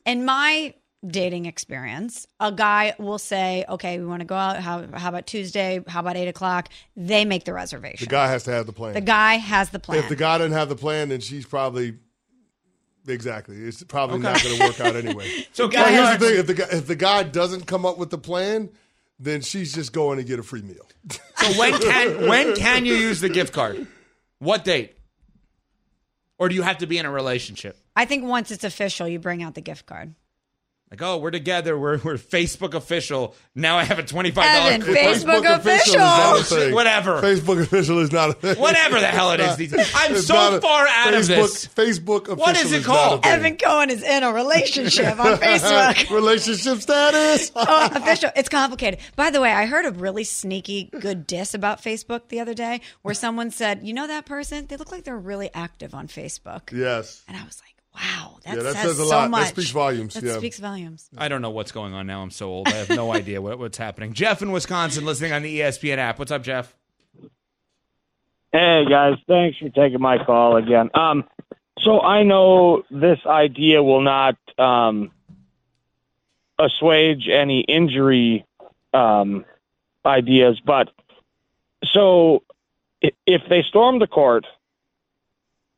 in 0.05 0.23
my 0.23 0.75
dating 1.05 1.45
experience, 1.45 2.25
a 2.39 2.51
guy 2.51 2.95
will 2.97 3.19
say, 3.19 3.65
"Okay, 3.67 3.99
we 3.99 4.05
want 4.05 4.21
to 4.21 4.25
go 4.25 4.35
out. 4.35 4.57
How, 4.57 4.85
how 4.93 5.09
about 5.09 5.27
Tuesday? 5.27 5.81
How 5.87 5.99
about 5.99 6.15
eight 6.15 6.27
o'clock?" 6.27 6.69
They 6.95 7.25
make 7.25 7.45
the 7.45 7.53
reservation. 7.53 8.05
The 8.05 8.11
guy 8.11 8.27
has 8.27 8.43
to 8.43 8.51
have 8.51 8.65
the 8.65 8.73
plan. 8.73 8.93
The 8.93 9.01
guy 9.01 9.35
has 9.35 9.69
the 9.69 9.79
plan. 9.79 9.99
If 9.99 10.09
the 10.09 10.15
guy 10.15 10.37
doesn't 10.37 10.53
have 10.53 10.69
the 10.69 10.75
plan, 10.75 11.09
then 11.09 11.19
she's 11.19 11.45
probably 11.45 11.97
exactly. 13.07 13.57
It's 13.57 13.83
probably 13.83 14.19
not 14.19 14.41
going 14.41 14.57
to 14.57 14.63
work 14.65 14.79
out 14.79 14.95
anyway. 14.95 15.29
So 15.53 15.67
But 15.67 15.89
here's 15.89 16.17
the 16.17 16.25
thing: 16.25 16.39
if 16.39 16.47
the 16.47 16.53
guy, 16.53 16.67
if 16.71 16.87
the 16.87 16.95
guy 16.95 17.23
doesn't 17.23 17.67
come 17.67 17.85
up 17.85 17.97
with 17.97 18.09
the 18.09 18.17
plan, 18.17 18.69
then 19.19 19.41
she's 19.41 19.73
just 19.73 19.93
going 19.93 20.17
to 20.17 20.23
get 20.23 20.39
a 20.39 20.43
free 20.43 20.61
meal. 20.61 20.87
So 21.43 21.59
when 21.59 21.77
can 21.77 22.29
when 22.29 22.55
can 22.55 22.85
you 22.85 22.93
use 22.95 23.19
the 23.19 23.27
gift 23.27 23.51
card? 23.51 23.85
What 24.39 24.63
date? 24.63 24.95
Or 26.37 26.47
do 26.47 26.55
you 26.55 26.61
have 26.61 26.77
to 26.77 26.87
be 26.87 26.97
in 26.97 27.05
a 27.05 27.11
relationship? 27.11 27.77
I 27.97 28.05
think 28.05 28.23
once 28.23 28.49
it's 28.49 28.63
official, 28.63 29.09
you 29.09 29.19
bring 29.19 29.43
out 29.43 29.53
the 29.53 29.61
gift 29.61 29.85
card. 29.85 30.15
Like, 30.93 31.01
oh, 31.01 31.17
we're 31.17 31.31
together. 31.31 31.75
We're 31.75 31.97
we're 32.03 32.17
Facebook 32.17 32.75
official. 32.75 33.33
Now 33.55 33.77
I 33.79 33.83
have 33.83 33.97
a 33.97 34.03
$25 34.03 34.37
Evan, 34.37 34.79
dollar 34.81 34.93
Facebook 34.93 35.55
official 35.55 35.95
is 35.95 35.95
not 35.95 36.35
a 36.35 36.39
official. 36.39 36.75
Whatever. 36.75 37.19
Facebook 37.19 37.61
official 37.63 37.97
is 37.97 38.11
not 38.11 38.29
a 38.29 38.33
thing. 38.33 38.59
Whatever 38.61 38.99
the 38.99 39.07
hell 39.07 39.31
it 39.31 39.39
is 39.39 39.55
these. 39.55 39.73
I'm 39.95 40.13
It's 40.13 40.27
so 40.27 40.35
not 40.35 40.53
a- 40.53 40.61
far 40.61 40.87
out 40.87 41.15
of 41.15 41.21
Facebook, 41.21 41.27
this. 41.27 41.65
Facebook 41.67 42.21
official. 42.25 42.35
What 42.35 42.57
is 42.57 42.71
it 42.73 42.83
called? 42.83 43.25
Evan 43.25 43.57
Cohen 43.57 43.89
is 43.89 44.03
in 44.03 44.21
a 44.21 44.31
relationship 44.31 45.19
on 45.19 45.37
Facebook. 45.39 46.11
Relationship 46.11 46.77
status. 46.77 47.51
oh, 47.55 47.89
official. 47.91 48.29
It's 48.35 48.49
complicated. 48.49 48.99
By 49.15 49.31
the 49.31 49.41
way, 49.41 49.51
I 49.51 49.65
heard 49.65 49.85
a 49.87 49.91
really 49.91 50.23
sneaky 50.25 50.91
good 50.99 51.25
diss 51.25 51.55
about 51.55 51.81
Facebook 51.81 52.27
the 52.27 52.39
other 52.39 52.53
day 52.53 52.81
where 53.01 53.15
someone 53.15 53.49
said, 53.49 53.79
you 53.81 53.93
know 53.93 54.05
that 54.05 54.27
person? 54.27 54.67
They 54.67 54.77
look 54.77 54.91
like 54.91 55.05
they're 55.05 55.17
really 55.17 55.49
active 55.55 55.95
on 55.95 56.07
Facebook. 56.07 56.71
yes. 56.71 57.23
And 57.27 57.35
I 57.35 57.43
was 57.45 57.59
like, 57.65 57.72
wow, 57.95 58.37
that, 58.43 58.57
Yeah, 58.57 58.63
that 58.63 58.73
says, 58.73 58.83
says 58.83 58.99
a 58.99 59.03
so 59.03 59.09
lot. 59.09 59.21
That 59.23 59.29
much. 59.31 59.47
speaks 59.49 59.71
volumes, 59.71 60.13
That 60.15 60.23
yeah. 60.23 60.37
speaks 60.37 60.59
volumes. 60.59 61.09
I 61.17 61.27
don't 61.27 61.41
know 61.41 61.49
what's 61.51 61.71
going 61.71 61.93
on 61.93 62.07
now. 62.07 62.21
I'm 62.21 62.31
so 62.31 62.49
old. 62.49 62.67
I 62.67 62.71
have 62.71 62.89
no 62.89 63.13
idea 63.15 63.41
what, 63.41 63.59
what's 63.59 63.77
happening. 63.77 64.13
Jeff 64.13 64.41
in 64.41 64.51
Wisconsin 64.51 65.05
listening 65.05 65.31
on 65.33 65.41
the 65.41 65.59
ESPN 65.59 65.97
app. 65.97 66.19
What's 66.19 66.31
up, 66.31 66.43
Jeff? 66.43 66.75
Hey 68.51 68.85
guys, 68.87 69.15
thanks 69.27 69.57
for 69.57 69.69
taking 69.69 69.99
my 69.99 70.23
call 70.23 70.57
again. 70.57 70.91
Um, 70.93 71.23
so 71.79 71.99
I 72.01 72.21
know 72.21 72.83
this 72.91 73.17
idea 73.25 73.81
will 73.81 74.01
not 74.01 74.37
um, 74.59 75.09
assuage 76.59 77.27
any 77.27 77.61
injury 77.61 78.45
um, 78.93 79.43
ideas, 80.05 80.61
but 80.63 80.91
so 81.83 82.43
if 83.01 83.41
they 83.49 83.63
storm 83.63 83.97
the 83.97 84.07
court, 84.07 84.45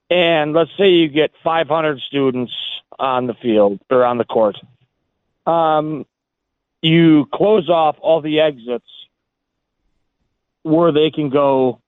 and 0.09 0.53
let's 0.53 0.71
say 0.77 0.89
you 0.89 1.07
get 1.07 1.31
500 1.43 1.99
students 2.01 2.53
on 2.97 3.27
the 3.27 3.33
field 3.33 3.79
or 3.89 4.05
on 4.05 4.17
the 4.17 4.25
court, 4.25 4.57
um, 5.45 6.05
you 6.81 7.27
close 7.33 7.69
off 7.69 7.97
all 7.99 8.21
the 8.21 8.39
exits 8.39 8.85
where 10.63 10.91
they 10.91 11.11
can 11.11 11.29
go 11.29 11.79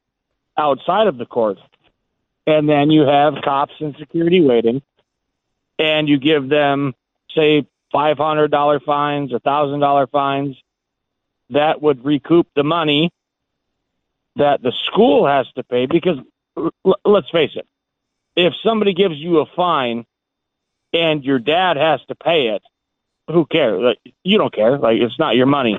outside 0.58 1.08
of 1.08 1.18
the 1.18 1.26
court. 1.26 1.58
And 2.46 2.68
then 2.70 2.90
you 2.92 3.02
have 3.02 3.42
cops 3.44 3.74
and 3.80 3.96
security 3.98 4.40
waiting, 4.40 4.82
and 5.78 6.08
you 6.08 6.18
give 6.18 6.48
them, 6.48 6.96
say, 7.36 7.68
$500 7.94 8.84
fines 8.84 9.32
$1,000 9.32 10.10
fines. 10.12 10.56
That 11.50 11.82
would 11.82 12.06
recoup 12.06 12.48
the 12.56 12.64
money 12.64 13.12
that 14.36 14.62
the 14.62 14.72
school 14.72 15.26
has 15.28 15.48
to 15.54 15.64
pay 15.64 15.86
because 15.86 16.18
let's 17.06 17.30
face 17.30 17.52
it, 17.56 17.68
if 18.38 18.54
somebody 18.64 18.94
gives 18.94 19.16
you 19.18 19.40
a 19.40 19.46
fine 19.56 20.06
and 20.94 21.24
your 21.26 21.40
dad 21.40 21.76
has 21.76 22.00
to 22.08 22.16
pay 22.16 22.48
it, 22.56 22.62
who 23.30 23.46
cares? 23.46 23.82
Like, 23.82 24.14
you 24.24 24.38
don't 24.38 24.54
care. 24.54 24.78
Like 24.78 25.02
it's 25.02 25.20
not 25.20 25.36
your 25.36 25.48
money. 25.48 25.78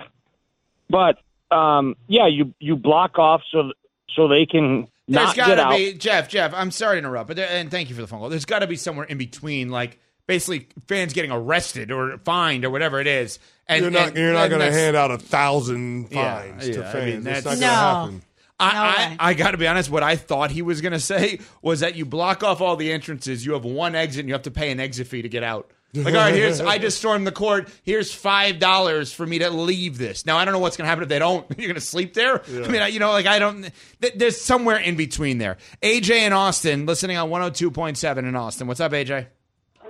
But 0.90 1.18
um, 1.50 1.96
yeah, 2.08 2.26
you 2.26 2.52
you 2.58 2.76
block 2.76 3.18
off 3.18 3.40
so 3.50 3.72
so 4.14 4.28
they 4.28 4.44
can 4.44 4.88
There's 5.06 5.32
got 5.34 5.46
get 5.46 5.54
to 5.54 5.62
out. 5.62 5.76
be 5.76 5.94
Jeff. 5.94 6.28
Jeff, 6.28 6.52
I'm 6.52 6.70
sorry 6.70 6.96
to 6.96 6.98
interrupt, 6.98 7.28
but 7.28 7.36
there, 7.36 7.48
and 7.48 7.70
thank 7.70 7.88
you 7.88 7.94
for 7.94 8.02
the 8.02 8.06
phone 8.08 8.20
call. 8.20 8.28
There's 8.28 8.44
got 8.44 8.58
to 8.58 8.66
be 8.66 8.76
somewhere 8.76 9.06
in 9.06 9.16
between, 9.16 9.70
like 9.70 9.98
basically 10.26 10.66
fans 10.88 11.14
getting 11.14 11.30
arrested 11.30 11.90
or 11.90 12.18
fined 12.18 12.64
or 12.66 12.70
whatever 12.70 13.00
it 13.00 13.06
is. 13.06 13.38
And 13.66 13.82
you're 13.82 13.90
not 13.90 14.08
and- 14.08 14.16
you're 14.18 14.32
not 14.34 14.48
going 14.50 14.60
to 14.60 14.72
hand 14.72 14.96
out 14.96 15.10
a 15.10 15.18
thousand 15.18 16.08
Yeah, 16.10 16.40
fines 16.42 16.64
to 16.66 16.72
yeah, 16.72 16.88
I 16.88 16.92
fans. 16.92 17.04
mean, 17.14 17.22
That's 17.22 17.44
that's- 17.44 17.60
not 17.60 17.66
going 18.04 18.10
to 18.10 18.16
happen. 18.18 18.22
I, 18.60 19.16
I, 19.20 19.30
I 19.30 19.34
got 19.34 19.52
to 19.52 19.56
be 19.58 19.66
honest. 19.68 19.88
What 19.90 20.02
I 20.02 20.16
thought 20.16 20.50
he 20.50 20.62
was 20.62 20.80
going 20.80 20.92
to 20.94 21.00
say 21.00 21.40
was 21.62 21.80
that 21.80 21.94
you 21.94 22.04
block 22.04 22.42
off 22.42 22.60
all 22.60 22.76
the 22.76 22.92
entrances. 22.92 23.44
You 23.46 23.52
have 23.52 23.64
one 23.64 23.94
exit, 23.94 24.20
and 24.20 24.28
you 24.28 24.34
have 24.34 24.42
to 24.42 24.50
pay 24.50 24.70
an 24.70 24.80
exit 24.80 25.06
fee 25.06 25.22
to 25.22 25.28
get 25.28 25.42
out. 25.42 25.70
Like, 25.94 26.08
all 26.08 26.20
right, 26.20 26.34
here's 26.34 26.60
I 26.60 26.76
just 26.76 26.98
stormed 26.98 27.26
the 27.26 27.32
court. 27.32 27.70
Here's 27.82 28.12
five 28.12 28.58
dollars 28.58 29.10
for 29.10 29.24
me 29.24 29.38
to 29.38 29.48
leave 29.48 29.96
this. 29.96 30.26
Now 30.26 30.36
I 30.36 30.44
don't 30.44 30.52
know 30.52 30.58
what's 30.58 30.76
going 30.76 30.84
to 30.84 30.88
happen 30.90 31.02
if 31.02 31.08
they 31.08 31.18
don't. 31.18 31.46
You're 31.58 31.68
going 31.68 31.76
to 31.76 31.80
sleep 31.80 32.12
there. 32.12 32.42
I 32.46 32.68
mean, 32.68 32.82
I- 32.82 32.88
you 32.88 32.98
know, 32.98 33.10
like 33.10 33.24
I 33.26 33.38
don't. 33.38 33.70
th- 34.02 34.12
There's 34.14 34.38
somewhere 34.38 34.76
in 34.76 34.96
between 34.96 35.38
there. 35.38 35.56
AJ 35.82 36.26
in 36.26 36.34
Austin, 36.34 36.84
listening 36.84 37.16
on 37.16 37.30
102.7 37.30 38.18
in 38.18 38.36
Austin. 38.36 38.66
What's 38.66 38.80
up, 38.80 38.92
AJ? 38.92 39.28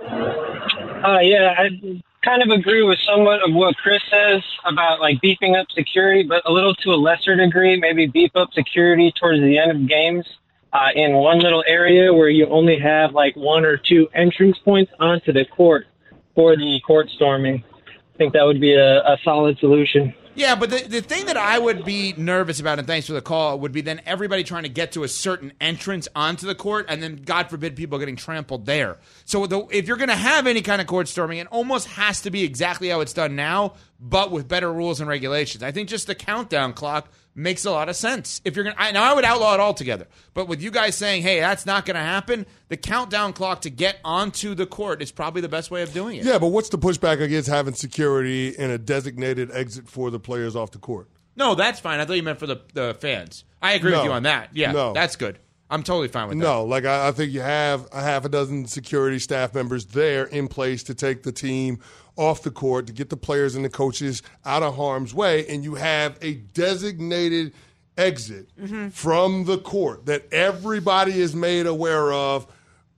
Uh, 0.01 1.19
yeah, 1.21 1.53
I 1.57 2.01
kind 2.23 2.41
of 2.41 2.49
agree 2.49 2.83
with 2.83 2.99
somewhat 3.05 3.41
of 3.47 3.53
what 3.53 3.75
Chris 3.77 4.01
says 4.11 4.41
about 4.65 4.99
like 4.99 5.21
beefing 5.21 5.55
up 5.55 5.67
security, 5.71 6.23
but 6.23 6.41
a 6.45 6.51
little 6.51 6.73
to 6.75 6.89
a 6.89 6.95
lesser 6.95 7.35
degree, 7.35 7.79
maybe 7.79 8.07
beef 8.07 8.31
up 8.35 8.49
security 8.53 9.13
towards 9.19 9.41
the 9.41 9.57
end 9.57 9.71
of 9.71 9.87
games 9.87 10.25
uh, 10.73 10.89
in 10.95 11.13
one 11.13 11.39
little 11.39 11.63
area 11.67 12.13
where 12.13 12.29
you 12.29 12.45
only 12.47 12.77
have 12.79 13.13
like 13.13 13.35
one 13.35 13.65
or 13.65 13.77
two 13.77 14.07
entrance 14.13 14.57
points 14.63 14.91
onto 14.99 15.31
the 15.31 15.45
court 15.45 15.87
for 16.35 16.55
the 16.55 16.79
court 16.85 17.09
storming. 17.15 17.63
I 17.87 18.17
think 18.17 18.33
that 18.33 18.43
would 18.43 18.59
be 18.59 18.73
a, 18.73 18.99
a 18.99 19.17
solid 19.23 19.57
solution. 19.59 20.13
Yeah, 20.39 20.55
but 20.55 20.69
the, 20.69 20.79
the 20.87 21.01
thing 21.01 21.25
that 21.25 21.35
I 21.35 21.59
would 21.59 21.83
be 21.83 22.13
nervous 22.15 22.61
about, 22.61 22.79
and 22.79 22.87
thanks 22.87 23.07
for 23.07 23.11
the 23.11 23.21
call, 23.21 23.59
would 23.59 23.73
be 23.73 23.81
then 23.81 23.99
everybody 24.05 24.45
trying 24.45 24.63
to 24.63 24.69
get 24.69 24.93
to 24.93 25.03
a 25.03 25.07
certain 25.09 25.51
entrance 25.59 26.07
onto 26.15 26.47
the 26.47 26.55
court, 26.55 26.85
and 26.87 27.03
then 27.03 27.17
God 27.17 27.49
forbid 27.49 27.75
people 27.75 27.99
getting 27.99 28.15
trampled 28.15 28.65
there. 28.65 28.99
So 29.25 29.45
the, 29.47 29.67
if 29.69 29.85
you're 29.85 29.97
going 29.97 30.07
to 30.07 30.15
have 30.15 30.47
any 30.47 30.61
kind 30.61 30.79
of 30.79 30.87
court 30.87 31.09
storming, 31.09 31.39
it 31.39 31.47
almost 31.47 31.87
has 31.89 32.21
to 32.21 32.31
be 32.31 32.45
exactly 32.45 32.87
how 32.87 33.01
it's 33.01 33.11
done 33.11 33.35
now, 33.35 33.73
but 33.99 34.31
with 34.31 34.47
better 34.47 34.71
rules 34.71 35.01
and 35.01 35.09
regulations. 35.09 35.61
I 35.61 35.73
think 35.73 35.89
just 35.89 36.07
the 36.07 36.15
countdown 36.15 36.71
clock 36.71 37.11
makes 37.39 37.65
a 37.65 37.71
lot 37.71 37.89
of 37.89 37.95
sense. 37.95 38.41
If 38.45 38.55
you're 38.55 38.63
going 38.65 38.75
to, 38.75 38.91
now 38.91 39.03
I 39.09 39.13
would 39.15 39.25
outlaw 39.25 39.53
it 39.53 39.59
altogether, 39.59 40.07
but 40.33 40.47
with 40.47 40.61
you 40.61 40.71
guys 40.71 40.95
saying, 40.95 41.21
hey, 41.23 41.39
that's 41.39 41.65
not 41.65 41.85
going 41.85 41.95
to 41.95 42.01
happen, 42.01 42.45
the 42.67 42.77
countdown 42.77 43.33
clock 43.33 43.61
to 43.61 43.69
get 43.69 43.97
onto 44.03 44.53
the 44.55 44.65
court 44.65 45.01
is 45.01 45.11
probably 45.11 45.41
the 45.41 45.49
best 45.49 45.71
way 45.71 45.81
of 45.81 45.93
doing 45.93 46.17
it. 46.17 46.25
Yeah, 46.25 46.37
but 46.39 46.47
what's 46.47 46.69
the 46.69 46.77
pushback 46.77 47.21
against 47.21 47.49
having 47.49 47.73
security 47.73 48.55
and 48.57 48.71
a 48.71 48.77
designated 48.77 49.49
exit 49.51 49.87
for 49.87 50.11
the 50.11 50.19
players 50.19 50.55
off 50.55 50.71
the 50.71 50.79
court? 50.79 51.07
No, 51.35 51.55
that's 51.55 51.79
fine. 51.79 51.99
I 51.99 52.05
thought 52.05 52.13
you 52.17 52.23
meant 52.23 52.39
for 52.39 52.47
the, 52.47 52.61
the 52.73 52.97
fans. 52.99 53.45
I 53.61 53.73
agree 53.73 53.91
with 53.91 54.03
you 54.03 54.11
on 54.11 54.23
that. 54.23 54.49
Yeah, 54.53 54.71
No. 54.71 54.93
that's 54.93 55.15
good. 55.15 55.39
I'm 55.69 55.83
totally 55.83 56.07
fine 56.07 56.29
with 56.29 56.39
that. 56.39 56.43
No, 56.43 56.63
like 56.65 56.85
I, 56.85 57.09
I 57.09 57.11
think 57.11 57.31
you 57.31 57.41
have 57.41 57.87
a 57.91 58.01
half 58.01 58.25
a 58.25 58.29
dozen 58.29 58.65
security 58.65 59.19
staff 59.19 59.53
members 59.53 59.85
there 59.85 60.25
in 60.25 60.47
place 60.47 60.83
to 60.83 60.95
take 60.95 61.23
the 61.23 61.31
team 61.31 61.79
off 62.15 62.41
the 62.43 62.51
court 62.51 62.87
to 62.87 62.93
get 62.93 63.09
the 63.09 63.17
players 63.17 63.55
and 63.55 63.63
the 63.63 63.69
coaches 63.69 64.21
out 64.45 64.63
of 64.63 64.75
harm's 64.75 65.13
way, 65.13 65.45
and 65.47 65.63
you 65.63 65.75
have 65.75 66.17
a 66.21 66.33
designated 66.33 67.53
exit 67.97 68.47
Mm-hmm. 68.59 68.89
from 68.89 69.43
the 69.45 69.57
court 69.57 70.05
that 70.05 70.31
everybody 70.33 71.19
is 71.19 71.35
made 71.35 71.65
aware 71.67 72.11
of 72.13 72.47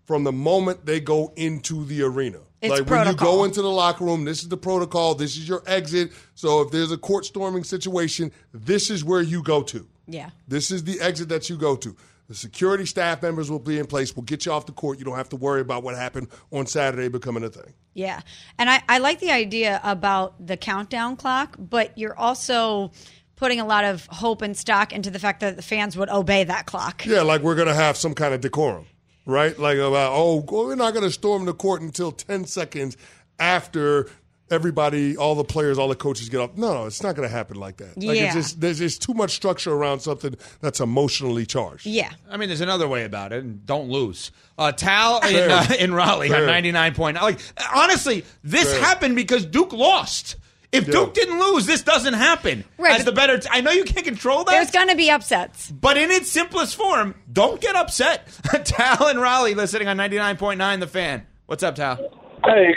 from 0.05 0.23
the 0.23 0.31
moment 0.31 0.86
they 0.86 0.99
go 0.99 1.34
into 1.36 1.86
the 1.86 2.03
arena. 2.03 2.39
It's 2.62 2.79
like 2.79 2.89
when 2.89 3.07
you 3.07 3.13
go 3.15 3.43
into 3.43 3.62
the 3.63 3.69
locker 3.69 4.05
room, 4.05 4.23
this 4.25 4.43
is 4.43 4.49
the 4.49 4.57
protocol, 4.57 5.15
this 5.15 5.36
is 5.36 5.47
your 5.47 5.63
exit. 5.65 6.12
So 6.36 6.62
if 6.62 6.69
there's 6.71 6.91
a 6.91 6.97
court 6.97 7.25
storming 7.25 7.63
situation, 7.63 8.31
this 8.53 8.91
is 8.91 9.03
where 9.03 9.21
you 9.21 9.41
go 9.41 9.63
to. 9.63 9.88
Yeah. 10.05 10.29
This 10.47 10.69
is 10.69 10.84
the 10.84 10.99
exit 11.01 11.29
that 11.29 11.49
you 11.49 11.57
go 11.57 11.75
to. 11.77 11.95
The 12.31 12.37
security 12.37 12.85
staff 12.85 13.21
members 13.21 13.51
will 13.51 13.59
be 13.59 13.77
in 13.77 13.87
place. 13.87 14.15
We'll 14.15 14.23
get 14.23 14.45
you 14.45 14.53
off 14.53 14.65
the 14.65 14.71
court. 14.71 14.97
You 14.99 15.03
don't 15.03 15.17
have 15.17 15.27
to 15.29 15.35
worry 15.35 15.59
about 15.59 15.83
what 15.83 15.97
happened 15.97 16.29
on 16.49 16.65
Saturday 16.65 17.09
becoming 17.09 17.43
a 17.43 17.49
thing. 17.49 17.73
Yeah. 17.93 18.21
And 18.57 18.69
I, 18.69 18.81
I 18.87 18.99
like 18.99 19.19
the 19.19 19.31
idea 19.31 19.81
about 19.83 20.47
the 20.47 20.55
countdown 20.55 21.17
clock, 21.17 21.57
but 21.59 21.97
you're 21.97 22.17
also 22.17 22.93
putting 23.35 23.59
a 23.59 23.65
lot 23.65 23.83
of 23.83 24.05
hope 24.05 24.41
and 24.41 24.55
stock 24.55 24.93
into 24.93 25.11
the 25.11 25.19
fact 25.19 25.41
that 25.41 25.57
the 25.57 25.61
fans 25.61 25.97
would 25.97 26.07
obey 26.07 26.45
that 26.45 26.67
clock. 26.67 27.05
Yeah, 27.05 27.23
like 27.23 27.41
we're 27.41 27.55
going 27.55 27.67
to 27.67 27.73
have 27.73 27.97
some 27.97 28.13
kind 28.13 28.33
of 28.33 28.39
decorum, 28.39 28.85
right? 29.25 29.59
Like 29.59 29.77
about, 29.79 30.13
oh, 30.13 30.45
we're 30.49 30.75
not 30.75 30.93
going 30.93 31.03
to 31.03 31.11
storm 31.11 31.43
the 31.43 31.53
court 31.53 31.81
until 31.81 32.13
10 32.13 32.45
seconds 32.45 32.95
after 33.39 34.07
everybody, 34.51 35.15
all 35.17 35.35
the 35.35 35.43
players, 35.43 35.77
all 35.77 35.87
the 35.87 35.95
coaches 35.95 36.29
get 36.29 36.39
off. 36.41 36.55
No, 36.57 36.73
no, 36.73 36.85
it's 36.85 37.01
not 37.01 37.15
going 37.15 37.27
to 37.27 37.33
happen 37.33 37.57
like 37.57 37.77
that. 37.77 37.97
Like 37.97 38.17
Yeah. 38.17 38.25
it's 38.25 38.35
just, 38.35 38.61
there's 38.61 38.79
just 38.79 39.01
too 39.01 39.13
much 39.13 39.31
structure 39.31 39.71
around 39.73 40.01
something 40.01 40.35
that's 40.59 40.79
emotionally 40.79 41.45
charged. 41.45 41.85
Yeah. 41.85 42.11
I 42.29 42.37
mean, 42.37 42.49
there's 42.49 42.61
another 42.61 42.87
way 42.87 43.05
about 43.05 43.31
it, 43.33 43.43
and 43.43 43.65
don't 43.65 43.89
lose. 43.89 44.31
Uh, 44.57 44.71
Tal 44.71 45.25
in, 45.27 45.49
uh, 45.51 45.65
in 45.79 45.93
Raleigh 45.93 46.29
Fair. 46.29 46.41
on 46.41 46.45
99 46.47 46.93
point. 46.93 47.15
Like, 47.21 47.39
honestly, 47.73 48.25
this 48.43 48.71
Fair. 48.71 48.81
happened 48.81 49.15
because 49.15 49.45
Duke 49.45 49.73
lost. 49.73 50.35
If 50.71 50.85
Yeah. 50.87 50.93
Duke 50.93 51.13
didn't 51.13 51.37
lose, 51.39 51.65
this 51.65 51.81
doesn't 51.81 52.13
happen. 52.13 52.63
Right, 52.77 52.97
As 52.97 53.03
the 53.05 53.11
better, 53.11 53.37
t- 53.37 53.49
I 53.51 53.59
know 53.59 53.71
you 53.71 53.83
can't 53.83 54.05
control 54.05 54.45
that. 54.45 54.51
There's 54.51 54.71
going 54.71 54.87
to 54.87 54.95
be 54.95 55.09
upsets. 55.09 55.69
but 55.69 55.97
in 55.97 56.09
its 56.11 56.31
simplest 56.31 56.75
form, 56.77 57.15
don't 57.31 57.59
get 57.59 57.75
upset. 57.75 58.25
Tal 58.63 59.07
in 59.09 59.19
Raleigh, 59.19 59.53
listening 59.53 59.89
on 59.89 59.97
99.9 59.97 60.79
The 60.79 60.87
Fan. 60.87 61.27
What's 61.47 61.61
up, 61.63 61.75
Tal? 61.75 61.97
Hey, 62.45 62.73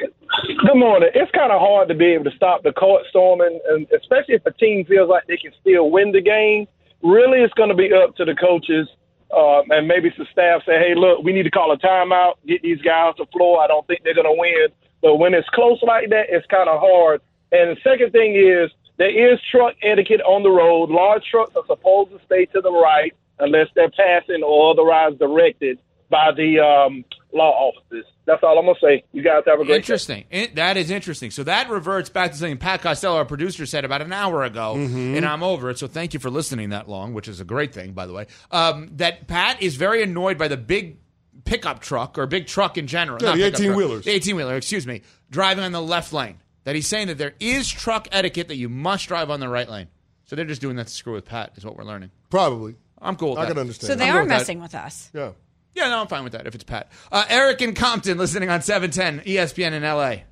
good 0.64 0.76
morning. 0.76 1.10
It's 1.14 1.30
kind 1.32 1.52
of 1.52 1.60
hard 1.60 1.88
to 1.88 1.94
be 1.94 2.06
able 2.06 2.24
to 2.24 2.36
stop 2.36 2.62
the 2.62 2.72
court 2.72 3.04
storming, 3.10 3.60
and 3.68 3.86
especially 3.92 4.34
if 4.34 4.46
a 4.46 4.52
team 4.52 4.84
feels 4.86 5.10
like 5.10 5.26
they 5.26 5.36
can 5.36 5.52
still 5.60 5.90
win 5.90 6.10
the 6.10 6.22
game. 6.22 6.66
Really, 7.02 7.40
it's 7.40 7.52
going 7.52 7.68
to 7.68 7.76
be 7.76 7.92
up 7.92 8.16
to 8.16 8.24
the 8.24 8.34
coaches 8.34 8.88
um, 9.36 9.64
and 9.70 9.86
maybe 9.86 10.10
some 10.16 10.26
staff 10.32 10.62
say, 10.64 10.78
hey, 10.78 10.94
look, 10.96 11.22
we 11.22 11.32
need 11.32 11.42
to 11.42 11.50
call 11.50 11.72
a 11.72 11.76
timeout, 11.76 12.34
get 12.46 12.62
these 12.62 12.80
guys 12.80 13.12
off 13.12 13.16
the 13.18 13.26
floor. 13.26 13.62
I 13.62 13.66
don't 13.66 13.86
think 13.86 14.04
they're 14.04 14.14
going 14.14 14.24
to 14.24 14.40
win. 14.40 14.68
But 15.02 15.16
when 15.16 15.34
it's 15.34 15.48
close 15.50 15.82
like 15.82 16.08
that, 16.10 16.26
it's 16.30 16.46
kind 16.46 16.68
of 16.68 16.80
hard. 16.80 17.20
And 17.52 17.76
the 17.76 17.80
second 17.84 18.12
thing 18.12 18.34
is 18.34 18.70
there 18.96 19.12
is 19.12 19.38
truck 19.50 19.74
etiquette 19.82 20.22
on 20.22 20.42
the 20.42 20.50
road. 20.50 20.88
Large 20.88 21.24
trucks 21.30 21.52
are 21.56 21.66
supposed 21.66 22.10
to 22.12 22.20
stay 22.24 22.46
to 22.46 22.62
the 22.62 22.72
right 22.72 23.12
unless 23.38 23.68
they're 23.74 23.90
passing 23.90 24.42
or 24.42 24.70
otherwise 24.70 25.12
directed 25.18 25.78
by 26.08 26.32
the 26.32 26.58
um, 26.58 27.04
law 27.34 27.50
offices. 27.70 28.04
That's 28.26 28.42
all 28.42 28.58
I'm 28.58 28.64
going 28.64 28.76
to 28.76 28.80
say. 28.80 29.04
You 29.12 29.22
guys 29.22 29.42
have 29.46 29.54
a 29.60 29.64
great 29.64 29.68
day. 29.68 29.76
Interesting. 29.76 30.24
In- 30.30 30.54
that 30.54 30.76
is 30.76 30.90
interesting. 30.90 31.30
So 31.30 31.44
that 31.44 31.68
reverts 31.68 32.08
back 32.08 32.30
to 32.32 32.36
something 32.38 32.56
Pat 32.58 32.80
Costello, 32.80 33.16
our 33.16 33.24
producer, 33.24 33.66
said 33.66 33.84
about 33.84 34.00
an 34.02 34.12
hour 34.12 34.44
ago, 34.44 34.74
Mm-hmm. 34.76 35.16
and 35.16 35.26
I'm 35.26 35.42
over 35.42 35.68
it. 35.70 35.78
So 35.78 35.86
thank 35.86 36.14
you 36.14 36.20
for 36.20 36.30
listening 36.30 36.70
that 36.70 36.88
long, 36.88 37.12
which 37.12 37.28
is 37.28 37.40
a 37.40 37.44
great 37.44 37.74
thing, 37.74 37.92
by 37.92 38.06
the 38.06 38.12
way. 38.14 38.26
Um, 38.50 38.90
that 38.96 39.26
Pat 39.26 39.62
is 39.62 39.76
very 39.76 40.02
annoyed 40.02 40.38
by 40.38 40.48
the 40.48 40.56
big 40.56 40.98
pickup 41.44 41.80
truck 41.80 42.16
or 42.16 42.26
big 42.26 42.46
truck 42.46 42.78
in 42.78 42.86
general. 42.86 43.18
Yeah, 43.20 43.30
Not 43.30 43.36
the 43.36 43.44
18 43.44 43.74
wheelers. 43.76 44.04
The 44.06 44.12
18 44.12 44.36
wheeler, 44.36 44.56
excuse 44.56 44.86
me, 44.86 45.02
driving 45.30 45.64
on 45.64 45.72
the 45.72 45.82
left 45.82 46.12
lane. 46.12 46.38
That 46.64 46.74
he's 46.74 46.86
saying 46.86 47.08
that 47.08 47.18
there 47.18 47.34
is 47.40 47.68
truck 47.70 48.08
etiquette 48.10 48.48
that 48.48 48.56
you 48.56 48.70
must 48.70 49.06
drive 49.08 49.28
on 49.30 49.38
the 49.40 49.48
right 49.50 49.68
lane. 49.68 49.88
So 50.24 50.34
they're 50.36 50.46
just 50.46 50.62
doing 50.62 50.76
that 50.76 50.86
to 50.86 50.92
screw 50.94 51.12
with 51.12 51.26
Pat, 51.26 51.52
is 51.56 51.64
what 51.66 51.76
we're 51.76 51.84
learning. 51.84 52.10
Probably. 52.30 52.76
I'm 53.02 53.16
cool 53.16 53.30
with 53.32 53.40
I 53.40 53.42
that. 53.44 53.50
can 53.50 53.58
understand. 53.60 53.88
So 53.88 53.94
they 53.96 54.04
I'm 54.04 54.12
good 54.12 54.16
are 54.16 54.20
with 54.22 54.28
that. 54.30 54.38
messing 54.38 54.60
with 54.62 54.74
us. 54.74 55.10
Yeah. 55.12 55.32
Yeah, 55.74 55.88
no, 55.88 56.00
I'm 56.00 56.06
fine 56.06 56.22
with 56.22 56.32
that 56.34 56.46
if 56.46 56.54
it's 56.54 56.64
Pat. 56.64 56.90
Uh, 57.10 57.24
Eric 57.28 57.60
in 57.60 57.74
Compton, 57.74 58.16
listening 58.16 58.48
on 58.48 58.62
710 58.62 59.26
ESPN 59.26 59.72
in 59.72 59.82
LA. 59.82 60.24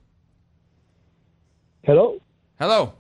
Hello. 1.83 2.21
Hello. 2.61 2.93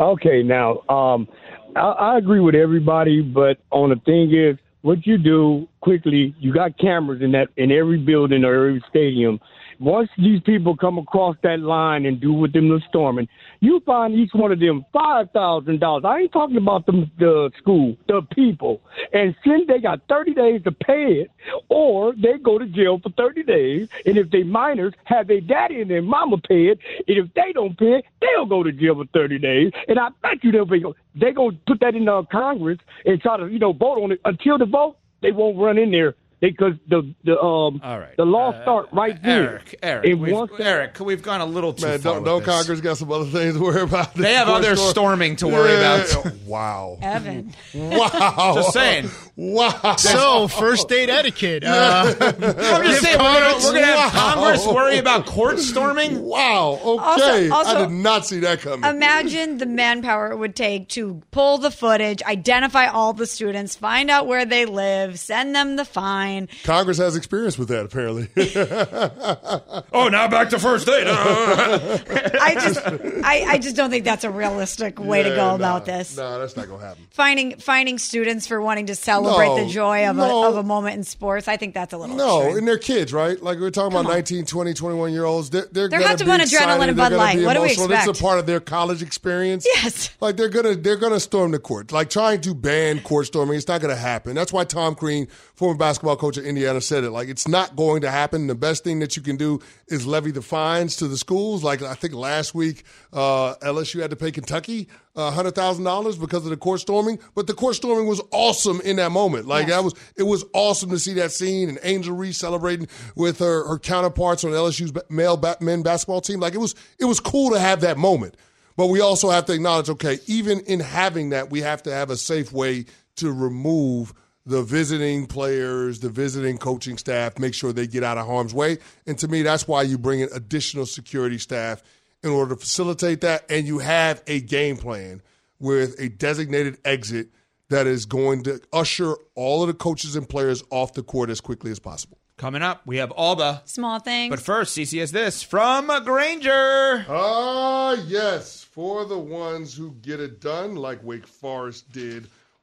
Okay, 0.00 0.42
now 0.42 0.80
um, 0.88 1.28
I, 1.74 1.80
I 1.80 2.18
agree 2.18 2.40
with 2.40 2.54
everybody, 2.54 3.20
but 3.20 3.58
on 3.70 3.90
the 3.90 3.96
thing 3.96 4.34
is, 4.34 4.58
what 4.80 5.06
you 5.06 5.18
do 5.18 5.68
quickly, 5.80 6.34
you 6.38 6.54
got 6.54 6.78
cameras 6.78 7.20
in 7.20 7.32
that 7.32 7.48
in 7.56 7.72
every 7.72 7.98
building 7.98 8.44
or 8.44 8.54
every 8.68 8.84
stadium. 8.88 9.40
Once 9.78 10.08
these 10.18 10.40
people 10.42 10.76
come 10.76 10.98
across 10.98 11.36
that 11.42 11.60
line 11.60 12.06
and 12.06 12.20
do 12.20 12.32
with 12.32 12.52
them 12.52 12.68
the 12.68 12.80
storming, 12.88 13.28
you 13.60 13.80
find 13.84 14.14
each 14.14 14.30
one 14.32 14.52
of 14.52 14.60
them 14.60 14.84
five 14.92 15.30
thousand 15.32 15.80
dollars. 15.80 16.04
I 16.04 16.20
ain't 16.20 16.32
talking 16.32 16.56
about 16.56 16.86
the 16.86 17.08
the 17.18 17.50
school, 17.58 17.96
the 18.08 18.22
people. 18.32 18.80
And 19.12 19.34
since 19.44 19.66
they 19.66 19.78
got 19.78 20.00
thirty 20.08 20.34
days 20.34 20.62
to 20.64 20.72
pay 20.72 21.20
it, 21.20 21.30
or 21.68 22.14
they 22.14 22.38
go 22.42 22.58
to 22.58 22.66
jail 22.66 22.98
for 23.02 23.10
thirty 23.10 23.42
days. 23.42 23.88
And 24.06 24.16
if 24.16 24.30
they 24.30 24.42
minors, 24.42 24.94
have 25.04 25.28
their 25.28 25.40
daddy 25.40 25.80
and 25.80 25.90
their 25.90 26.02
mama 26.02 26.38
pay 26.38 26.68
it. 26.68 26.78
And 27.06 27.18
if 27.18 27.34
they 27.34 27.52
don't 27.52 27.78
pay 27.78 27.96
it, 27.96 28.04
they'll 28.20 28.46
go 28.46 28.62
to 28.62 28.72
jail 28.72 28.94
for 28.94 29.06
thirty 29.12 29.38
days. 29.38 29.72
And 29.88 29.98
I 29.98 30.08
bet 30.22 30.42
you 30.42 30.52
they'll 30.52 30.64
be 30.64 30.84
they 31.14 31.32
gonna 31.32 31.56
put 31.66 31.80
that 31.80 31.94
in 31.94 32.08
uh, 32.08 32.22
Congress 32.30 32.78
and 33.04 33.20
try 33.20 33.36
to 33.36 33.46
you 33.48 33.58
know 33.58 33.72
vote 33.72 34.02
on 34.02 34.12
it. 34.12 34.20
Until 34.24 34.58
the 34.58 34.66
vote, 34.66 34.96
they 35.22 35.32
won't 35.32 35.58
run 35.58 35.78
in 35.78 35.90
there 35.90 36.14
because 36.50 36.74
the 36.88 37.14
the 37.24 37.38
um 37.40 37.80
the 38.16 38.24
law 38.24 38.52
start 38.62 38.88
right 38.92 39.20
there. 39.22 39.50
Eric, 39.50 39.78
Eric, 39.82 40.10
And 40.10 40.20
we've, 40.20 40.32
once 40.32 40.52
Eric, 40.58 41.00
we've 41.00 41.22
gone 41.22 41.40
a 41.40 41.46
little 41.46 41.72
too 41.72 41.86
Man, 41.86 41.98
far. 41.98 42.14
don't, 42.14 42.22
with 42.22 42.26
don't 42.26 42.44
this. 42.44 42.54
Congress 42.54 42.80
got 42.80 42.96
some 42.98 43.10
other 43.12 43.26
things 43.26 43.54
to 43.54 43.60
worry 43.60 43.82
about? 43.82 44.14
They 44.14 44.34
have 44.34 44.48
other 44.48 44.76
storming 44.76 45.36
to 45.36 45.48
worry 45.48 45.74
about. 45.76 46.34
Wow. 46.46 46.98
Evan. 47.02 47.52
Wow. 47.74 48.52
Just 48.54 48.72
saying. 48.72 49.10
Wow. 49.34 49.96
So, 49.96 50.46
first 50.48 50.88
date 50.88 51.08
etiquette. 51.10 51.64
Uh, 51.64 52.14
I'm 52.20 52.84
just 52.86 53.02
saying, 53.02 53.18
we're 53.18 53.24
gonna, 53.24 53.54
we're 53.64 53.72
gonna 53.72 53.84
have 53.86 54.14
Wow. 54.14 54.34
Congress 54.34 54.66
worry 54.66 54.98
about 54.98 55.26
court 55.26 55.58
storming. 55.58 56.22
Wow. 56.22 56.78
Also- 56.82 57.24
Okay. 57.26 57.48
also- 57.50 57.76
I 57.76 57.80
did 57.86 57.90
not 57.90 58.26
see 58.26 58.40
that 58.40 58.60
coming. 58.60 58.88
Imagine 58.88 59.58
the 59.58 59.66
manpower 59.66 60.30
it 60.30 60.36
would 60.36 60.54
take 60.54 60.88
to 60.90 61.20
pull 61.32 61.58
the 61.58 61.70
footage, 61.72 62.22
identify 62.22 62.86
all 62.86 63.12
the 63.12 63.26
students, 63.26 63.74
find 63.74 64.08
out 64.10 64.26
where 64.28 64.44
they 64.46 64.64
live, 64.66 65.18
send 65.18 65.54
them 65.54 65.74
the 65.76 65.84
fine. 65.84 66.35
Congress 66.64 66.98
has 66.98 67.16
experience 67.16 67.58
with 67.58 67.68
that, 67.68 67.84
apparently. 67.84 68.28
oh, 69.92 70.08
now 70.08 70.28
back 70.28 70.50
to 70.50 70.58
first 70.58 70.86
date. 70.86 71.06
I 71.08 72.54
just, 72.60 72.80
I, 73.24 73.44
I 73.48 73.58
just 73.58 73.76
don't 73.76 73.90
think 73.90 74.04
that's 74.04 74.24
a 74.24 74.30
realistic 74.30 74.98
way 74.98 75.22
to 75.22 75.30
go 75.30 75.36
nah, 75.48 75.54
about 75.54 75.86
this. 75.86 76.16
Nah, 76.16 76.38
that's 76.38 76.56
not 76.56 76.66
going 76.68 76.80
to 76.80 76.86
happen. 76.86 77.06
Finding 77.10 77.56
finding 77.58 77.98
students 77.98 78.46
for 78.46 78.60
wanting 78.60 78.86
to 78.86 78.94
celebrate 78.94 79.48
No, 79.48 79.64
the 79.64 79.70
joy 79.70 80.08
of, 80.08 80.16
no. 80.16 80.44
a, 80.44 80.48
of 80.50 80.56
a 80.56 80.62
moment 80.62 80.96
in 80.96 81.04
sports, 81.04 81.48
I 81.48 81.56
think 81.56 81.74
that's 81.74 81.92
a 81.92 81.98
little 81.98 82.16
No, 82.16 82.38
extreme. 82.42 82.58
and 82.58 82.68
they're 82.68 82.78
kids, 82.78 83.12
right? 83.12 83.40
Like 83.42 83.58
we're 83.58 83.70
talking 83.70 83.98
about 83.98 84.08
19, 84.10 84.46
20, 84.46 84.74
21 84.74 85.12
year 85.12 85.24
olds. 85.24 85.50
They're, 85.50 85.62
they're, 85.70 85.88
They're 85.88 86.00
gonna 86.00 86.14
about 86.14 86.18
to 86.18 86.24
be 86.24 86.30
adrenaline 86.30 86.40
excited. 86.42 86.72
and 86.88 86.98
They're 86.98 87.10
Bud 87.10 87.12
Light. 87.16 87.38
be 87.38 87.44
What 87.44 87.54
do 87.54 87.60
we 87.62 87.66
emotional. 87.68 87.86
expect? 87.92 88.08
It's 88.10 88.20
a 88.20 88.22
part 88.22 88.38
of 88.38 88.46
their 88.46 88.60
college 88.60 89.02
experience. 89.02 89.66
Yes. 89.66 90.10
Like 90.20 90.36
they're 90.36 90.48
gonna 90.48 90.74
they're 90.74 90.96
gonna 90.96 91.20
storm 91.20 91.50
the 91.52 91.58
court. 91.58 91.92
Like 91.92 92.10
trying 92.10 92.40
to 92.42 92.54
ban 92.54 93.00
court 93.00 93.26
storming, 93.26 93.56
it's 93.56 93.68
not 93.68 93.80
gonna 93.80 93.96
happen. 93.96 94.34
That's 94.34 94.52
why 94.52 94.64
Tom 94.64 94.94
Crean, 94.94 95.28
former 95.56 95.76
basketball 95.76 96.16
coach 96.16 96.38
at 96.38 96.44
Indiana, 96.44 96.80
said 96.80 97.02
it. 97.04 97.10
Like 97.10 97.28
it's 97.28 97.48
not 97.48 97.74
going 97.76 98.02
to 98.02 98.10
happen. 98.10 98.46
The 98.46 98.54
best 98.54 98.84
thing 98.84 99.00
that 99.00 99.16
you 99.16 99.22
can 99.22 99.36
do 99.36 99.60
is 99.88 100.06
levy 100.06 100.30
the 100.30 100.42
fines 100.42 100.96
to 100.96 101.08
the 101.08 101.16
schools. 101.18 101.64
Like 101.64 101.82
I 101.82 101.94
think 101.94 102.14
last 102.14 102.54
week, 102.54 102.84
uh, 103.12 103.54
LSU 103.56 104.00
had 104.00 104.10
to 104.10 104.16
pay 104.16 104.30
Kentucky 104.30 104.88
uh, 105.16 105.30
hundred 105.30 105.54
thousand 105.54 105.84
dollars 105.84 106.16
because 106.16 106.44
of 106.44 106.50
the 106.50 106.56
court 106.56 106.80
storming. 106.80 107.18
But 107.34 107.46
the 107.46 107.54
court 107.54 107.74
storming 107.74 108.06
was 108.06 108.20
awesome 108.30 108.80
in 108.82 108.96
that 108.96 109.10
moment. 109.10 109.46
Like 109.46 109.68
that 109.68 109.82
was 109.82 109.94
it 110.16 110.24
was 110.24 110.44
awesome 110.52 110.90
to 110.90 110.98
see 110.98 111.14
that 111.14 111.32
scene 111.32 111.68
and 111.68 111.78
Angel 111.82 112.14
Reese 112.14 112.38
celebrating 112.38 112.86
with 113.14 113.38
her 113.38 113.66
her 113.66 113.78
counterparts 113.78 114.44
on 114.44 114.52
LSU's 114.52 114.92
male 115.08 115.36
ba- 115.36 115.56
men 115.60 115.82
basketball 115.82 116.20
team. 116.20 116.38
Like 116.38 116.54
it 116.54 116.58
was 116.60 116.74
it 116.98 117.06
was 117.06 117.18
cool 117.18 117.50
to 117.52 117.58
have 117.58 117.80
that 117.80 117.96
moment. 117.96 118.36
But 118.76 118.88
we 118.88 119.00
also 119.00 119.30
have 119.30 119.46
to 119.46 119.54
acknowledge, 119.54 119.88
okay, 119.88 120.18
even 120.26 120.60
in 120.60 120.80
having 120.80 121.30
that, 121.30 121.50
we 121.50 121.62
have 121.62 121.82
to 121.84 121.92
have 121.94 122.10
a 122.10 122.16
safe 122.16 122.52
way 122.52 122.84
to 123.16 123.32
remove 123.32 124.12
the 124.46 124.62
visiting 124.62 125.26
players, 125.26 126.00
the 126.00 126.08
visiting 126.08 126.56
coaching 126.56 126.96
staff, 126.96 127.38
make 127.38 127.52
sure 127.52 127.72
they 127.72 127.88
get 127.88 128.04
out 128.04 128.16
of 128.16 128.26
harm's 128.26 128.54
way. 128.54 128.78
And 129.06 129.18
to 129.18 129.28
me, 129.28 129.42
that's 129.42 129.66
why 129.66 129.82
you 129.82 129.98
bring 129.98 130.20
in 130.20 130.28
additional 130.32 130.86
security 130.86 131.38
staff 131.38 131.82
in 132.22 132.30
order 132.30 132.54
to 132.54 132.60
facilitate 132.60 133.20
that. 133.22 133.44
And 133.50 133.66
you 133.66 133.80
have 133.80 134.22
a 134.28 134.40
game 134.40 134.76
plan 134.76 135.20
with 135.58 135.98
a 135.98 136.08
designated 136.08 136.78
exit 136.84 137.28
that 137.68 137.88
is 137.88 138.06
going 138.06 138.44
to 138.44 138.60
usher 138.72 139.16
all 139.34 139.62
of 139.62 139.68
the 139.68 139.74
coaches 139.74 140.14
and 140.14 140.28
players 140.28 140.62
off 140.70 140.94
the 140.94 141.02
court 141.02 141.28
as 141.28 141.40
quickly 141.40 141.72
as 141.72 141.80
possible. 141.80 142.18
Coming 142.36 142.62
up, 142.62 142.82
we 142.86 142.98
have 142.98 143.10
all 143.12 143.34
the. 143.34 143.62
Small 143.64 143.98
things. 143.98 144.30
But 144.30 144.40
first, 144.40 144.76
CC 144.76 145.00
has 145.00 145.10
this 145.10 145.42
from 145.42 145.86
Grainger. 146.04 147.06
Ah, 147.08 147.96
yes, 148.06 148.62
for 148.62 149.06
the 149.06 149.18
ones 149.18 149.74
who 149.74 149.92
get 150.02 150.20
it 150.20 150.40
done, 150.40 150.76
like 150.76 151.02
Wake 151.02 151.26
Forest 151.26 151.90
did 151.90 152.28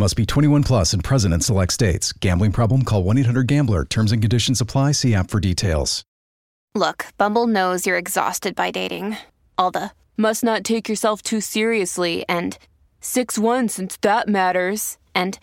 Must 0.00 0.14
be 0.14 0.24
21 0.24 0.62
plus 0.62 0.92
and 0.92 1.02
present 1.02 1.34
in 1.34 1.40
select 1.40 1.72
states. 1.72 2.12
Gambling 2.12 2.52
problem? 2.52 2.84
Call 2.84 3.02
1 3.02 3.18
800 3.18 3.48
Gambler. 3.48 3.84
Terms 3.84 4.12
and 4.12 4.22
conditions 4.22 4.60
apply. 4.60 4.92
See 4.92 5.12
app 5.12 5.28
for 5.28 5.40
details. 5.40 6.04
Look, 6.76 7.06
Bumble 7.18 7.48
knows 7.48 7.84
you're 7.84 7.98
exhausted 7.98 8.54
by 8.54 8.70
dating. 8.70 9.16
All 9.56 9.72
the 9.72 9.90
must 10.16 10.44
not 10.44 10.62
take 10.62 10.88
yourself 10.88 11.22
too 11.22 11.40
seriously 11.40 12.24
and 12.28 12.56
6 13.00 13.38
1 13.38 13.68
since 13.68 13.96
that 14.02 14.28
matters. 14.28 14.98
And 15.16 15.36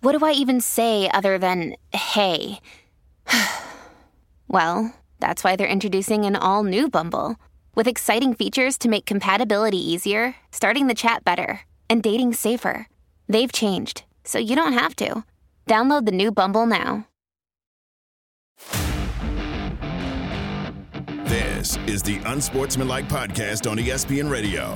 what 0.00 0.16
do 0.16 0.24
I 0.24 0.30
even 0.30 0.60
say 0.60 1.10
other 1.12 1.36
than 1.36 1.74
hey? 1.92 2.60
well, 4.48 4.94
that's 5.18 5.42
why 5.42 5.56
they're 5.56 5.66
introducing 5.66 6.24
an 6.24 6.36
all 6.36 6.62
new 6.62 6.88
Bumble 6.88 7.34
with 7.74 7.88
exciting 7.88 8.34
features 8.34 8.78
to 8.78 8.88
make 8.88 9.06
compatibility 9.06 9.78
easier, 9.78 10.36
starting 10.52 10.86
the 10.86 10.94
chat 10.94 11.24
better, 11.24 11.62
and 11.90 12.00
dating 12.00 12.34
safer. 12.34 12.86
They've 13.28 13.52
changed, 13.52 14.04
so 14.24 14.38
you 14.38 14.56
don't 14.56 14.72
have 14.72 14.96
to. 14.96 15.24
Download 15.66 16.06
the 16.06 16.12
new 16.12 16.32
Bumble 16.32 16.66
now. 16.66 17.06
This 21.26 21.76
is 21.86 22.02
the 22.02 22.18
Unsportsmanlike 22.24 23.08
Podcast 23.08 23.70
on 23.70 23.76
ESPN 23.76 24.30
Radio. 24.30 24.74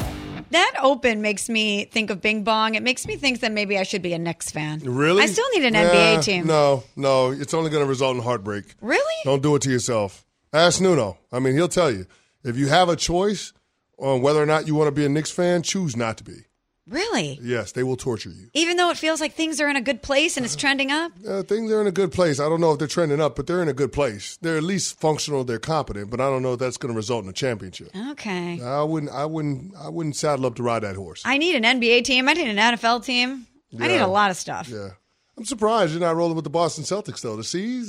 That 0.51 0.75
open 0.83 1.23
makes 1.23 1.49
me 1.49 1.87
think 1.87 2.11
of 2.11 2.21
Bing 2.21 2.45
Bong. 2.45 2.75
It 2.75 2.83
makes 2.83 3.07
me 3.07 3.17
think 3.17 3.41
that 3.41 3.53
maybe 3.53 3.79
I 3.79 3.85
should 3.85 4.03
be 4.03 4.13
a 4.13 4.19
Knicks 4.19 4.51
fan. 4.51 4.81
Really? 4.81 5.23
I 5.23 5.27
still 5.27 5.49
need 5.55 5.65
an 5.65 5.73
Nah, 5.73 5.79
NBA 5.81 6.23
team. 6.25 6.47
No, 6.47 6.85
no. 6.95 7.31
It's 7.31 7.55
only 7.55 7.71
going 7.71 7.83
to 7.83 7.89
result 7.89 8.17
in 8.17 8.23
heartbreak. 8.23 8.67
Really? 8.83 9.15
Don't 9.25 9.43
do 9.43 9.55
it 9.57 9.63
to 9.63 9.71
yourself. 9.71 10.27
Ask 10.53 10.79
Nuno. 10.83 11.17
I 11.33 11.39
mean, 11.39 11.55
he'll 11.55 11.69
tell 11.69 11.91
you. 11.91 12.05
If 12.45 12.59
you 12.59 12.67
have 12.69 12.91
a 12.91 12.97
choice 12.97 13.55
on 13.97 14.21
whether 14.21 14.43
or 14.43 14.47
not 14.47 14.67
you 14.67 14.75
want 14.75 14.89
to 14.89 14.93
be 14.93 15.07
a 15.07 15.09
Knicks 15.09 15.31
fan, 15.31 15.63
choose 15.63 15.97
not 15.97 16.19
to 16.19 16.25
be. 16.25 16.43
Really? 16.89 17.39
Yes, 17.41 17.73
they 17.73 17.85
will 17.85 17.97
torture 17.97 18.31
you. 18.31 18.49
Even 18.55 18.77
though 18.77 18.91
it 18.91 18.97
feels 18.97 19.21
like 19.21 19.35
things 19.35 19.61
are 19.61 19.69
in 19.69 19.77
a 19.77 19.81
good 19.81 20.03
place 20.03 20.37
and 20.37 20.45
it's 20.45 20.57
trending 20.57 20.91
up? 20.91 21.13
Uh, 21.27 21.43
things 21.45 21.71
are 21.71 21.81
in 21.81 21.87
a 21.87 21.93
good 21.93 22.11
place. 22.11 22.41
I 22.41 22.49
don't 22.49 22.61
know 22.61 22.73
if 22.73 22.79
they're 22.81 22.89
trending 22.89 23.21
up, 23.21 23.37
but 23.37 23.47
they're 23.47 23.63
in 23.63 23.69
a 23.69 23.73
good 23.73 23.93
place. 23.93 24.37
They're 24.43 24.57
at 24.57 24.65
least 24.65 24.99
functional. 25.01 25.45
They're 25.45 25.61
competent, 25.61 26.11
but 26.11 26.21
I 26.21 26.25
don't 26.25 26.43
know 26.43 26.55
if 26.55 26.59
that's 26.59 26.77
going 26.77 26.93
to 26.93 26.97
result 26.97 27.23
in 27.23 27.31
a 27.31 27.33
championship. 27.33 27.91
Okay. 28.11 28.61
I 28.61 28.83
wouldn't. 28.83 29.13
I 29.13 29.27
wouldn't. 29.27 29.75
I 29.77 29.89
wouldn't 29.91 30.17
saddle 30.17 30.45
up 30.47 30.57
to 30.57 30.63
ride 30.65 30.83
that 30.83 30.97
horse. 30.97 31.23
I 31.25 31.39
need 31.39 31.55
an 31.55 31.63
NBA 31.63 32.03
team. 32.05 32.29
I 32.29 32.33
need 32.33 32.49
an 32.49 32.57
NFL 32.57 33.05
team. 33.05 33.47
I 33.81 33.87
need 33.89 33.99
a 33.99 34.07
lot 34.07 34.31
of 34.31 34.37
stuff. 34.37 34.69
Yeah, 34.69 34.91
I'm 35.39 35.45
surprised 35.45 35.93
you're 35.93 36.01
not 36.01 36.17
rolling 36.17 36.35
with 36.35 36.45
the 36.45 36.51
Boston 36.51 36.85
Celtics 36.85 37.21
though. 37.23 37.37
To 37.37 37.45
see 37.45 37.85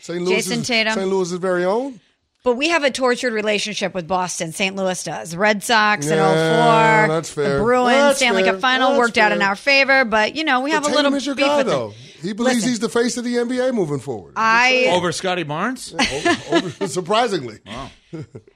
St. 0.00 0.22
Louis, 0.22 0.36
Jayson 0.36 0.62
Tatum. 0.64 0.94
St. 0.94 1.08
Louis' 1.08 1.32
is 1.32 1.38
very 1.38 1.64
own. 1.64 2.00
But 2.48 2.56
we 2.56 2.70
have 2.70 2.82
a 2.82 2.90
tortured 2.90 3.34
relationship 3.34 3.92
with 3.92 4.08
Boston. 4.08 4.52
St. 4.52 4.74
Louis 4.74 5.04
does. 5.04 5.36
Red 5.36 5.62
Sox 5.62 6.06
in 6.06 6.14
Yeah, 6.16 7.06
04. 7.06 7.14
that's 7.14 7.28
fair. 7.30 7.58
The 7.58 7.62
Bruins, 7.62 7.90
That's 7.92 8.16
Stanley 8.16 8.42
fair. 8.42 8.52
Cup 8.54 8.62
final 8.62 8.88
That's 8.92 8.98
worked 9.00 9.18
out 9.18 9.32
in 9.32 9.42
our 9.42 9.54
favor. 9.54 10.06
But, 10.06 10.34
you 10.34 10.44
know, 10.44 10.62
we 10.62 10.70
have 10.70 10.82
But 10.84 10.92
a 10.92 10.94
little 10.94 11.10
Tatum 11.10 11.16
is 11.18 11.26
your 11.26 11.34
beef 11.34 11.44
guy, 11.44 11.56
with 11.58 11.66
though. 11.66 11.90
it. 11.90 11.96
He 12.22 12.32
believes 12.32 12.56
Listen. 12.56 12.68
he's 12.70 12.78
the 12.80 12.88
face 12.88 13.18
of 13.18 13.24
the 13.24 13.34
NBA 13.36 13.74
moving 13.74 14.00
forward. 14.00 14.32
I 14.34 14.86
uh, 14.88 14.96
Over 14.96 15.12
Scottie 15.12 15.42
Barnes? 15.42 15.94
Over- 16.50 16.86
surprisingly. 16.88 17.58
Wow. 17.66 17.90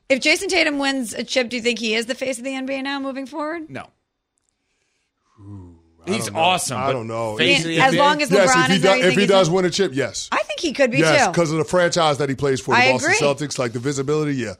If 0.09 0.21
Jayson 0.21 0.49
Tatum 0.49 0.79
wins 0.79 1.13
a 1.13 1.23
chip, 1.23 1.51
do 1.51 1.57
you 1.57 1.63
think 1.63 1.79
he 1.79 1.95
is 1.95 2.07
the 2.07 2.15
face 2.15 2.39
of 2.39 2.45
the 2.45 2.53
NBA 2.53 2.83
now 2.85 2.99
moving 2.99 3.27
forward? 3.27 3.69
No. 3.69 3.91
He's 6.07 6.27
don't 6.27 6.37
awesome. 6.37 6.79
I 6.79 6.93
don't 6.93 7.07
know. 7.07 7.37
face 7.37 7.61
of 7.61 7.65
the 7.67 7.81
As 7.81 7.95
long 7.95 8.21
as 8.23 8.31
yes, 8.31 8.51
LeBron 8.51 8.63
if 8.65 8.67
he, 8.69 8.75
is 8.75 8.83
do- 8.83 8.89
there, 8.89 9.07
if 9.09 9.15
he 9.15 9.27
does 9.27 9.51
win 9.51 9.65
a 9.65 9.71
chip, 9.71 9.93
yes. 9.95 10.29
I 10.33 10.43
think 10.43 10.61
he 10.61 10.73
could 10.73 10.91
be 10.91 10.99
yes, 10.99 11.27
too. 11.27 11.33
because 11.33 11.53
of 11.53 11.59
the 11.59 11.65
franchise 11.65 12.19
that 12.19 12.29
he 12.29 12.35
plays 12.35 12.61
for, 12.61 12.75
the 12.75 12.81
I 12.81 12.93
Boston 12.93 13.13
agree. 13.13 13.27
Celtics, 13.27 13.59
like 13.59 13.73
the 13.73 13.79
visibility, 13.79 14.35
yeah. 14.35 14.55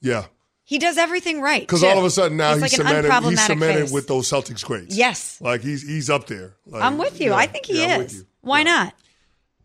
Yeah. 0.00 0.26
He 0.66 0.78
does 0.78 0.96
everything 0.96 1.40
right. 1.40 1.60
Because 1.60 1.84
all 1.84 1.98
of 1.98 2.04
a 2.04 2.10
sudden 2.10 2.38
now 2.38 2.54
he's, 2.54 2.70
he's, 2.70 2.78
like 2.78 2.88
cemented, 2.88 3.28
he's 3.28 3.44
cemented 3.44 3.80
face. 3.82 3.92
with 3.92 4.06
those 4.08 4.30
Celtics 4.30 4.64
greats. 4.64 4.96
Yes. 4.96 5.38
Like 5.40 5.60
he's 5.60 5.86
he's 5.86 6.08
up 6.08 6.26
there. 6.26 6.54
Like, 6.66 6.82
I'm 6.82 6.96
with 6.96 7.20
you. 7.20 7.30
yeah, 7.30 7.36
I 7.36 7.46
think 7.46 7.66
he 7.66 7.80
yeah, 7.80 7.94
I'm 7.94 7.98
with 7.98 8.12
is. 8.12 8.18
you. 8.18 8.26
Why 8.40 8.62
not? 8.62 8.94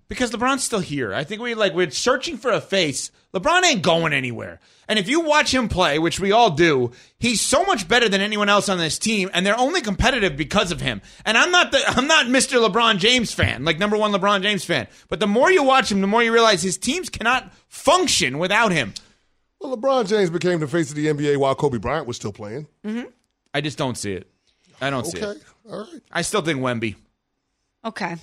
Because 0.09 0.31
LeBron's 0.31 0.63
still 0.63 0.79
here. 0.81 1.13
I 1.13 1.23
think 1.23 1.41
we 1.41 1.53
like 1.55 1.73
we're 1.73 1.89
searching 1.91 2.35
for 2.37 2.51
a 2.51 2.59
face. 2.59 3.11
LeBron 3.33 3.63
ain't 3.63 3.83
going 3.83 4.11
anywhere. 4.11 4.59
And 4.87 4.97
if 4.97 5.07
you 5.07 5.19
watch 5.19 5.53
him 5.53 5.69
play, 5.69 5.99
which 5.99 6.19
we 6.19 6.31
all 6.31 6.49
do, 6.49 6.91
he's 7.19 7.41
so 7.41 7.63
much 7.63 7.87
better 7.87 8.09
than 8.09 8.21
anyone 8.21 8.49
else 8.49 8.69
on 8.69 8.79
this 8.79 8.97
team, 8.97 9.29
and 9.35 9.45
they're 9.45 9.57
only 9.59 9.81
competitive 9.81 10.35
because 10.35 10.71
of 10.71 10.81
him. 10.81 11.03
And 11.25 11.37
I'm 11.37 11.51
not 11.51 11.71
the 11.71 11.79
I'm 11.87 12.07
not 12.07 12.25
Mr. 12.25 12.59
LeBron 12.67 12.97
James 12.97 13.31
fan, 13.33 13.63
like 13.63 13.77
number 13.79 13.95
one 13.97 14.11
LeBron 14.11 14.41
James 14.41 14.65
fan. 14.65 14.87
But 15.07 15.19
the 15.19 15.27
more 15.27 15.51
you 15.51 15.63
watch 15.63 15.91
him, 15.91 16.01
the 16.01 16.07
more 16.07 16.23
you 16.23 16.33
realize 16.33 16.63
his 16.63 16.77
teams 16.77 17.07
cannot 17.09 17.53
function 17.67 18.39
without 18.39 18.71
him. 18.71 18.93
Well, 19.61 19.77
LeBron 19.77 20.07
James 20.07 20.29
became 20.31 20.59
the 20.59 20.67
face 20.67 20.89
of 20.89 20.95
the 20.95 21.05
NBA 21.07 21.37
while 21.37 21.53
Kobe 21.53 21.77
Bryant 21.77 22.07
was 22.07 22.15
still 22.15 22.33
playing. 22.33 22.65
Mm-hmm. 22.83 23.09
I 23.53 23.61
just 23.61 23.77
don't 23.77 23.97
see 23.97 24.13
it. 24.13 24.27
I 24.81 24.89
don't 24.89 25.05
see 25.05 25.17
Okay. 25.21 25.31
it. 25.39 25.43
All 25.69 25.79
right. 25.81 26.01
I 26.11 26.21
still 26.23 26.41
think 26.41 26.61
Wemby. 26.61 26.95
Okay. 27.85 28.15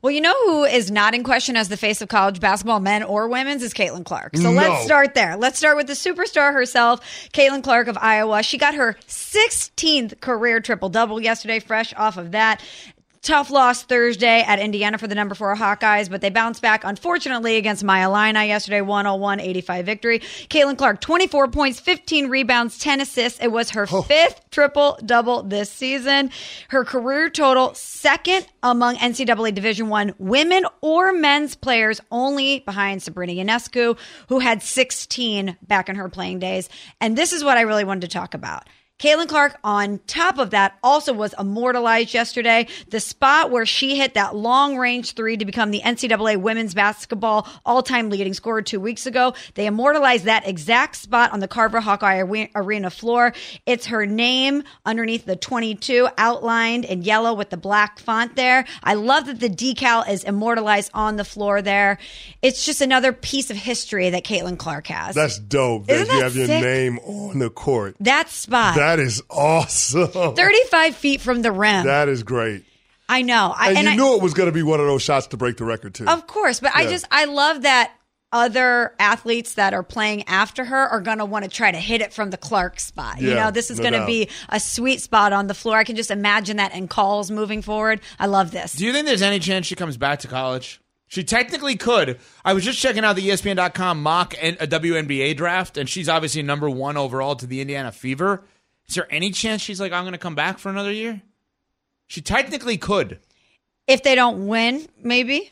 Well, 0.00 0.10
you 0.10 0.20
know 0.20 0.34
who 0.46 0.64
is 0.64 0.90
not 0.90 1.14
in 1.14 1.22
question 1.22 1.54
as 1.56 1.68
the 1.68 1.76
face 1.76 2.00
of 2.00 2.08
college 2.08 2.40
basketball, 2.40 2.80
men 2.80 3.02
or 3.02 3.28
women's, 3.28 3.62
is 3.62 3.74
Caitlin 3.74 4.04
Clark. 4.04 4.36
So 4.36 4.44
No. 4.44 4.52
let's 4.52 4.84
start 4.84 5.14
there. 5.14 5.36
Let's 5.36 5.58
start 5.58 5.76
with 5.76 5.86
the 5.86 5.92
superstar 5.92 6.52
herself, 6.52 7.00
Caitlin 7.32 7.62
Clark 7.62 7.88
of 7.88 7.98
Iowa. 8.00 8.42
She 8.42 8.58
got 8.58 8.74
her 8.74 8.96
16th 9.06 10.20
career 10.20 10.60
triple 10.60 10.88
double 10.88 11.20
yesterday, 11.20 11.58
fresh 11.60 11.92
off 11.94 12.16
of 12.16 12.32
that. 12.32 12.62
Tough 13.22 13.50
loss 13.50 13.84
Thursday 13.84 14.42
at 14.42 14.58
Indiana 14.58 14.98
for 14.98 15.06
the 15.06 15.14
number 15.14 15.36
four 15.36 15.54
Hawkeyes, 15.54 16.10
but 16.10 16.20
they 16.20 16.28
bounced 16.28 16.60
back, 16.60 16.82
unfortunately, 16.82 17.54
against 17.56 17.84
Maya 17.84 18.08
Illini 18.08 18.48
yesterday, 18.48 18.80
101 18.80 19.38
85 19.38 19.86
victory. 19.86 20.18
Caitlin 20.18 20.76
Clark, 20.76 21.00
24 21.00 21.46
points, 21.46 21.78
15 21.78 22.28
rebounds, 22.28 22.80
10 22.80 23.00
assists. 23.00 23.38
It 23.40 23.52
was 23.52 23.70
her 23.70 23.86
oh. 23.92 24.02
fifth 24.02 24.40
triple 24.50 24.98
double 25.06 25.44
this 25.44 25.70
season. 25.70 26.32
Her 26.70 26.84
career 26.84 27.30
total, 27.30 27.74
second 27.74 28.44
among 28.60 28.96
NCAA 28.96 29.54
Division 29.54 29.88
One 29.88 30.14
women 30.18 30.66
or 30.80 31.12
men's 31.12 31.54
players, 31.54 32.00
only 32.10 32.58
behind 32.58 33.04
Sabrina 33.04 33.34
Ionescu, 33.34 33.96
who 34.30 34.40
had 34.40 34.64
16 34.64 35.56
back 35.62 35.88
in 35.88 35.94
her 35.94 36.08
playing 36.08 36.40
days. 36.40 36.68
And 37.00 37.16
this 37.16 37.32
is 37.32 37.44
what 37.44 37.56
I 37.56 37.60
really 37.60 37.84
wanted 37.84 38.00
to 38.00 38.08
talk 38.08 38.34
about. 38.34 38.66
Caitlin 39.02 39.26
Clark, 39.26 39.58
on 39.64 39.98
top 40.06 40.38
of 40.38 40.50
that, 40.50 40.78
also 40.80 41.12
was 41.12 41.34
immortalized 41.36 42.14
yesterday. 42.14 42.68
The 42.90 43.00
spot 43.00 43.50
where 43.50 43.66
she 43.66 43.96
hit 43.96 44.14
that 44.14 44.36
long 44.36 44.78
range 44.78 45.14
three 45.14 45.36
to 45.36 45.44
become 45.44 45.72
the 45.72 45.80
NCAA 45.80 46.36
women's 46.36 46.72
basketball 46.72 47.48
all 47.66 47.82
time 47.82 48.10
leading 48.10 48.32
scorer 48.32 48.62
two 48.62 48.78
weeks 48.78 49.04
ago. 49.04 49.34
They 49.54 49.66
immortalized 49.66 50.26
that 50.26 50.46
exact 50.46 50.94
spot 50.94 51.32
on 51.32 51.40
the 51.40 51.48
Carver 51.48 51.80
Hawkeye 51.80 52.22
Arena 52.54 52.90
floor. 52.90 53.32
It's 53.66 53.86
her 53.86 54.06
name 54.06 54.62
underneath 54.86 55.24
the 55.24 55.34
22 55.34 56.06
outlined 56.16 56.84
in 56.84 57.02
yellow 57.02 57.34
with 57.34 57.50
the 57.50 57.56
black 57.56 57.98
font 57.98 58.36
there. 58.36 58.64
I 58.84 58.94
love 58.94 59.26
that 59.26 59.40
the 59.40 59.50
decal 59.50 60.08
is 60.08 60.22
immortalized 60.22 60.92
on 60.94 61.16
the 61.16 61.24
floor 61.24 61.60
there. 61.60 61.98
It's 62.40 62.64
just 62.64 62.80
another 62.80 63.12
piece 63.12 63.50
of 63.50 63.56
history 63.56 64.10
that 64.10 64.22
Caitlin 64.22 64.58
Clark 64.58 64.86
has. 64.86 65.16
That's 65.16 65.40
dope 65.40 65.88
that 65.88 66.06
you 66.06 66.20
have 66.22 66.36
your 66.36 66.46
name 66.46 67.00
on 67.00 67.40
the 67.40 67.50
court. 67.50 67.96
that 67.98 68.28
spot. 68.28 68.76
That 68.76 68.91
is 68.98 69.22
awesome. 69.30 70.08
35 70.34 70.96
feet 70.96 71.20
from 71.20 71.42
the 71.42 71.52
rim. 71.52 71.86
That 71.86 72.08
is 72.08 72.22
great. 72.22 72.64
I 73.08 73.22
know. 73.22 73.54
I, 73.56 73.70
And, 73.70 73.78
and 73.78 73.86
you 73.86 73.92
I, 73.92 73.96
knew 73.96 74.16
it 74.16 74.22
was 74.22 74.34
going 74.34 74.46
to 74.46 74.52
be 74.52 74.62
one 74.62 74.80
of 74.80 74.86
those 74.86 75.02
shots 75.02 75.26
to 75.28 75.36
break 75.36 75.56
the 75.56 75.64
record, 75.64 75.94
too. 75.94 76.06
Of 76.06 76.26
course, 76.26 76.60
but 76.60 76.72
I 76.74 76.86
just 76.86 77.06
I 77.10 77.26
love 77.26 77.62
that 77.62 77.92
other 78.32 78.94
athletes 78.98 79.54
that 79.54 79.74
are 79.74 79.82
playing 79.82 80.26
after 80.26 80.64
her 80.64 80.88
are 80.88 81.00
going 81.00 81.18
to 81.18 81.24
want 81.24 81.44
to 81.44 81.50
try 81.50 81.70
to 81.70 81.78
hit 81.78 82.00
it 82.00 82.12
from 82.12 82.30
the 82.30 82.38
Clark 82.38 82.80
spot. 82.80 83.20
you 83.20 83.34
know, 83.34 83.50
this 83.50 83.70
is 83.70 83.78
no 83.78 83.90
going 83.90 84.00
to 84.00 84.06
be 84.06 84.28
a 84.48 84.58
sweet 84.58 85.02
spot 85.02 85.34
on 85.34 85.46
the 85.46 85.54
floor. 85.54 85.76
I 85.76 85.84
can 85.84 85.96
just 85.96 86.10
imagine 86.10 86.56
that 86.56 86.74
in 86.74 86.88
calls 86.88 87.30
moving 87.30 87.60
forward. 87.60 88.00
I 88.18 88.26
love 88.26 88.50
this. 88.50 88.72
Do 88.72 88.86
you 88.86 88.92
think 88.92 89.06
there's 89.06 89.22
any 89.22 89.38
chance 89.38 89.66
she 89.66 89.74
comes 89.74 89.98
back 89.98 90.20
to 90.20 90.28
college? 90.28 90.80
She 91.08 91.24
technically 91.24 91.76
could. 91.76 92.18
I 92.42 92.54
was 92.54 92.64
just 92.64 92.78
checking 92.78 93.04
out 93.04 93.16
the 93.16 93.28
ESPN.com 93.28 94.02
mock 94.02 94.34
and 94.40 94.56
uh, 94.56 94.64
a 94.64 94.66
WNBA 94.66 95.36
draft, 95.36 95.76
and 95.76 95.86
she's 95.86 96.08
obviously 96.08 96.42
number 96.42 96.70
one 96.70 96.96
overall 96.96 97.36
to 97.36 97.46
the 97.46 97.60
Indiana 97.60 97.92
Fever. 97.92 98.44
Is 98.88 98.94
there 98.94 99.06
any 99.10 99.30
chance 99.30 99.62
she's 99.62 99.80
like, 99.80 99.92
I'm 99.92 100.04
going 100.04 100.12
to 100.12 100.18
come 100.18 100.34
back 100.34 100.58
for 100.58 100.68
another 100.68 100.92
year? 100.92 101.22
She 102.06 102.20
technically 102.20 102.76
could. 102.76 103.18
If 103.86 104.02
they 104.02 104.14
don't 104.14 104.46
win, 104.46 104.86
maybe. 105.02 105.50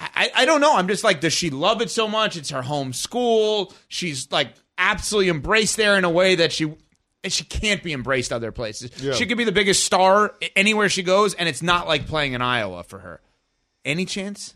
I, 0.00 0.30
I 0.34 0.44
don't 0.44 0.60
know. 0.60 0.76
I'm 0.76 0.88
just 0.88 1.04
like, 1.04 1.20
does 1.20 1.32
she 1.32 1.50
love 1.50 1.82
it 1.82 1.90
so 1.90 2.06
much? 2.08 2.36
It's 2.36 2.50
her 2.50 2.62
home 2.62 2.92
school. 2.92 3.74
She's 3.88 4.30
like 4.30 4.54
absolutely 4.76 5.28
embraced 5.28 5.76
there 5.76 5.98
in 5.98 6.04
a 6.04 6.10
way 6.10 6.36
that 6.36 6.52
she 6.52 6.72
and 7.24 7.32
she 7.32 7.44
can't 7.44 7.82
be 7.82 7.92
embraced 7.92 8.32
other 8.32 8.52
places. 8.52 8.90
Yeah. 9.02 9.12
She 9.12 9.26
could 9.26 9.36
be 9.36 9.44
the 9.44 9.52
biggest 9.52 9.84
star 9.84 10.34
anywhere 10.54 10.88
she 10.88 11.02
goes, 11.02 11.34
and 11.34 11.48
it's 11.48 11.62
not 11.62 11.88
like 11.88 12.06
playing 12.06 12.32
in 12.32 12.42
Iowa 12.42 12.84
for 12.84 13.00
her. 13.00 13.20
Any 13.84 14.04
chance? 14.04 14.54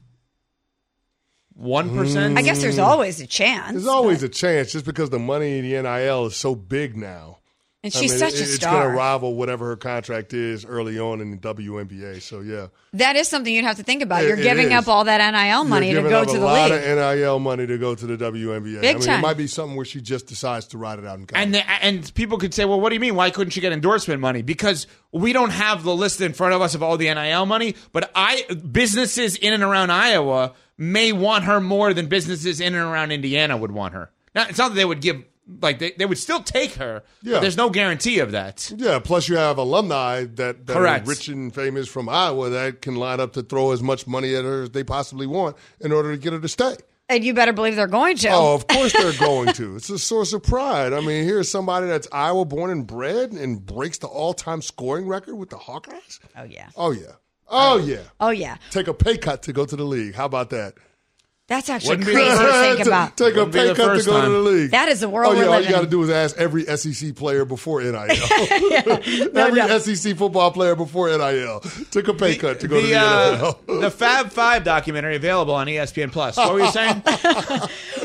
One 1.55 1.95
percent. 1.95 2.39
I 2.39 2.43
guess 2.43 2.61
there's 2.61 2.79
mm. 2.79 2.85
always 2.85 3.21
a 3.21 3.27
chance. 3.27 3.73
There's 3.73 3.87
always 3.87 4.23
a 4.23 4.29
chance 4.29 4.73
just 4.73 4.85
because 4.85 5.11
the 5.11 5.19
money 5.19 5.59
in 5.59 5.69
the 5.69 5.83
NIL 5.83 6.27
is 6.27 6.37
so 6.37 6.55
big 6.55 6.97
now. 6.97 7.39
And 7.85 7.93
I 7.93 7.99
she's 7.99 8.13
mean, 8.13 8.19
such 8.21 8.35
it- 8.35 8.41
a 8.41 8.43
It's 8.45 8.55
star. 8.55 8.75
going 8.75 8.93
to 8.93 8.97
rival 8.97 9.35
whatever 9.35 9.67
her 9.67 9.77
contract 9.77 10.33
is 10.33 10.65
early 10.65 11.01
on 11.01 11.21
in 11.21 11.33
the 11.33 11.37
WNBA. 11.37 12.23
So, 12.23 12.39
yeah. 12.41 12.69
That 12.93 13.17
is 13.17 13.27
something 13.27 13.53
you'd 13.53 13.65
have 13.65 13.79
to 13.79 13.83
think 13.83 14.03
about. 14.03 14.23
It- 14.23 14.29
You're 14.29 14.37
giving 14.37 14.69
is. 14.69 14.73
up 14.73 14.87
all 14.87 15.03
that 15.03 15.19
NIL 15.19 15.65
money 15.65 15.91
You're 15.91 16.03
to 16.03 16.09
giving 16.09 16.11
go 16.13 16.21
up 16.21 16.29
to 16.29 16.37
a 16.37 16.39
the 16.39 16.45
lot 16.45 16.71
of 16.71 16.81
NIL 16.81 17.41
money 17.41 17.67
to 17.67 17.79
go 17.79 17.97
to 17.97 18.07
the 18.07 18.17
WNBA. 18.17 18.81
Big 18.83 18.97
I 18.97 18.99
mean, 18.99 19.07
time. 19.09 19.19
it 19.19 19.23
might 19.23 19.37
be 19.37 19.49
something 19.49 19.75
where 19.75 19.85
she 19.85 20.01
just 20.01 20.29
decides 20.29 20.67
to 20.69 20.79
ride 20.79 21.01
it 21.01 21.05
out 21.05 21.19
in 21.19 21.27
college. 21.27 21.43
And 21.45 21.55
the, 21.57 21.71
and 21.83 22.15
people 22.15 22.39
could 22.39 22.55
say, 22.55 22.65
well, 22.65 22.81
what 22.81 22.91
do 22.91 22.95
you 22.95 23.01
mean? 23.01 23.17
Why 23.17 23.31
couldn't 23.31 23.51
she 23.51 23.61
get 23.61 23.73
endorsement 23.73 24.21
money? 24.21 24.43
Because 24.43 24.87
we 25.11 25.33
don't 25.33 25.51
have 25.51 25.83
the 25.83 25.95
list 25.95 26.21
in 26.21 26.35
front 26.35 26.55
of 26.55 26.63
us 26.63 26.77
of 26.77 26.85
all 26.85 26.97
the 26.97 27.13
NIL 27.13 27.47
money. 27.47 27.75
But 27.93 28.13
I 28.15 28.45
businesses 28.71 29.35
in 29.35 29.55
and 29.55 29.63
around 29.65 29.91
Iowa 29.91 30.53
may 30.83 31.13
want 31.13 31.45
her 31.45 31.61
more 31.61 31.95
than 31.95 32.07
businesses 32.07 32.61
in 32.61 32.75
and 32.75 32.85
around 32.85 33.13
Indiana 33.13 33.57
would 33.57 33.71
want 33.71 33.95
her. 33.95 34.11
Now, 34.35 34.47
it's 34.49 34.59
not 34.59 34.71
that 34.71 34.75
they 34.75 34.85
would 34.85 35.01
give 35.01 35.23
like 35.61 35.79
they, 35.79 35.93
they 35.93 36.07
would 36.07 36.19
still 36.19 36.43
take 36.43 36.75
her. 36.75 37.03
Yeah. 37.23 37.35
But 37.35 37.41
there's 37.43 37.57
no 37.57 37.71
guarantee 37.71 38.19
of 38.19 38.33
that. 38.33 38.73
Yeah, 38.77 38.99
plus 38.99 39.29
you 39.29 39.37
have 39.37 39.59
alumni 39.59 40.25
that, 40.25 40.67
that 40.67 40.71
are 40.71 40.81
Correct. 40.81 41.07
rich 41.07 41.29
and 41.29 41.55
famous 41.55 41.89
from 41.89 42.09
Iowa 42.09 42.51
that 42.51 42.83
can 42.83 42.97
line 42.97 43.21
up 43.21 43.33
to 43.35 43.43
throw 43.43 43.73
as 43.73 43.83
much 43.83 44.07
money 44.07 44.35
at 44.35 44.45
her 44.45 44.63
as 44.65 44.71
they 44.71 44.85
possibly 44.85 45.27
want 45.27 45.57
in 45.81 45.93
order 45.93 46.13
to 46.13 46.19
get 46.19 46.33
her 46.33 46.41
to 46.41 46.49
stay. 46.49 46.77
And 47.09 47.25
you 47.25 47.35
better 47.35 47.53
believe 47.53 47.77
they're 47.77 47.87
going 47.87 48.17
to. 48.19 48.29
Oh, 48.31 48.55
of 48.55 48.67
course 48.69 48.93
they're 48.93 49.13
going 49.19 49.53
to. 49.55 49.77
It's 49.77 49.91
a 49.91 49.99
source 49.99 50.33
of 50.33 50.43
pride. 50.43 50.93
I 50.93 51.01
mean, 51.01 51.25
here's 51.25 51.49
somebody 51.51 51.87
that's 51.87 52.09
Iowa 52.11 52.45
born 52.45 52.71
and 52.71 52.87
bred 52.87 53.33
and 53.33 53.65
breaks 53.65 53.99
the 53.99 54.07
all 54.07 54.33
time 54.33 54.63
scoring 54.63 55.07
record 55.07 55.35
with 55.35 55.51
the 55.51 55.57
Hawkeyes. 55.57 56.21
Oh, 56.37 56.45
yeah. 56.45 56.71
Oh, 56.77 56.93
yeah. 56.93 57.13
Oh, 57.49 57.79
yeah. 57.79 58.03
Oh, 58.21 58.31
yeah. 58.31 58.57
Take 58.71 58.89
a 58.89 58.95
pay 58.95 59.17
cut 59.19 59.43
to 59.45 59.53
go 59.53 59.65
to 59.65 59.77
the 59.77 59.85
league. 59.85 60.15
How 60.15 60.27
about 60.27 60.51
that? 60.51 60.75
That's 61.49 61.69
actually 61.69 61.97
Wouldn't 61.97 62.07
be 62.07 62.15
crazy 62.15 62.31
the- 62.31 62.45
to 62.47 62.53
think 62.77 62.87
about. 62.87 63.17
Take 63.17 63.35
a 63.35 63.39
Wouldn't 63.45 63.53
be 63.53 63.59
pay 63.59 63.67
the 63.69 63.75
cut 63.75 63.83
to 63.83 63.89
first 63.95 64.07
go 64.07 64.13
to 64.17 64.23
time. 64.23 64.33
the 64.33 64.39
league. 64.39 64.71
That 64.71 64.89
is 64.89 65.01
the 65.01 65.09
world 65.09 65.35
oh, 65.35 65.37
yeah, 65.37 65.43
we're 65.43 65.47
all 65.47 65.51
living 65.57 65.67
you 65.67 65.73
got 65.73 65.79
to 65.81 65.85
in. 65.85 65.91
do 65.91 66.03
is 66.05 66.11
ask 66.11 66.37
every 66.39 66.65
SEC 66.65 67.15
player 67.17 67.45
before 67.45 67.83
NIL. 67.83 67.93
No 69.33 69.47
every 69.47 69.61
doubt. 69.61 69.83
SEC 69.83 70.17
football 70.17 70.51
player 70.53 70.75
before 70.77 71.09
NIL 71.11 71.61
took 71.91 72.09
a 72.09 72.15
pay 72.15 72.37
cut 72.37 72.61
to 72.61 72.69
go 72.69 72.81
to 72.81 72.87
the 72.87 72.95
uh, 72.95 73.53
NFL. 73.53 73.81
the 73.81 73.91
Fab 73.91 74.31
Five 74.31 74.65
documentary 74.65 75.17
available 75.17 75.55
on 75.55 75.67
ESPN 75.67 76.11
Plus. 76.13 76.37
What 76.37 76.55
were 76.55 76.61
you 76.61 76.71
saying? 76.71 77.03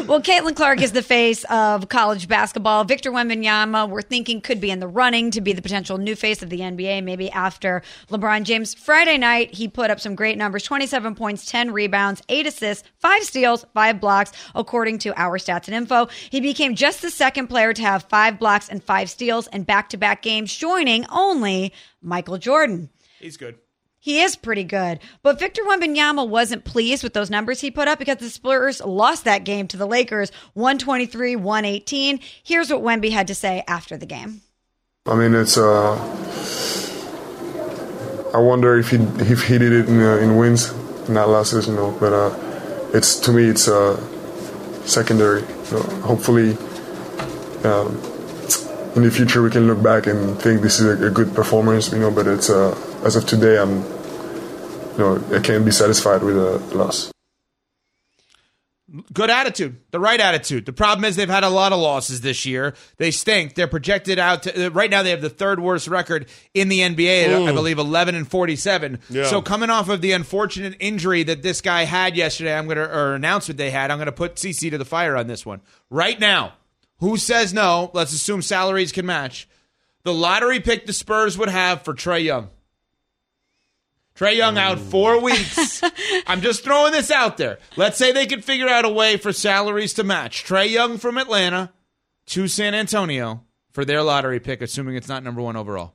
Well, 0.07 0.21
Caitlin 0.21 0.55
Clark 0.55 0.81
is 0.81 0.93
the 0.93 1.01
face 1.03 1.43
of 1.49 1.89
college 1.89 2.29
basketball. 2.29 2.85
Victor 2.85 3.11
Wembanyama, 3.11 3.89
we're 3.89 4.01
thinking, 4.01 4.39
could 4.39 4.61
be 4.61 4.71
in 4.71 4.79
the 4.79 4.87
running 4.87 5.31
to 5.31 5.41
be 5.41 5.51
the 5.51 5.61
potential 5.61 5.97
new 5.97 6.15
face 6.15 6.41
of 6.41 6.49
the 6.49 6.59
NBA, 6.61 7.03
maybe 7.03 7.29
after 7.29 7.81
LeBron 8.09 8.43
James. 8.43 8.73
Friday 8.73 9.17
night, 9.17 9.53
he 9.53 9.67
put 9.67 9.89
up 9.89 9.99
some 9.99 10.15
great 10.15 10.37
numbers 10.37 10.63
27 10.63 11.13
points, 11.15 11.45
10 11.51 11.71
rebounds, 11.73 12.21
8 12.29 12.47
assists, 12.47 12.87
5 12.99 13.23
steals, 13.27 13.65
5 13.73 13.99
blocks, 14.01 14.31
according 14.55 14.99
to 14.99 15.19
our 15.19 15.37
stats 15.37 15.67
and 15.67 15.75
info. 15.75 16.07
He 16.29 16.41
became 16.41 16.75
just 16.75 17.01
the 17.01 17.09
second 17.09 17.47
player 17.47 17.73
to 17.73 17.81
have 17.81 18.03
5 18.03 18.39
blocks 18.39 18.69
and 18.69 18.83
5 18.83 19.09
steals 19.09 19.47
in 19.47 19.63
back 19.63 19.89
to 19.89 19.97
back 19.97 20.21
games, 20.21 20.55
joining 20.55 21.05
only 21.09 21.73
Michael 22.01 22.37
Jordan. 22.37 22.89
He's 23.19 23.37
good. 23.37 23.57
He 23.99 24.21
is 24.21 24.35
pretty 24.37 24.63
good. 24.63 24.99
But 25.21 25.37
Victor 25.37 25.63
Wembanyama 25.63 26.29
wasn't 26.29 26.63
pleased 26.63 27.03
with 27.03 27.13
those 27.13 27.29
numbers 27.29 27.59
he 27.59 27.71
put 27.71 27.89
up 27.89 27.99
because 27.99 28.17
the 28.17 28.29
Spurs 28.29 28.79
lost 28.79 29.25
that 29.25 29.43
game 29.43 29.67
to 29.67 29.75
the 29.77 29.85
Lakers 29.85 30.31
123 30.53 31.35
118. 31.35 32.19
Here's 32.41 32.69
what 32.71 32.81
Wemby 32.81 33.11
had 33.11 33.27
to 33.27 33.35
say 33.35 33.65
after 33.67 33.97
the 33.97 34.05
game. 34.05 34.41
I 35.05 35.15
mean, 35.15 35.33
it's. 35.33 35.57
Uh, 35.57 35.95
I 38.33 38.39
wonder 38.39 38.77
if 38.77 38.91
he 38.91 38.97
if 38.97 39.43
he 39.47 39.57
did 39.57 39.73
it 39.73 39.89
in, 39.89 40.01
uh, 40.01 40.17
in 40.17 40.37
wins, 40.37 40.73
not 41.09 41.29
losses, 41.29 41.67
you 41.67 41.73
know. 41.73 41.91
But 41.99 42.13
uh, 42.13 42.29
it's 42.93 43.15
to 43.21 43.33
me, 43.33 43.45
it's 43.45 43.67
uh, 43.67 43.97
secondary. 44.85 45.41
You 45.41 45.71
know, 45.71 45.83
hopefully, 46.01 46.51
um, 47.63 47.95
in 48.95 49.03
the 49.03 49.11
future, 49.11 49.41
we 49.41 49.49
can 49.49 49.67
look 49.67 49.81
back 49.81 50.07
and 50.07 50.39
think 50.39 50.61
this 50.61 50.79
is 50.79 50.85
a, 50.85 51.07
a 51.07 51.09
good 51.09 51.35
performance, 51.35 51.91
you 51.91 51.99
know. 51.99 52.11
But 52.11 52.27
it's 52.27 52.49
uh, 52.49 52.75
as 53.03 53.15
of 53.15 53.25
today, 53.25 53.57
I'm, 53.57 53.83
you 54.93 54.99
know, 54.99 55.23
I 55.33 55.39
can't 55.39 55.65
be 55.65 55.71
satisfied 55.71 56.23
with 56.23 56.37
a 56.37 56.59
loss. 56.75 57.11
Good 59.17 59.31
attitude, 59.31 59.77
the 59.89 59.99
right 59.99 60.19
attitude. 60.19 60.67
The 60.67 60.73
problem 60.73 61.03
is 61.03 61.15
they've 61.15 61.27
had 61.27 61.43
a 61.43 61.49
lot 61.49 61.73
of 61.73 61.79
losses 61.79 62.21
this 62.21 62.45
year. 62.45 62.75
They 62.97 63.09
stink. 63.09 63.55
They're 63.55 63.67
projected 63.67 64.19
out 64.19 64.43
to, 64.43 64.67
uh, 64.67 64.69
right 64.69 64.91
now. 64.91 65.01
They 65.01 65.09
have 65.09 65.21
the 65.23 65.29
third 65.29 65.59
worst 65.59 65.87
record 65.87 66.27
in 66.53 66.69
the 66.69 66.81
NBA. 66.81 67.25
I 67.25 67.29
Mm. 67.29 67.55
believe 67.55 67.79
eleven 67.79 68.13
and 68.13 68.29
forty-seven. 68.29 68.99
Yeah. 69.09 69.25
So 69.27 69.41
coming 69.41 69.71
off 69.71 69.89
of 69.89 70.01
the 70.01 70.11
unfortunate 70.11 70.75
injury 70.79 71.23
that 71.23 71.41
this 71.41 71.61
guy 71.61 71.85
had 71.85 72.15
yesterday, 72.15 72.55
I'm 72.55 72.67
gonna 72.67 72.81
or 72.83 73.15
announcement 73.15 73.57
they 73.57 73.71
had. 73.71 73.89
I'm 73.89 73.97
gonna 73.97 74.11
put 74.11 74.35
CC 74.37 74.69
to 74.69 74.77
the 74.77 74.85
fire 74.85 75.17
on 75.17 75.25
this 75.25 75.45
one 75.47 75.61
right 75.89 76.19
now. 76.19 76.53
Who 76.99 77.17
says 77.17 77.53
no? 77.55 77.89
Let's 77.95 78.13
assume 78.13 78.43
salaries 78.43 78.91
can 78.91 79.07
match. 79.07 79.47
The 80.03 80.13
lottery 80.13 80.59
pick 80.59 80.85
the 80.85 80.93
Spurs 80.93 81.37
would 81.39 81.49
have 81.49 81.81
for 81.81 81.93
Trae 81.95 82.23
Young. 82.23 82.49
Trae 84.17 84.35
Young 84.35 84.57
out 84.57 84.79
four 84.79 85.21
weeks. 85.21 85.83
I'm 86.27 86.41
just 86.41 86.63
throwing 86.63 86.91
this 86.91 87.11
out 87.11 87.37
there. 87.37 87.59
Let's 87.75 87.97
say 87.97 88.11
they 88.11 88.25
could 88.25 88.43
figure 88.43 88.67
out 88.67 88.83
a 88.83 88.89
way 88.89 89.17
for 89.17 89.31
salaries 89.31 89.93
to 89.93 90.03
match. 90.03 90.43
Trae 90.43 90.69
Young 90.69 90.97
from 90.97 91.19
Atlanta 91.19 91.71
to 92.27 92.47
San 92.47 92.73
Antonio 92.73 93.43
for 93.71 93.85
their 93.85 94.01
lottery 94.01 94.39
pick, 94.39 94.61
assuming 94.61 94.95
it's 94.95 95.07
not 95.07 95.23
number 95.23 95.41
one 95.41 95.55
overall. 95.55 95.93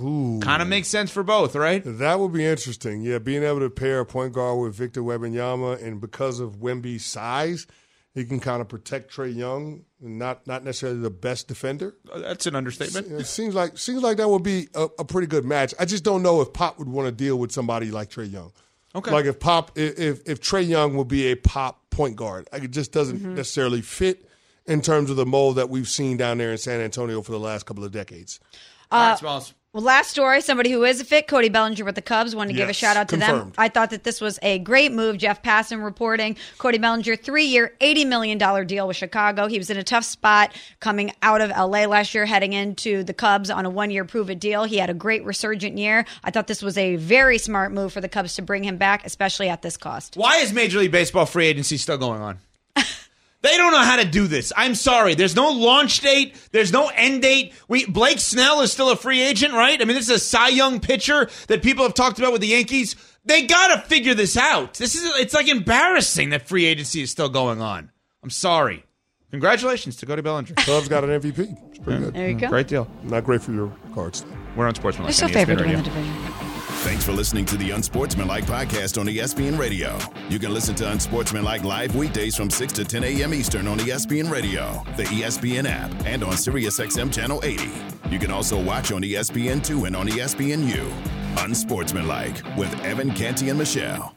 Ooh. 0.00 0.40
Kind 0.42 0.62
of 0.62 0.68
makes 0.68 0.88
sense 0.88 1.10
for 1.10 1.22
both, 1.22 1.54
right? 1.54 1.82
That 1.84 2.18
would 2.18 2.32
be 2.32 2.44
interesting. 2.44 3.02
Yeah, 3.02 3.18
being 3.18 3.42
able 3.42 3.60
to 3.60 3.70
pair 3.70 4.00
a 4.00 4.06
point 4.06 4.32
guard 4.34 4.60
with 4.60 4.74
Victor 4.74 5.02
Wembanyama, 5.02 5.82
and 5.82 6.00
because 6.00 6.38
of 6.38 6.56
Wemby's 6.56 7.04
size, 7.04 7.66
he 8.14 8.24
can 8.24 8.40
kind 8.40 8.60
of 8.60 8.68
protect 8.68 9.14
Trae 9.14 9.34
Young, 9.34 9.84
not 10.00 10.46
not 10.46 10.64
necessarily 10.64 10.98
the 11.00 11.10
best 11.10 11.48
defender. 11.48 11.94
That's 12.14 12.46
an 12.46 12.54
understatement. 12.56 13.10
It 13.12 13.26
seems 13.26 13.54
like 13.54 13.78
seems 13.78 14.02
like 14.02 14.16
that 14.18 14.28
would 14.28 14.42
be 14.42 14.68
a, 14.74 14.88
a 14.98 15.04
pretty 15.04 15.26
good 15.26 15.44
match. 15.44 15.74
I 15.80 15.84
just 15.84 16.04
don't 16.04 16.22
know 16.22 16.40
if 16.40 16.52
Pop 16.52 16.78
would 16.78 16.88
want 16.88 17.06
to 17.06 17.12
deal 17.12 17.38
with 17.38 17.52
somebody 17.52 17.90
like 17.90 18.10
Trae 18.10 18.30
Young. 18.30 18.52
Okay. 18.94 19.10
Like 19.10 19.24
if 19.24 19.40
Pop, 19.40 19.78
if 19.78 19.98
if, 19.98 20.20
if 20.28 20.40
Trae 20.40 20.66
Young 20.68 20.94
will 20.94 21.06
be 21.06 21.28
a 21.32 21.34
Pop 21.36 21.88
point 21.90 22.16
guard, 22.16 22.48
like 22.52 22.64
it 22.64 22.70
just 22.70 22.92
doesn't 22.92 23.18
Mm-hmm. 23.20 23.34
necessarily 23.34 23.80
fit 23.80 24.28
in 24.66 24.80
terms 24.82 25.08
of 25.10 25.16
the 25.16 25.26
mold 25.26 25.56
that 25.56 25.70
we've 25.70 25.88
seen 25.88 26.16
down 26.18 26.38
there 26.38 26.52
in 26.52 26.58
San 26.58 26.80
Antonio 26.80 27.20
for 27.22 27.32
the 27.32 27.40
last 27.40 27.64
couple 27.66 27.82
of 27.84 27.90
decades. 27.92 28.38
All 28.90 29.00
Uh, 29.00 29.08
right, 29.10 29.18
Smalls. 29.18 29.54
Well, 29.74 29.84
last 29.84 30.10
story, 30.10 30.42
somebody 30.42 30.70
who 30.70 30.84
is 30.84 31.00
a 31.00 31.04
fit, 31.06 31.26
Cody 31.26 31.48
Bellinger 31.48 31.82
with 31.86 31.94
the 31.94 32.02
Cubs. 32.02 32.36
Want 32.36 32.50
to 32.50 32.54
give 32.54 32.68
a 32.68 32.74
shout 32.74 32.98
out 32.98 33.08
to 33.08 33.16
them. 33.16 33.54
I 33.56 33.70
thought 33.70 33.88
that 33.88 34.04
this 34.04 34.20
was 34.20 34.38
a 34.42 34.58
great 34.58 34.92
move. 34.92 35.16
Jeff 35.16 35.42
Passan 35.42 35.82
reporting 35.82 36.36
Cody 36.58 36.76
Bellinger, 36.76 37.16
three 37.16 37.46
year, 37.46 37.72
$80 37.80 38.06
million 38.06 38.66
deal 38.66 38.86
with 38.86 38.98
Chicago. 38.98 39.46
He 39.46 39.56
was 39.56 39.70
in 39.70 39.78
a 39.78 39.82
tough 39.82 40.04
spot 40.04 40.54
coming 40.80 41.14
out 41.22 41.40
of 41.40 41.48
LA 41.48 41.86
last 41.86 42.14
year, 42.14 42.26
heading 42.26 42.52
into 42.52 43.02
the 43.02 43.14
Cubs 43.14 43.48
on 43.48 43.64
a 43.64 43.70
one 43.70 43.90
year 43.90 44.04
prove 44.04 44.28
it 44.28 44.40
deal. 44.40 44.64
He 44.64 44.76
had 44.76 44.90
a 44.90 44.94
great 44.94 45.24
resurgent 45.24 45.78
year. 45.78 46.04
I 46.22 46.30
thought 46.30 46.48
this 46.48 46.60
was 46.60 46.76
a 46.76 46.96
very 46.96 47.38
smart 47.38 47.72
move 47.72 47.94
for 47.94 48.02
the 48.02 48.10
Cubs 48.10 48.34
to 48.34 48.42
bring 48.42 48.64
him 48.64 48.76
back, 48.76 49.06
especially 49.06 49.48
at 49.48 49.62
this 49.62 49.78
cost. 49.78 50.16
Why 50.18 50.36
is 50.36 50.52
Major 50.52 50.80
League 50.80 50.92
Baseball 50.92 51.24
free 51.24 51.46
agency 51.46 51.78
still 51.78 51.96
going 51.96 52.20
on? 52.20 52.40
They 53.42 53.56
don't 53.56 53.72
know 53.72 53.82
how 53.82 53.96
to 53.96 54.04
do 54.04 54.28
this. 54.28 54.52
I'm 54.56 54.74
sorry. 54.74 55.14
There's 55.14 55.34
no 55.34 55.50
launch 55.50 56.00
date. 56.00 56.36
There's 56.52 56.72
no 56.72 56.88
end 56.94 57.22
date. 57.22 57.52
We 57.68 57.86
Blake 57.86 58.20
Snell 58.20 58.60
is 58.62 58.72
still 58.72 58.90
a 58.90 58.96
free 58.96 59.20
agent, 59.20 59.52
right? 59.52 59.80
I 59.80 59.84
mean, 59.84 59.96
this 59.96 60.08
is 60.08 60.16
a 60.16 60.18
Cy 60.20 60.48
Young 60.48 60.78
pitcher 60.80 61.28
that 61.48 61.62
people 61.62 61.84
have 61.84 61.94
talked 61.94 62.18
about 62.18 62.32
with 62.32 62.40
the 62.40 62.48
Yankees. 62.48 62.94
They 63.24 63.42
got 63.46 63.74
to 63.74 63.82
figure 63.88 64.14
this 64.14 64.36
out. 64.36 64.74
This 64.74 64.94
is 64.94 65.02
it's 65.16 65.34
like 65.34 65.48
embarrassing 65.48 66.30
that 66.30 66.48
free 66.48 66.64
agency 66.64 67.02
is 67.02 67.10
still 67.10 67.28
going 67.28 67.60
on. 67.60 67.90
I'm 68.22 68.30
sorry. 68.30 68.84
Congratulations 69.32 69.96
to 69.96 70.06
Cody 70.06 70.22
Bellinger. 70.22 70.54
Cubs 70.58 70.88
got 70.88 71.04
an 71.04 71.10
MVP. 71.20 71.70
It's 71.70 71.78
pretty 71.78 72.04
good. 72.04 72.14
There 72.14 72.28
you 72.28 72.38
go. 72.38 72.48
Great 72.48 72.68
deal. 72.68 72.88
Not 73.02 73.24
great 73.24 73.42
for 73.42 73.52
your 73.52 73.72
cards. 73.94 74.24
We're 74.56 74.68
on 74.68 74.74
Sportsman. 74.74 75.06
They're 75.06 75.14
still 75.14 75.28
favored 75.30 75.58
to 75.58 75.64
win 75.64 75.76
the 75.78 75.82
division. 75.82 76.41
Thanks 76.82 77.04
for 77.04 77.12
listening 77.12 77.44
to 77.44 77.56
the 77.56 77.70
Unsportsmanlike 77.70 78.44
podcast 78.44 78.98
on 79.00 79.06
ESPN 79.06 79.56
Radio. 79.56 79.96
You 80.28 80.40
can 80.40 80.52
listen 80.52 80.74
to 80.74 80.90
Unsportsmanlike 80.90 81.62
live 81.62 81.94
weekdays 81.94 82.34
from 82.34 82.50
6 82.50 82.72
to 82.72 82.84
10 82.84 83.04
a.m. 83.04 83.32
Eastern 83.32 83.68
on 83.68 83.78
ESPN 83.78 84.28
Radio, 84.28 84.82
the 84.96 85.04
ESPN 85.04 85.64
app, 85.68 85.92
and 86.04 86.24
on 86.24 86.32
SiriusXM 86.32 87.14
Channel 87.14 87.40
80. 87.44 87.70
You 88.10 88.18
can 88.18 88.32
also 88.32 88.60
watch 88.60 88.90
on 88.90 89.04
E 89.04 89.12
ESPN2 89.12 89.86
and 89.86 89.94
on 89.94 90.08
ESPNU. 90.08 90.92
Unsportsmanlike 91.44 92.42
with 92.56 92.74
Evan 92.82 93.12
Canty 93.12 93.48
and 93.48 93.60
Michelle. 93.60 94.16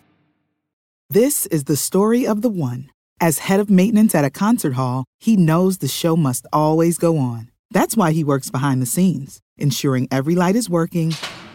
This 1.07 1.45
is 1.45 1.65
the 1.65 1.77
story 1.77 2.25
of 2.25 2.41
the 2.41 2.49
one. 2.49 2.89
As 3.21 3.37
head 3.37 3.59
of 3.59 3.69
maintenance 3.69 4.15
at 4.15 4.25
a 4.25 4.31
concert 4.31 4.73
hall, 4.73 5.05
he 5.19 5.37
knows 5.37 5.77
the 5.77 5.87
show 5.87 6.17
must 6.17 6.47
always 6.51 6.97
go 6.97 7.19
on. 7.19 7.51
That's 7.69 7.95
why 7.95 8.11
he 8.11 8.23
works 8.23 8.49
behind 8.49 8.81
the 8.81 8.87
scenes, 8.87 9.39
ensuring 9.55 10.07
every 10.09 10.33
light 10.33 10.55
is 10.55 10.67
working, 10.67 11.13